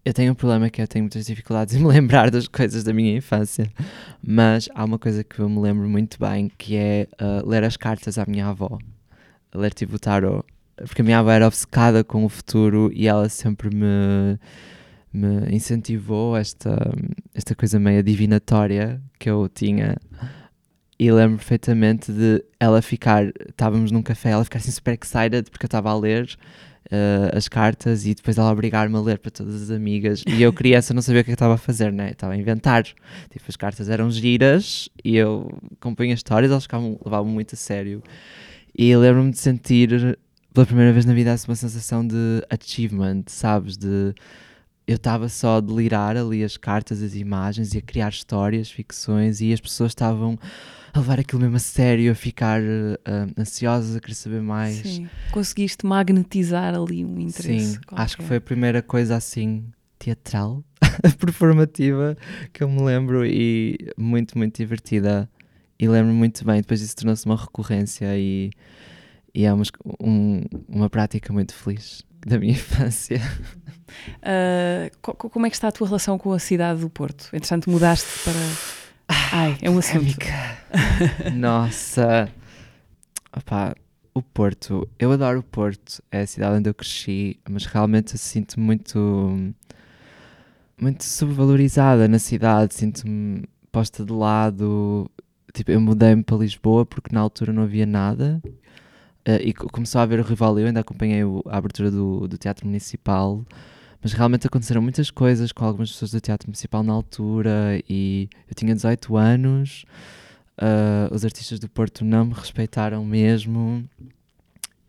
Eu 0.04 0.14
tenho 0.14 0.32
um 0.32 0.34
problema 0.34 0.70
que 0.70 0.80
eu 0.80 0.88
tenho 0.88 1.04
muitas 1.04 1.26
dificuldades 1.26 1.74
em 1.76 1.80
me 1.80 1.88
lembrar 1.88 2.30
das 2.30 2.46
coisas 2.46 2.84
da 2.84 2.92
minha 2.92 3.16
infância, 3.16 3.70
mas 4.22 4.68
há 4.74 4.84
uma 4.84 4.98
coisa 4.98 5.24
que 5.24 5.40
eu 5.40 5.48
me 5.48 5.58
lembro 5.58 5.88
muito 5.88 6.18
bem, 6.18 6.50
que 6.56 6.76
é 6.76 7.08
uh, 7.20 7.48
ler 7.48 7.64
as 7.64 7.76
cartas 7.76 8.16
à 8.16 8.24
minha 8.26 8.46
avó, 8.46 8.78
ler 9.54 9.72
o 9.92 9.98
tarot, 9.98 10.44
porque 10.76 11.02
a 11.02 11.04
minha 11.04 11.18
avó 11.18 11.30
era 11.30 11.46
obcecada 11.46 12.02
com 12.04 12.24
o 12.24 12.28
futuro 12.28 12.90
e 12.94 13.06
ela 13.06 13.28
sempre 13.28 13.74
me 13.74 14.38
me 15.12 15.54
incentivou 15.54 16.36
esta, 16.36 16.76
esta 17.34 17.54
coisa 17.54 17.78
meio 17.80 18.02
divinatória 18.02 19.02
que 19.18 19.28
eu 19.28 19.48
tinha. 19.48 19.96
E 20.98 21.10
lembro 21.10 21.38
perfeitamente 21.38 22.12
de 22.12 22.44
ela 22.58 22.82
ficar, 22.82 23.32
estávamos 23.48 23.90
num 23.90 24.02
café, 24.02 24.30
ela 24.30 24.44
ficar 24.44 24.58
assim 24.58 24.70
super 24.70 24.98
excited 25.02 25.50
porque 25.50 25.64
eu 25.64 25.68
estava 25.68 25.90
a 25.90 25.98
ler 25.98 26.36
uh, 26.86 27.36
as 27.36 27.48
cartas 27.48 28.06
e 28.06 28.14
depois 28.14 28.36
ela 28.36 28.52
obrigar-me 28.52 28.94
a 28.96 29.00
ler 29.00 29.18
para 29.18 29.30
todas 29.30 29.62
as 29.62 29.70
amigas. 29.70 30.22
E 30.26 30.42
eu, 30.42 30.52
criança, 30.52 30.92
não 30.92 31.00
sabia 31.00 31.22
o 31.22 31.24
que 31.24 31.30
estava 31.30 31.54
a 31.54 31.58
fazer, 31.58 31.90
né? 31.90 32.10
Estava 32.10 32.34
a 32.34 32.36
inventar. 32.36 32.84
Tipo, 32.84 33.44
as 33.48 33.56
cartas 33.56 33.88
eram 33.88 34.10
giras 34.10 34.90
e 35.02 35.16
eu 35.16 35.50
compunha 35.80 36.12
histórias, 36.12 36.50
elas 36.50 36.64
ficavam, 36.64 36.98
levavam 37.02 37.30
muito 37.30 37.54
a 37.54 37.56
sério. 37.56 38.02
E 38.76 38.94
lembro-me 38.96 39.30
de 39.30 39.38
sentir 39.38 40.18
pela 40.52 40.66
primeira 40.66 40.92
vez 40.92 41.04
na 41.04 41.14
vida 41.14 41.34
uma 41.46 41.56
sensação 41.56 42.06
de 42.06 42.44
achievement, 42.50 43.24
sabes? 43.26 43.76
De 43.76 44.14
eu 44.86 44.96
estava 44.96 45.28
só 45.28 45.58
a 45.58 45.60
delirar 45.60 46.16
ali 46.16 46.42
as 46.42 46.56
cartas, 46.56 47.00
as 47.00 47.14
imagens 47.14 47.74
e 47.74 47.78
a 47.78 47.82
criar 47.82 48.08
histórias, 48.08 48.70
ficções 48.70 49.40
e 49.40 49.52
as 49.52 49.60
pessoas 49.60 49.92
estavam 49.92 50.36
a 50.92 50.98
levar 50.98 51.20
aquilo 51.20 51.40
mesmo 51.40 51.56
a 51.56 51.60
sério, 51.60 52.10
a 52.10 52.14
ficar 52.14 52.60
uh, 52.60 53.32
ansiosas, 53.38 53.94
a 53.94 54.00
querer 54.00 54.14
saber 54.14 54.42
mais. 54.42 54.76
Sim, 54.76 55.08
conseguiste 55.30 55.86
magnetizar 55.86 56.74
ali 56.74 57.04
um 57.04 57.20
interesse. 57.20 57.74
Sim, 57.74 57.80
qualquer. 57.86 58.02
acho 58.02 58.16
que 58.16 58.24
foi 58.24 58.38
a 58.38 58.40
primeira 58.40 58.82
coisa 58.82 59.14
assim 59.14 59.64
teatral, 59.96 60.64
performativa 61.20 62.16
que 62.52 62.64
eu 62.64 62.68
me 62.68 62.82
lembro 62.82 63.24
e 63.24 63.78
muito, 63.96 64.36
muito 64.36 64.56
divertida. 64.56 65.30
E 65.80 65.88
lembro-me 65.88 66.18
muito 66.18 66.44
bem, 66.44 66.60
depois 66.60 66.82
isso 66.82 66.94
tornou-se 66.94 67.24
uma 67.24 67.36
recorrência 67.36 68.14
e, 68.14 68.50
e 69.34 69.46
é 69.46 69.52
uma, 69.52 69.62
um, 69.98 70.42
uma 70.68 70.90
prática 70.90 71.32
muito 71.32 71.54
feliz 71.54 72.04
da 72.26 72.38
minha 72.38 72.52
infância. 72.52 73.18
Uh, 74.18 74.90
como 75.30 75.46
é 75.46 75.48
que 75.48 75.56
está 75.56 75.68
a 75.68 75.72
tua 75.72 75.86
relação 75.86 76.18
com 76.18 76.34
a 76.34 76.38
cidade 76.38 76.82
do 76.82 76.90
Porto? 76.90 77.30
Entretanto, 77.32 77.70
mudaste 77.70 78.06
para. 78.22 78.38
Ai, 79.32 79.56
é 79.62 79.70
um 79.70 79.78
assunto. 79.78 80.18
Nossa. 81.34 82.30
Opa, 83.34 83.74
o 84.12 84.22
Porto. 84.22 84.86
Eu 84.98 85.12
adoro 85.12 85.38
o 85.38 85.42
Porto. 85.42 86.02
É 86.10 86.20
a 86.20 86.26
cidade 86.26 86.58
onde 86.58 86.68
eu 86.68 86.74
cresci, 86.74 87.40
mas 87.48 87.64
realmente 87.64 88.12
eu 88.12 88.18
sinto 88.18 88.60
muito. 88.60 89.54
muito 90.78 91.04
subvalorizada 91.04 92.06
na 92.06 92.18
cidade. 92.18 92.74
Sinto-me 92.74 93.44
posta 93.72 94.04
de 94.04 94.12
lado. 94.12 95.10
Tipo, 95.52 95.70
eu 95.72 95.80
mudei-me 95.80 96.22
para 96.22 96.36
Lisboa 96.36 96.86
porque 96.86 97.14
na 97.14 97.20
altura 97.20 97.52
não 97.52 97.62
havia 97.62 97.86
nada 97.86 98.40
Uh, 99.28 99.36
e 99.42 99.52
começou 99.52 99.98
a 99.98 100.02
haver 100.02 100.18
o 100.18 100.22
rival, 100.22 100.58
eu 100.58 100.66
ainda 100.66 100.80
acompanhei 100.80 101.22
o, 101.22 101.42
a 101.46 101.58
abertura 101.58 101.90
do, 101.90 102.26
do 102.26 102.38
Teatro 102.38 102.66
Municipal, 102.66 103.44
mas 104.02 104.14
realmente 104.14 104.46
aconteceram 104.46 104.80
muitas 104.80 105.10
coisas 105.10 105.52
com 105.52 105.62
algumas 105.62 105.92
pessoas 105.92 106.10
do 106.12 106.20
Teatro 106.22 106.48
Municipal 106.48 106.82
na 106.82 106.94
altura 106.94 107.82
e 107.86 108.30
eu 108.48 108.54
tinha 108.54 108.74
18 108.74 109.18
anos, 109.18 109.84
uh, 110.56 111.14
os 111.14 111.22
artistas 111.22 111.60
do 111.60 111.68
Porto 111.68 112.02
não 112.02 112.24
me 112.24 112.32
respeitaram 112.32 113.04
mesmo 113.04 113.86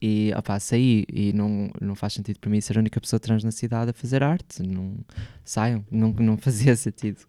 e 0.02 0.32
opá, 0.38 0.58
saí 0.62 1.06
e 1.12 1.34
não, 1.34 1.70
não 1.82 1.94
faz 1.94 2.14
sentido 2.14 2.40
para 2.40 2.50
mim 2.50 2.62
ser 2.62 2.78
a 2.78 2.80
única 2.80 3.02
pessoa 3.02 3.20
trans 3.20 3.44
na 3.44 3.52
cidade 3.52 3.92
a 3.92 3.94
fazer 3.94 4.24
arte, 4.24 4.64
não 4.64 4.96
saiam, 5.44 5.86
não, 5.92 6.14
não 6.14 6.38
fazia 6.38 6.74
sentido. 6.78 7.20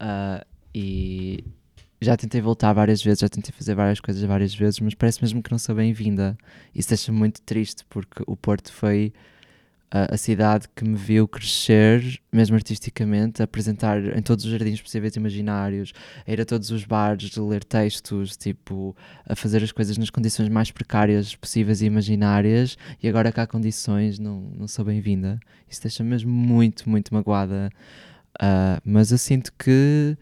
Uh, 0.00 0.44
e 0.74 1.44
já 2.04 2.16
tentei 2.16 2.40
voltar 2.40 2.72
várias 2.72 3.02
vezes, 3.02 3.20
já 3.20 3.28
tentei 3.28 3.52
fazer 3.52 3.74
várias 3.74 4.00
coisas 4.00 4.22
várias 4.22 4.54
vezes, 4.54 4.80
mas 4.80 4.94
parece 4.94 5.22
mesmo 5.22 5.42
que 5.42 5.50
não 5.50 5.58
sou 5.58 5.74
bem-vinda. 5.74 6.36
Isso 6.74 6.88
deixa-me 6.88 7.18
muito 7.18 7.40
triste 7.42 7.84
porque 7.88 8.22
o 8.26 8.36
Porto 8.36 8.72
foi 8.72 9.12
a, 9.90 10.14
a, 10.14 10.16
cidade 10.16 10.66
que 10.74 10.84
me 10.84 10.96
viu 10.96 11.28
crescer, 11.28 12.20
mesmo 12.32 12.56
artisticamente, 12.56 13.40
apresentar 13.42 14.16
em 14.16 14.20
todos 14.20 14.44
os 14.44 14.50
jardins 14.50 14.82
possíveis 14.82 15.14
e 15.14 15.18
imaginários, 15.20 15.92
a 16.26 16.32
ir 16.32 16.40
a 16.40 16.44
todos 16.44 16.70
os 16.72 16.84
bares, 16.84 17.38
a 17.38 17.42
ler 17.42 17.62
textos, 17.62 18.36
tipo, 18.36 18.96
a 19.24 19.36
fazer 19.36 19.62
as 19.62 19.70
coisas 19.70 19.96
nas 19.96 20.10
condições 20.10 20.48
mais 20.48 20.72
precárias 20.72 21.36
possíveis 21.36 21.80
e 21.80 21.86
imaginárias, 21.86 22.76
e 23.00 23.08
agora 23.08 23.30
que 23.30 23.38
há 23.38 23.46
condições, 23.46 24.18
não, 24.18 24.40
não 24.58 24.66
sou 24.66 24.84
bem-vinda. 24.84 25.38
Isso 25.70 25.80
deixa-me 25.80 26.10
mesmo 26.10 26.30
muito, 26.30 26.88
muito 26.90 27.14
magoada. 27.14 27.70
Uh, 28.42 28.82
mas 28.84 29.12
eu 29.12 29.18
sinto 29.18 29.52
que 29.56 30.16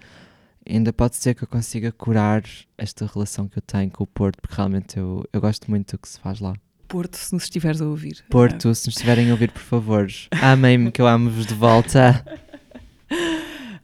ainda 0.69 0.93
pode 0.93 1.17
ser 1.17 1.35
que 1.35 1.45
eu 1.45 1.49
consiga 1.49 1.93
curar 1.93 2.43
esta 2.77 3.07
relação 3.07 3.49
que 3.49 3.59
eu 3.59 3.63
tenho 3.63 3.91
com 3.91 4.05
o 4.05 4.07
Porto, 4.07 4.41
porque 4.41 4.55
realmente 4.57 4.99
eu, 4.99 5.25
eu 5.33 5.41
gosto 5.41 5.71
muito 5.71 5.97
do 5.97 5.99
que 5.99 6.09
se 6.09 6.19
faz 6.19 6.41
lá. 6.41 6.55
Porto, 6.89 7.17
se 7.17 7.33
nos 7.33 7.45
estiveres 7.45 7.81
a 7.81 7.87
ouvir. 7.87 8.23
Porto, 8.29 8.75
se 8.75 8.87
nos 8.87 8.97
estiverem 8.97 9.31
a 9.31 9.33
ouvir, 9.33 9.51
por 9.51 9.63
favor, 9.63 10.09
amem-me 10.43 10.91
que 10.91 11.01
eu 11.01 11.07
amo-vos 11.07 11.47
de 11.47 11.55
volta. 11.55 12.25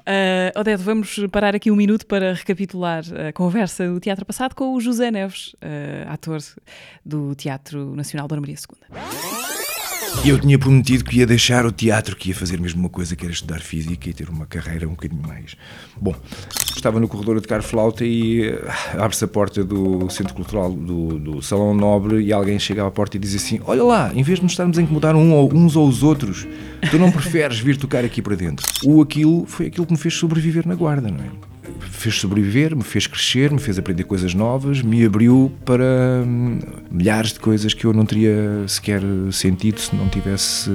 Uh, 0.09 0.59
Odete, 0.59 0.83
vamos 0.83 1.19
parar 1.31 1.55
aqui 1.55 1.71
um 1.71 1.77
minuto 1.77 2.07
para 2.07 2.33
recapitular 2.33 3.03
a 3.29 3.31
conversa 3.31 3.87
do 3.87 4.01
teatro 4.01 4.25
passado 4.25 4.55
com 4.55 4.73
o 4.73 4.81
José 4.81 5.11
Neves, 5.11 5.53
uh, 5.57 6.09
ator 6.09 6.39
do 7.05 7.35
Teatro 7.35 7.95
Nacional 7.95 8.27
Dona 8.27 8.41
Maria 8.41 8.57
II. 8.57 9.38
E 10.25 10.31
eu 10.31 10.39
tinha 10.39 10.59
prometido 10.59 11.05
que 11.05 11.19
ia 11.19 11.27
deixar 11.27 11.65
o 11.65 11.71
teatro, 11.71 12.17
que 12.17 12.31
ia 12.31 12.35
fazer 12.35 12.61
mesmo 12.61 12.81
uma 12.81 12.89
coisa, 12.89 13.15
que 13.15 13.25
era 13.25 13.33
estudar 13.33 13.61
física 13.61 14.11
e 14.11 14.13
ter 14.13 14.29
uma 14.29 14.47
carreira 14.47 14.87
um 14.87 14.91
bocadinho 14.91 15.23
mais. 15.23 15.57
Bom, 15.99 16.15
estava 16.77 16.99
no 16.99 17.07
corredor 17.07 17.39
a 17.39 17.41
tocar 17.41 17.63
flauta 17.63 18.05
e 18.05 18.51
ah, 18.67 19.05
abre-se 19.05 19.25
a 19.25 19.29
porta 19.29 19.65
do 19.65 20.11
Centro 20.11 20.35
Cultural 20.35 20.73
do, 20.73 21.19
do, 21.19 21.43
Salão 21.43 21.73
Nobre 21.73 22.21
e 22.21 22.33
alguém 22.33 22.59
chega 22.59 22.85
à 22.85 22.91
porta 22.91 23.17
e 23.17 23.21
diz 23.21 23.35
assim: 23.35 23.61
Olha 23.65 23.85
lá, 23.85 24.13
em 24.13 24.23
vez 24.23 24.39
de 24.39 24.43
nos 24.45 24.53
estarmos 24.53 24.77
a 24.77 24.83
incomodar 24.83 25.15
um 25.15 25.33
ou, 25.33 25.55
uns 25.55 25.77
ou 25.77 25.89
os 25.89 26.03
outros, 26.03 26.47
tu 26.91 26.99
não 26.99 27.13
preferes 27.13 27.59
vir 27.61 27.77
tocar 27.77 28.05
aqui 28.05 28.21
para 28.21 28.35
dentro? 28.35 28.67
O 28.85 29.01
aquilo 29.01 29.47
foi 29.47 29.67
aquilo 29.67 29.87
que 29.87 29.93
me 29.93 29.99
fez 29.99 30.15
sobreviver 30.15 30.67
na 30.67 30.75
guarda, 30.75 31.09
não 31.11 31.25
é? 31.25 31.58
Fez 31.81 32.17
sobreviver, 32.17 32.77
me 32.77 32.83
fez 32.83 33.07
crescer, 33.07 33.51
me 33.51 33.59
fez 33.59 33.79
aprender 33.79 34.05
coisas 34.05 34.35
novas, 34.35 34.83
me 34.83 35.05
abriu 35.05 35.53
para 35.65 36.23
hum, 36.27 36.59
milhares 36.91 37.33
de 37.33 37.41
coisas 37.41 37.75
que 37.75 37.85
eu 37.85 37.93
não 37.93 38.05
teria 38.05 38.67
sequer 38.67 39.03
sentido 39.33 39.81
se 39.81 39.95
não 39.95 40.09
tivesse 40.09 40.71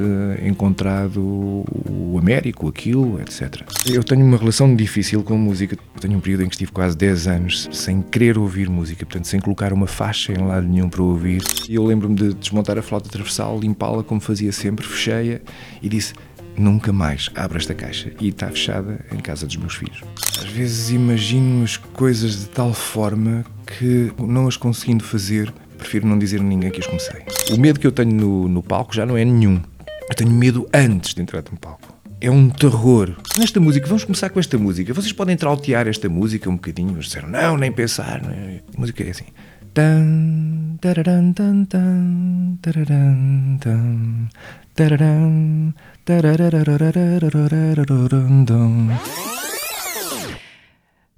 encontrado 0.45 1.63
o 1.89 2.17
Américo, 2.17 2.67
aquilo, 2.67 3.19
etc. 3.21 3.61
Eu 3.85 4.03
tenho 4.03 4.25
uma 4.25 4.37
relação 4.37 4.75
difícil 4.75 5.23
com 5.23 5.37
música. 5.37 5.77
Tenho 5.99 6.17
um 6.17 6.19
período 6.19 6.43
em 6.43 6.47
que 6.47 6.55
estive 6.55 6.71
quase 6.71 6.97
10 6.97 7.27
anos 7.27 7.69
sem 7.71 8.01
querer 8.01 8.37
ouvir 8.37 8.69
música, 8.69 9.05
portanto, 9.05 9.25
sem 9.25 9.39
colocar 9.39 9.73
uma 9.73 9.87
faixa 9.87 10.33
em 10.33 10.45
lado 10.45 10.67
nenhum 10.67 10.89
para 10.89 11.01
ouvir. 11.01 11.41
E 11.67 11.75
eu 11.75 11.85
lembro-me 11.85 12.15
de 12.15 12.33
desmontar 12.33 12.77
a 12.77 12.81
flauta 12.81 13.09
transversal, 13.09 13.59
limpá-la 13.59 14.03
como 14.03 14.21
fazia 14.21 14.51
sempre, 14.51 14.85
fechei-a 14.85 15.39
e 15.81 15.89
disse 15.89 16.13
nunca 16.58 16.91
mais 16.93 17.30
abro 17.36 17.58
esta 17.58 17.74
caixa 17.74 18.12
e 18.20 18.30
está 18.30 18.47
fechada 18.47 19.06
em 19.12 19.18
casa 19.18 19.45
dos 19.45 19.56
meus 19.56 19.76
filhos. 19.76 20.01
Às 20.39 20.49
vezes 20.49 20.89
imagino 20.91 21.64
as 21.64 21.78
coisas 21.78 22.41
de 22.41 22.45
tal 22.47 22.74
forma 22.74 23.45
que, 23.66 24.12
não 24.20 24.47
as 24.47 24.58
conseguindo 24.58 25.04
fazer, 25.04 25.54
prefiro 25.78 26.08
não 26.08 26.18
dizer 26.18 26.39
a 26.39 26.43
ninguém 26.43 26.72
que 26.72 26.80
as 26.80 26.88
comecei. 26.88 27.22
O 27.51 27.58
medo 27.58 27.80
que 27.80 27.88
eu 27.88 27.91
tenho 27.91 28.14
no, 28.14 28.47
no 28.47 28.64
palco 28.64 28.93
já 28.93 29.06
não 29.06 29.18
é 29.18 29.26
nenhum. 29.26 29.62
Eu 30.10 30.16
tenho 30.16 30.32
medo 30.32 30.68
antes 30.74 31.14
de 31.14 31.22
entrar 31.22 31.43
no 31.51 31.58
palco. 31.58 31.93
É 32.20 32.32
um 32.32 32.49
terror. 32.49 33.16
Nesta 33.38 33.60
música, 33.60 33.86
vamos 33.86 34.06
começar 34.06 34.30
com 34.30 34.39
esta 34.39 34.58
música. 34.58 34.93
Vocês 34.93 35.12
podem 35.12 35.36
trautear 35.36 35.88
esta 35.88 36.08
música 36.08 36.49
um 36.49 36.56
bocadinho. 36.56 36.93
Eles 36.93 37.06
disseram, 37.06 37.28
não, 37.28 37.58
nem 37.58 37.72
pensar. 37.72 38.22
Não 38.22 38.32
é? 38.32 38.62
A 38.76 38.80
música 38.80 39.04
é 39.04 39.10
assim. 39.10 39.26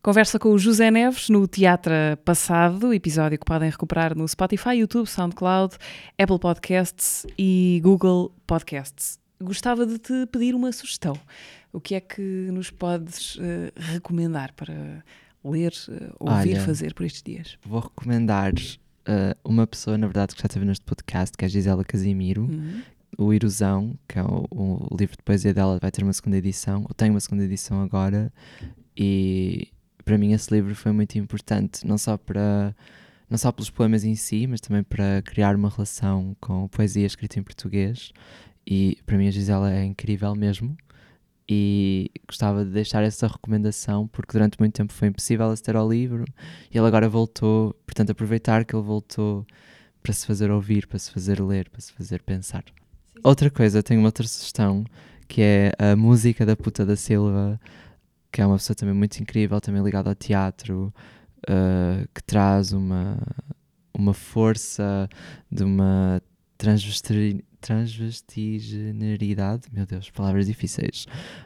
Conversa 0.01 0.39
com 0.39 0.53
o 0.53 0.57
José 0.57 0.89
Neves 0.89 1.27
no 1.27 1.45
Teatro 1.49 1.91
Passado, 2.23 2.93
episódio 2.93 3.37
que 3.37 3.45
podem 3.45 3.69
recuperar 3.69 4.15
no 4.17 4.25
Spotify, 4.25 4.75
YouTube, 4.77 5.05
SoundCloud, 5.05 5.75
Apple 6.17 6.39
Podcasts 6.39 7.27
e 7.37 7.81
Google 7.83 8.31
Podcasts. 8.47 9.19
Gostava 9.41 9.85
de 9.85 9.99
te 9.99 10.25
pedir 10.27 10.55
uma 10.55 10.71
sugestão. 10.71 11.19
O 11.73 11.81
que 11.81 11.93
é 11.93 11.99
que 11.99 12.21
nos 12.21 12.71
podes 12.71 13.35
uh, 13.35 13.41
recomendar 13.75 14.53
para 14.53 15.03
ler, 15.49 15.73
eh, 15.89 16.11
ouvir, 16.19 16.53
Olha. 16.53 16.61
fazer 16.61 16.93
por 16.93 17.05
estes 17.05 17.21
dias? 17.21 17.57
Vou 17.65 17.79
recomendar 17.79 18.53
uh, 18.53 19.37
uma 19.43 19.65
pessoa, 19.65 19.97
na 19.97 20.07
verdade, 20.07 20.35
que 20.35 20.41
já 20.41 20.47
esteve 20.47 20.65
neste 20.65 20.83
podcast, 20.85 21.37
que 21.37 21.45
é 21.45 21.47
a 21.47 21.49
Gisela 21.49 21.83
Casimiro. 21.83 22.43
Uhum. 22.43 22.81
O 23.17 23.33
Erosão, 23.33 23.97
que 24.07 24.19
é 24.19 24.23
o, 24.23 24.45
o 24.51 24.97
livro 24.97 25.15
de 25.15 25.23
poesia 25.23 25.53
dela, 25.53 25.79
vai 25.81 25.91
ter 25.91 26.03
uma 26.03 26.13
segunda 26.13 26.37
edição, 26.37 26.81
ou 26.81 26.93
tem 26.93 27.09
uma 27.09 27.19
segunda 27.19 27.43
edição 27.43 27.81
agora, 27.81 28.31
e 28.97 29.69
para 30.03 30.17
mim 30.17 30.33
esse 30.33 30.53
livro 30.53 30.75
foi 30.75 30.91
muito 30.91 31.17
importante, 31.17 31.85
não 31.87 31.97
só 31.97 32.17
para 32.17 32.75
não 33.29 33.37
só 33.37 33.51
pelos 33.51 33.69
poemas 33.69 34.03
em 34.03 34.15
si, 34.15 34.45
mas 34.45 34.61
também 34.61 34.83
para 34.83 35.21
criar 35.23 35.55
uma 35.55 35.69
relação 35.69 36.35
com 36.39 36.67
poesia 36.67 37.05
escrita 37.07 37.39
em 37.39 37.43
português. 37.43 38.11
E 38.67 38.99
para 39.05 39.17
mim 39.17 39.27
a 39.27 39.31
Gisela 39.31 39.73
é 39.73 39.83
incrível 39.83 40.35
mesmo. 40.35 40.77
E 41.47 42.09
gostava 42.27 42.65
de 42.65 42.71
deixar 42.71 43.03
essa 43.03 43.27
recomendação 43.27 44.07
porque 44.07 44.31
durante 44.33 44.59
muito 44.59 44.73
tempo 44.73 44.91
foi 44.91 45.09
impossível 45.09 45.51
aceder 45.51 45.75
ao 45.75 45.87
livro 45.87 46.25
e 46.71 46.77
ele 46.77 46.87
agora 46.87 47.07
voltou. 47.07 47.75
Portanto, 47.85 48.11
aproveitar 48.11 48.65
que 48.65 48.75
ele 48.75 48.83
voltou 48.83 49.45
para 50.01 50.13
se 50.13 50.25
fazer 50.25 50.49
ouvir, 50.49 50.87
para 50.87 50.97
se 50.97 51.11
fazer 51.11 51.39
ler, 51.41 51.69
para 51.69 51.81
se 51.81 51.93
fazer 51.93 52.21
pensar. 52.23 52.63
Outra 53.23 53.49
coisa, 53.49 53.83
tenho 53.83 53.99
uma 53.99 54.07
outra 54.07 54.27
sugestão 54.27 54.85
que 55.27 55.41
é 55.41 55.71
a 55.77 55.95
música 55.95 56.45
da 56.45 56.55
Puta 56.55 56.85
da 56.85 56.95
Silva, 56.95 57.59
que 58.31 58.41
é 58.41 58.45
uma 58.45 58.57
pessoa 58.57 58.75
também 58.75 58.93
muito 58.93 59.17
incrível, 59.17 59.59
também 59.59 59.83
ligada 59.83 60.09
ao 60.09 60.15
teatro, 60.15 60.93
uh, 61.49 62.07
que 62.13 62.23
traz 62.23 62.71
uma, 62.71 63.17
uma 63.93 64.13
força 64.13 65.09
de 65.51 65.63
uma 65.63 66.21
transvesti 66.57 67.43
transvestigeneridade, 67.65 69.63
meu 69.71 69.85
Deus, 69.85 70.09
palavras 70.09 70.45
difíceis, 70.47 71.05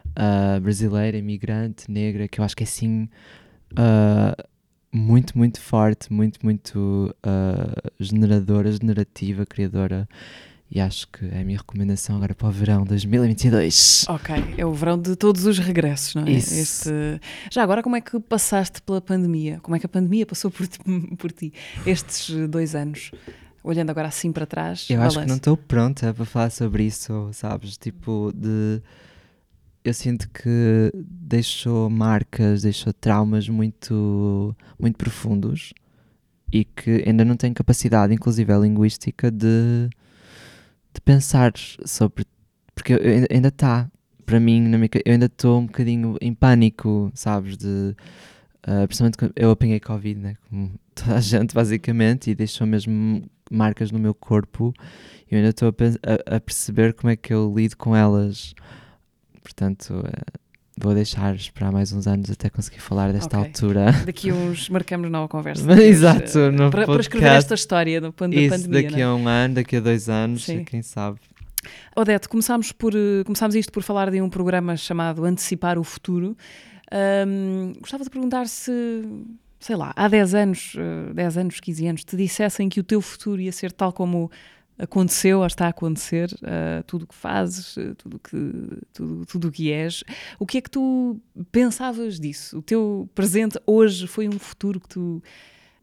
uh, 0.09 0.59
brasileira, 0.59 1.17
imigrante, 1.17 1.89
negra, 1.89 2.27
que 2.27 2.39
eu 2.39 2.45
acho 2.45 2.55
que 2.55 2.63
é 2.63 2.67
assim 2.67 3.07
uh, 3.73 4.43
muito, 4.91 5.37
muito 5.37 5.61
forte, 5.61 6.11
muito, 6.11 6.39
muito 6.43 7.15
uh, 7.25 7.91
generadora, 7.99 8.71
generativa, 8.71 9.45
criadora. 9.45 10.07
E 10.71 10.79
acho 10.79 11.07
que 11.07 11.25
é 11.25 11.41
a 11.41 11.43
minha 11.43 11.57
recomendação 11.57 12.15
agora 12.17 12.35
para 12.35 12.47
o 12.47 12.51
verão 12.51 12.83
2022. 12.83 14.05
Ok, 14.07 14.35
é 14.55 14.63
o 14.63 14.71
verão 14.71 15.01
de 15.01 15.15
todos 15.15 15.47
os 15.47 15.57
regressos, 15.57 16.13
não 16.13 16.23
é? 16.27 16.31
Isso. 16.31 16.53
Este- 16.53 17.19
Já 17.51 17.63
agora, 17.63 17.81
como 17.81 17.95
é 17.95 18.01
que 18.01 18.19
passaste 18.19 18.79
pela 18.83 19.01
pandemia? 19.01 19.59
Como 19.63 19.75
é 19.75 19.79
que 19.79 19.87
a 19.87 19.89
pandemia 19.89 20.27
passou 20.27 20.51
por 20.51 20.67
ti, 20.67 20.77
por 21.17 21.31
ti 21.31 21.51
estes 21.87 22.47
dois 22.47 22.75
anos? 22.75 23.09
Olhando 23.69 23.89
agora 23.91 24.07
assim 24.07 24.31
para 24.31 24.45
trás, 24.47 24.87
Eu 24.89 24.99
acho 25.01 25.19
que 25.19 25.27
não 25.27 25.35
estou 25.35 25.55
pronta 25.55 26.11
para 26.13 26.25
falar 26.25 26.49
sobre 26.49 26.83
isso, 26.85 27.29
sabes? 27.33 27.77
Tipo, 27.77 28.31
de. 28.35 28.81
Eu 29.83 29.93
sinto 29.93 30.27
que 30.29 30.91
deixou 30.95 31.89
marcas, 31.89 32.63
deixou 32.63 32.91
traumas 32.91 33.47
muito, 33.47 34.55
muito 34.79 34.97
profundos 34.97 35.71
e 36.51 36.65
que 36.65 37.03
ainda 37.07 37.23
não 37.23 37.35
tenho 37.37 37.53
capacidade, 37.53 38.13
inclusive 38.13 38.51
a 38.51 38.57
linguística, 38.57 39.29
de, 39.29 39.87
de 40.93 41.01
pensar 41.01 41.53
sobre. 41.85 42.25
Porque 42.73 42.93
eu- 42.93 42.97
eu 42.97 43.27
ainda- 43.29 43.49
está, 43.49 43.87
para 44.25 44.39
mim, 44.39 44.61
na 44.61 44.77
minha, 44.77 44.89
eu 45.05 45.13
ainda 45.13 45.27
estou 45.27 45.59
um 45.59 45.65
bocadinho 45.67 46.17
em 46.19 46.33
pânico, 46.33 47.11
sabes? 47.13 47.55
De, 47.57 47.95
ah, 48.63 48.85
principalmente 48.87 49.17
quando 49.17 49.33
eu 49.35 49.51
apanhei 49.51 49.79
Covid, 49.79 50.19
né? 50.19 50.35
Como 50.49 50.71
toda 50.95 51.15
a 51.17 51.21
gente, 51.21 51.53
basicamente, 51.53 52.31
e 52.31 52.35
deixou 52.35 52.65
mesmo 52.67 53.23
marcas 53.49 53.91
no 53.91 53.99
meu 53.99 54.13
corpo. 54.13 54.73
E 55.29 55.35
eu 55.35 55.37
ainda 55.37 55.49
estou 55.49 55.69
a, 55.69 56.33
a- 56.33 56.37
a 56.37 56.39
perceber 56.39 56.93
como 56.93 57.11
é 57.11 57.15
que 57.15 57.33
eu 57.33 57.53
lido 57.55 57.75
com 57.77 57.95
elas. 57.95 58.53
Portanto, 59.43 60.03
eh, 60.05 60.39
vou 60.77 60.93
deixar 60.93 61.35
esperar 61.35 61.71
mais 61.71 61.91
uns 61.91 62.07
anos 62.07 62.29
até 62.29 62.49
conseguir 62.49 62.79
falar 62.79 63.11
desta 63.11 63.37
Ok. 63.37 63.47
altura. 63.49 63.91
Daqui 64.05 64.29
a 64.29 64.33
uns 64.33 64.69
marcamos 64.69 65.09
nova 65.09 65.27
conversa. 65.27 65.63
Mas, 65.65 65.79
exato, 65.79 66.37
eh, 66.39 66.51
no 66.51 66.69
para, 66.69 66.85
para 66.85 67.01
escrever 67.01 67.27
esta 67.31 67.53
história 67.55 67.99
do 67.99 68.11
da 68.11 68.27
Isso, 68.27 68.49
pandemia. 68.55 68.83
daqui 68.83 68.91
não 68.95 68.99
é? 68.99 69.03
a 69.03 69.15
um 69.15 69.27
ano, 69.27 69.53
daqui 69.55 69.75
a 69.77 69.79
dois 69.79 70.07
anos, 70.09 70.45
Sim. 70.45 70.63
quem 70.63 70.81
sabe. 70.81 71.19
Odete, 71.95 72.29
começámos, 72.29 72.71
por, 72.71 72.93
eh, 72.95 73.23
começámos 73.25 73.55
isto 73.55 73.71
por 73.71 73.83
falar 73.83 74.09
de 74.11 74.21
um 74.21 74.29
programa 74.29 74.77
chamado 74.77 75.25
Antecipar 75.25 75.77
o 75.77 75.83
Futuro. 75.83 76.35
Ahm, 76.91 77.73
gostava 77.81 78.03
de 78.03 78.09
perguntar 78.09 78.47
se, 78.47 78.71
sei 79.59 79.75
lá, 79.75 79.91
há 79.95 80.07
10 80.07 80.33
anos, 80.33 80.73
eh, 80.77 81.13
10 81.13 81.37
anos, 81.37 81.59
15 81.59 81.87
anos, 81.87 82.03
te 82.03 82.15
dissessem 82.15 82.69
que 82.69 82.79
o 82.79 82.83
teu 82.83 83.01
futuro 83.01 83.41
ia 83.41 83.51
ser 83.51 83.71
tal 83.71 83.91
como 83.91 84.31
aconteceu 84.77 85.39
ou 85.39 85.45
está 85.45 85.65
a 85.65 85.69
acontecer, 85.69 86.33
eh, 86.41 86.81
tudo 86.87 87.03
o 87.03 87.07
que 87.07 87.13
fazes, 87.13 87.77
eh, 87.77 87.93
tudo 87.97 88.15
o 88.15 88.19
que, 88.19 88.37
tudo, 88.93 89.25
tudo 89.25 89.51
que 89.51 89.69
és, 89.69 90.03
o 90.39 90.45
que 90.45 90.59
é 90.59 90.61
que 90.61 90.69
tu 90.71 91.19
pensavas 91.51 92.17
disso? 92.17 92.59
O 92.59 92.61
teu 92.61 93.09
presente 93.13 93.59
hoje 93.67 94.07
foi 94.07 94.29
um 94.29 94.39
futuro 94.39 94.79
que 94.79 94.87
tu 94.87 95.21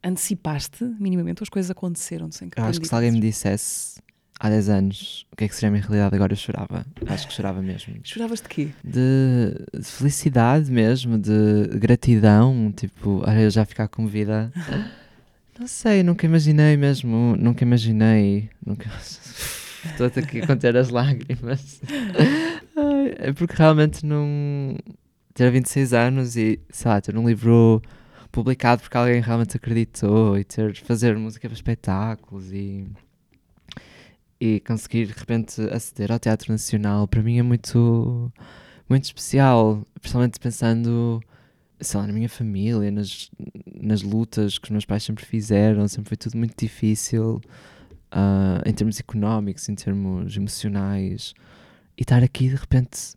antecipaste 0.03 0.85
minimamente 0.99 1.43
ou 1.43 1.45
as 1.45 1.51
coisas 1.51 1.71
aconteceram 1.71 2.31
sem 2.31 2.49
que 2.49 2.61
acho 2.61 2.81
que 2.81 2.87
se 2.87 2.95
alguém 2.95 3.11
me 3.11 3.21
dissesse 3.21 4.01
há 4.39 4.49
10 4.49 4.69
anos 4.69 5.27
o 5.33 5.37
que 5.37 5.45
é 5.45 5.49
que 5.49 5.55
seria 5.55 5.69
a 5.69 5.73
minha 5.73 5.83
realidade 5.83 6.15
agora, 6.15 6.33
eu 6.33 6.37
chorava. 6.37 6.87
Acho 7.07 7.29
que 7.29 7.35
chorava 7.35 7.61
mesmo. 7.61 7.95
Choravas 8.03 8.41
de 8.41 8.49
quê? 8.49 8.69
de, 8.83 9.55
de 9.79 9.85
felicidade 9.85 10.71
mesmo, 10.71 11.19
de 11.19 11.69
gratidão, 11.75 12.73
tipo, 12.75 13.23
olha, 13.27 13.41
eu 13.41 13.51
já 13.51 13.67
ficar 13.67 13.89
com 13.89 14.07
vida. 14.07 14.51
Não 15.59 15.67
sei, 15.67 16.03
nunca 16.03 16.25
imaginei 16.25 16.77
mesmo, 16.77 17.35
nunca 17.39 17.65
imaginei, 17.65 18.51
nunca. 18.65 18.91
Estou 19.85 20.07
aqui 20.07 20.41
a 20.41 20.47
conter 20.47 20.77
as 20.77 20.91
lágrimas. 20.91 21.81
É 23.19 23.33
porque 23.33 23.55
realmente 23.57 24.05
não. 24.05 24.77
Ter 25.33 25.51
26 25.51 25.95
anos 25.95 26.37
e, 26.37 26.61
sei 26.69 26.91
lá, 26.91 27.01
ter 27.01 27.17
um 27.17 27.27
livro 27.27 27.81
publicado 28.31 28.83
porque 28.83 28.97
alguém 28.97 29.21
realmente 29.21 29.57
acreditou 29.57 30.39
e 30.39 30.45
ter 30.45 30.77
fazer 30.77 31.17
música 31.17 31.49
para 31.49 31.55
espetáculos 31.55 32.53
e 32.53 32.87
e 34.41 34.61
conseguir 34.61 35.07
de 35.07 35.13
repente 35.13 35.61
aceder 35.71 36.13
ao 36.13 36.19
Teatro 36.19 36.53
Nacional 36.53 37.07
para 37.09 37.23
mim 37.23 37.39
é 37.39 37.43
muito 37.43 38.33
muito 38.89 39.05
especial, 39.05 39.83
principalmente 40.01 40.39
pensando 40.39 41.21
sei 41.81 42.01
lá, 42.01 42.07
na 42.07 42.13
minha 42.13 42.29
família, 42.29 42.91
nas, 42.91 43.31
nas 43.83 44.01
lutas 44.03 44.57
que 44.59 44.65
os 44.65 44.71
meus 44.71 44.85
pais 44.87 45.03
sempre 45.03 45.27
fizeram, 45.27 45.87
sempre 45.89 46.09
foi 46.09 46.17
tudo 46.17 46.37
muito 46.39 46.55
difícil 46.59 47.41
ah, 48.11 48.63
em 48.65 48.73
termos 48.73 48.99
económicos, 49.01 49.69
em 49.69 49.75
termos 49.75 50.37
emocionais 50.37 51.35
e 51.99 52.03
estar 52.03 52.23
aqui 52.23 52.49
de 52.49 52.55
repente 52.57 53.15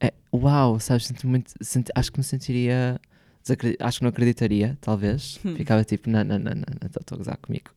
é 0.00 0.12
uau, 0.34 0.78
sabes, 0.80 1.06
sinto 1.06 1.26
muito, 1.28 1.52
sinto- 1.60 1.92
acho 1.94 2.10
que 2.12 2.18
me 2.18 2.24
sentiria 2.24 3.00
acho 3.80 3.98
que 3.98 4.02
não 4.04 4.10
acreditaria, 4.10 4.76
talvez 4.80 5.38
Hum. 5.44 5.54
ficava 5.56 5.82
tipo, 5.84 6.08
não, 6.10 6.22
não, 6.24 6.38
não, 6.38 6.52
não, 6.54 6.64
estou 7.00 7.16
a 7.16 7.18
gozar 7.18 7.36
comigo 7.38 7.70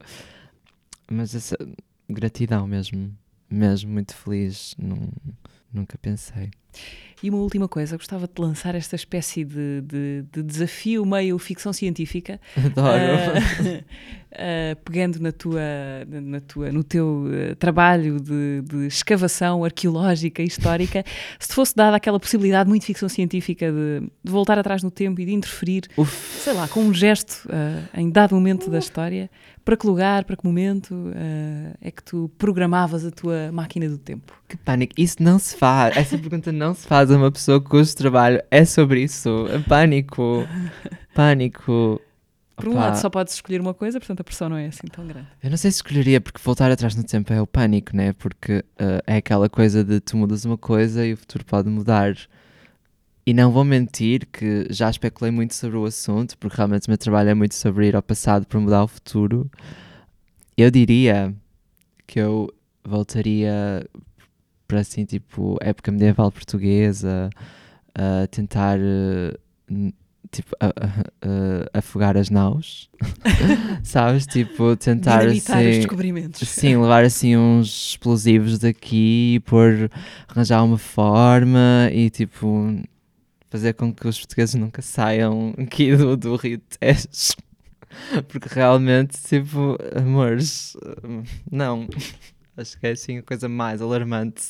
mas 1.09 1.33
essa 1.35 1.57
gratidão 2.09 2.67
mesmo, 2.67 3.15
mesmo 3.49 3.91
muito 3.91 4.15
feliz, 4.15 4.75
não, 4.77 5.09
nunca 5.71 5.97
pensei. 5.97 6.51
E 7.23 7.29
uma 7.29 7.39
última 7.39 7.67
coisa, 7.67 7.95
gostava 7.97 8.27
de 8.27 8.33
te 8.33 8.39
lançar 8.41 8.75
esta 8.75 8.95
espécie 8.95 9.43
de, 9.45 9.81
de- 9.81 10.23
de 10.31 10.43
desafio 10.43 11.05
meio 11.05 11.39
ficção 11.39 11.71
científica, 11.73 12.39
Adoro. 12.55 12.87
ah, 12.89 13.83
ah, 14.37 14.75
pegando 14.83 15.19
na 15.19 15.31
tua, 15.31 15.61
na 16.07 16.39
tua, 16.41 16.71
no 16.71 16.83
teu 16.83 17.25
ah, 17.51 17.55
trabalho 17.55 18.19
de, 18.19 18.61
de 18.63 18.87
escavação 18.87 19.63
arqueológica 19.63 20.41
e 20.43 20.45
histórica, 20.45 21.03
se 21.39 21.47
te 21.47 21.53
fosse 21.55 21.75
dada 21.75 21.95
aquela 21.95 22.19
possibilidade 22.19 22.67
muito 22.69 22.85
ficção 22.85 23.07
científica 23.09 23.71
de, 23.71 24.01
de 24.23 24.31
voltar 24.31 24.59
atrás 24.59 24.83
no 24.83 24.91
tempo 24.91 25.19
e 25.21 25.25
de 25.25 25.33
interferir, 25.33 25.83
Uf, 25.97 26.11
sei 26.41 26.53
lá, 26.53 26.67
com 26.67 26.81
um 26.81 26.93
gesto 26.93 27.47
ah, 27.49 27.81
em 27.99 28.09
dado 28.09 28.35
momento 28.35 28.69
da 28.69 28.77
história, 28.79 29.29
para 29.63 29.75
que 29.77 29.87
lugar, 29.87 30.25
para 30.25 30.35
que 30.37 30.45
momento 30.45 31.11
é 31.81 31.89
que 31.89 32.03
tu 32.03 32.29
programavas 32.37 33.03
a 33.03 33.09
tua 33.09 33.51
máquina 33.51 33.89
do 33.89 33.97
tempo? 33.97 34.31
que 34.47 34.55
pânico. 34.57 34.93
Isso 34.95 35.15
não 35.19 35.39
se 35.39 35.55
faz. 35.57 35.97
Essa 35.97 36.19
pergunta 36.19 36.51
não 36.51 36.64
se 36.73 36.87
faz 36.87 37.11
a 37.11 37.17
uma 37.17 37.31
pessoa 37.31 37.61
cujo 37.61 37.95
trabalho 37.95 38.41
é 38.49 38.65
sobre 38.65 39.03
isso. 39.03 39.45
Pânico. 39.67 40.47
Pânico. 41.13 42.01
Por 42.55 42.69
um 42.69 42.71
Opa. 42.71 42.79
lado, 42.79 42.95
só 42.95 43.09
podes 43.09 43.33
escolher 43.33 43.59
uma 43.59 43.73
coisa, 43.73 43.99
portanto 43.99 44.21
a 44.21 44.23
pressão 44.23 44.47
não 44.47 44.57
é 44.57 44.67
assim 44.67 44.87
tão 44.87 45.05
grande. 45.05 45.27
Eu 45.43 45.49
não 45.49 45.57
sei 45.57 45.71
se 45.71 45.77
escolheria, 45.77 46.21
porque 46.21 46.39
voltar 46.41 46.71
atrás 46.71 46.95
no 46.95 47.03
tempo 47.03 47.33
é 47.33 47.41
o 47.41 47.45
pânico, 47.45 47.95
né? 47.95 48.13
Porque 48.13 48.63
eh, 48.79 49.03
é 49.05 49.17
aquela 49.17 49.49
coisa 49.49 49.83
de 49.83 49.99
tu 49.99 50.15
mudas 50.15 50.45
uma 50.45 50.57
coisa 50.57 51.05
e 51.05 51.13
o 51.13 51.17
futuro 51.17 51.43
pode 51.43 51.69
mudar. 51.69 52.15
E 53.25 53.33
não 53.33 53.51
vou 53.51 53.65
mentir 53.65 54.25
que 54.31 54.67
já 54.69 54.89
especulei 54.89 55.31
muito 55.31 55.53
sobre 55.53 55.77
o 55.77 55.85
assunto, 55.85 56.37
porque 56.37 56.55
realmente 56.55 56.87
o 56.87 56.91
meu 56.91 56.97
trabalho 56.97 57.29
é 57.29 57.33
muito 57.33 57.55
sobre 57.55 57.87
ir 57.87 57.95
ao 57.95 58.03
passado 58.03 58.45
para 58.45 58.59
mudar 58.59 58.83
o 58.83 58.87
futuro. 58.87 59.49
Eu 60.55 60.71
diria 60.71 61.35
que 62.07 62.19
eu 62.19 62.49
voltaria 62.85 63.85
para 64.67 64.79
assim, 64.79 65.05
tipo, 65.05 65.57
época 65.61 65.91
medieval 65.91 66.31
portuguesa, 66.31 67.29
a 67.93 68.27
tentar, 68.27 68.77
eh, 68.79 69.37
tipo, 70.31 70.55
a- 70.59 70.67
a- 70.67 71.01
a- 71.73 71.79
afogar 71.79 72.17
as 72.17 72.29
naus, 72.29 72.89
sabes? 73.83 74.25
Tipo, 74.25 74.75
tentar 74.75 75.19
Dinamitar 75.21 75.59
os 75.61 75.67
assim, 75.67 75.79
descobrimentos. 75.79 76.49
Sim, 76.49 76.77
levar 76.77 77.03
assim 77.03 77.37
uns 77.37 77.91
explosivos 77.91 78.59
daqui 78.59 79.35
e 79.35 79.39
pôr, 79.41 79.89
arranjar 80.27 80.63
uma 80.63 80.77
forma 80.77 81.89
e 81.91 82.09
tipo 82.09 82.81
fazer 83.49 83.73
com 83.73 83.93
que 83.93 84.05
os 84.07 84.17
portugueses 84.19 84.55
nunca 84.55 84.81
saiam 84.81 85.53
aqui 85.57 85.95
do, 85.95 86.17
do 86.17 86.35
Rio 86.35 86.59
Tejo. 86.59 87.07
Porque 88.27 88.49
realmente, 88.51 89.17
tipo, 89.23 89.77
amores, 89.95 90.75
hum, 91.07 91.23
não. 91.49 91.87
Acho 92.57 92.79
que 92.79 92.87
é 92.87 92.91
assim 92.91 93.17
a 93.19 93.23
coisa 93.23 93.49
mais 93.49 93.81
alarmante. 93.81 94.43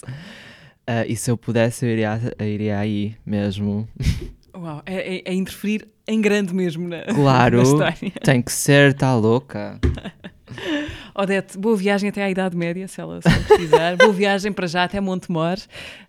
Ah, 0.87 1.05
e 1.07 1.15
se 1.15 1.31
eu 1.31 1.37
pudesse, 1.37 1.85
eu 1.85 1.89
iria, 1.91 2.19
eu 2.37 2.45
iria 2.47 2.77
aí 2.79 3.15
mesmo. 3.25 3.87
Uau, 4.55 4.81
é, 4.85 5.17
é- 5.17 5.21
é 5.25 5.33
interferir 5.33 5.87
em 6.07 6.21
grande 6.21 6.53
mesmo 6.53 6.87
na, 6.87 7.01
Claro. 7.03 7.57
na 7.57 7.63
história. 7.63 8.11
Tem 8.23 8.41
que 8.41 8.51
ser, 8.51 8.93
tá 8.93 9.15
louca. 9.15 9.79
Odete, 11.15 11.57
boa 11.57 11.75
viagem 11.75 12.09
até 12.09 12.23
à 12.23 12.29
Idade 12.29 12.55
Média, 12.55 12.87
se 12.87 12.99
ela, 13.01 13.21
se 13.21 13.27
ela 13.27 13.43
precisar. 13.43 13.97
boa 13.97 14.13
viagem 14.13 14.51
para 14.51 14.67
já 14.67 14.83
até 14.83 14.99
Montemor. 15.01 15.57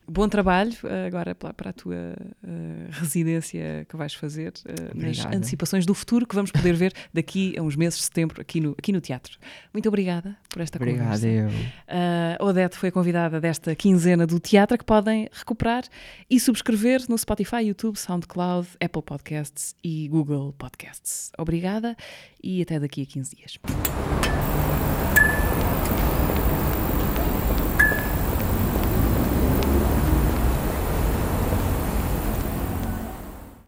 Bom 0.09 0.29
trabalho 0.29 0.73
eh, 0.85 1.07
agora 1.07 1.35
para, 1.35 1.71
a 1.71 1.73
tua 1.73 1.95
eh, 1.97 2.89
residência 2.91 3.85
que 3.89 3.97
vais 3.97 4.15
fazer 4.15 4.53
eh, 4.65 4.73
nas 4.95 5.19
Obrigada. 5.19 5.37
antecipações 5.37 5.85
do 5.85 5.95
futuro 5.95 6.27
que 6.27 6.35
vamos 6.35 6.53
poder 6.53 6.75
ver 6.75 6.93
daqui 7.13 7.59
a 7.59 7.63
uns 7.63 7.75
meses 7.75 7.99
de 7.99 8.05
setembro 8.05 8.41
aqui 8.41 8.61
no, 8.61 8.73
aqui 8.79 8.93
no 8.93 9.01
teatro. 9.01 9.37
Muito 9.73 9.89
obrigada 9.89 10.37
por 10.49 10.63
esta 10.63 10.79
Obrigada, 10.79 11.11
conversa. 11.11 11.27
eu. 11.27 11.49
A 11.89 12.45
Odete 12.45 12.77
foi 12.77 12.91
a 12.91 12.93
convidada 12.93 13.41
desta 13.41 13.75
quinzena 13.75 14.27
do 14.27 14.39
teatro 14.39 14.79
que 14.79 14.85
podem 14.85 15.29
recuperar 15.33 15.83
e 16.31 16.39
subscrever 16.39 17.03
no 17.09 17.19
Spotify, 17.19 17.65
YouTube, 17.65 17.97
SoundCloud, 17.97 18.69
Apple 18.81 19.03
Podcasts 19.03 19.75
e 19.83 20.07
Google 20.09 20.53
Podcasts. 20.57 21.33
Obrigada 21.37 21.97
e 22.43 22.63
até 22.63 22.79
daqui 22.79 23.03
a 23.03 23.07
15 23.07 23.37
dias. 23.37 23.59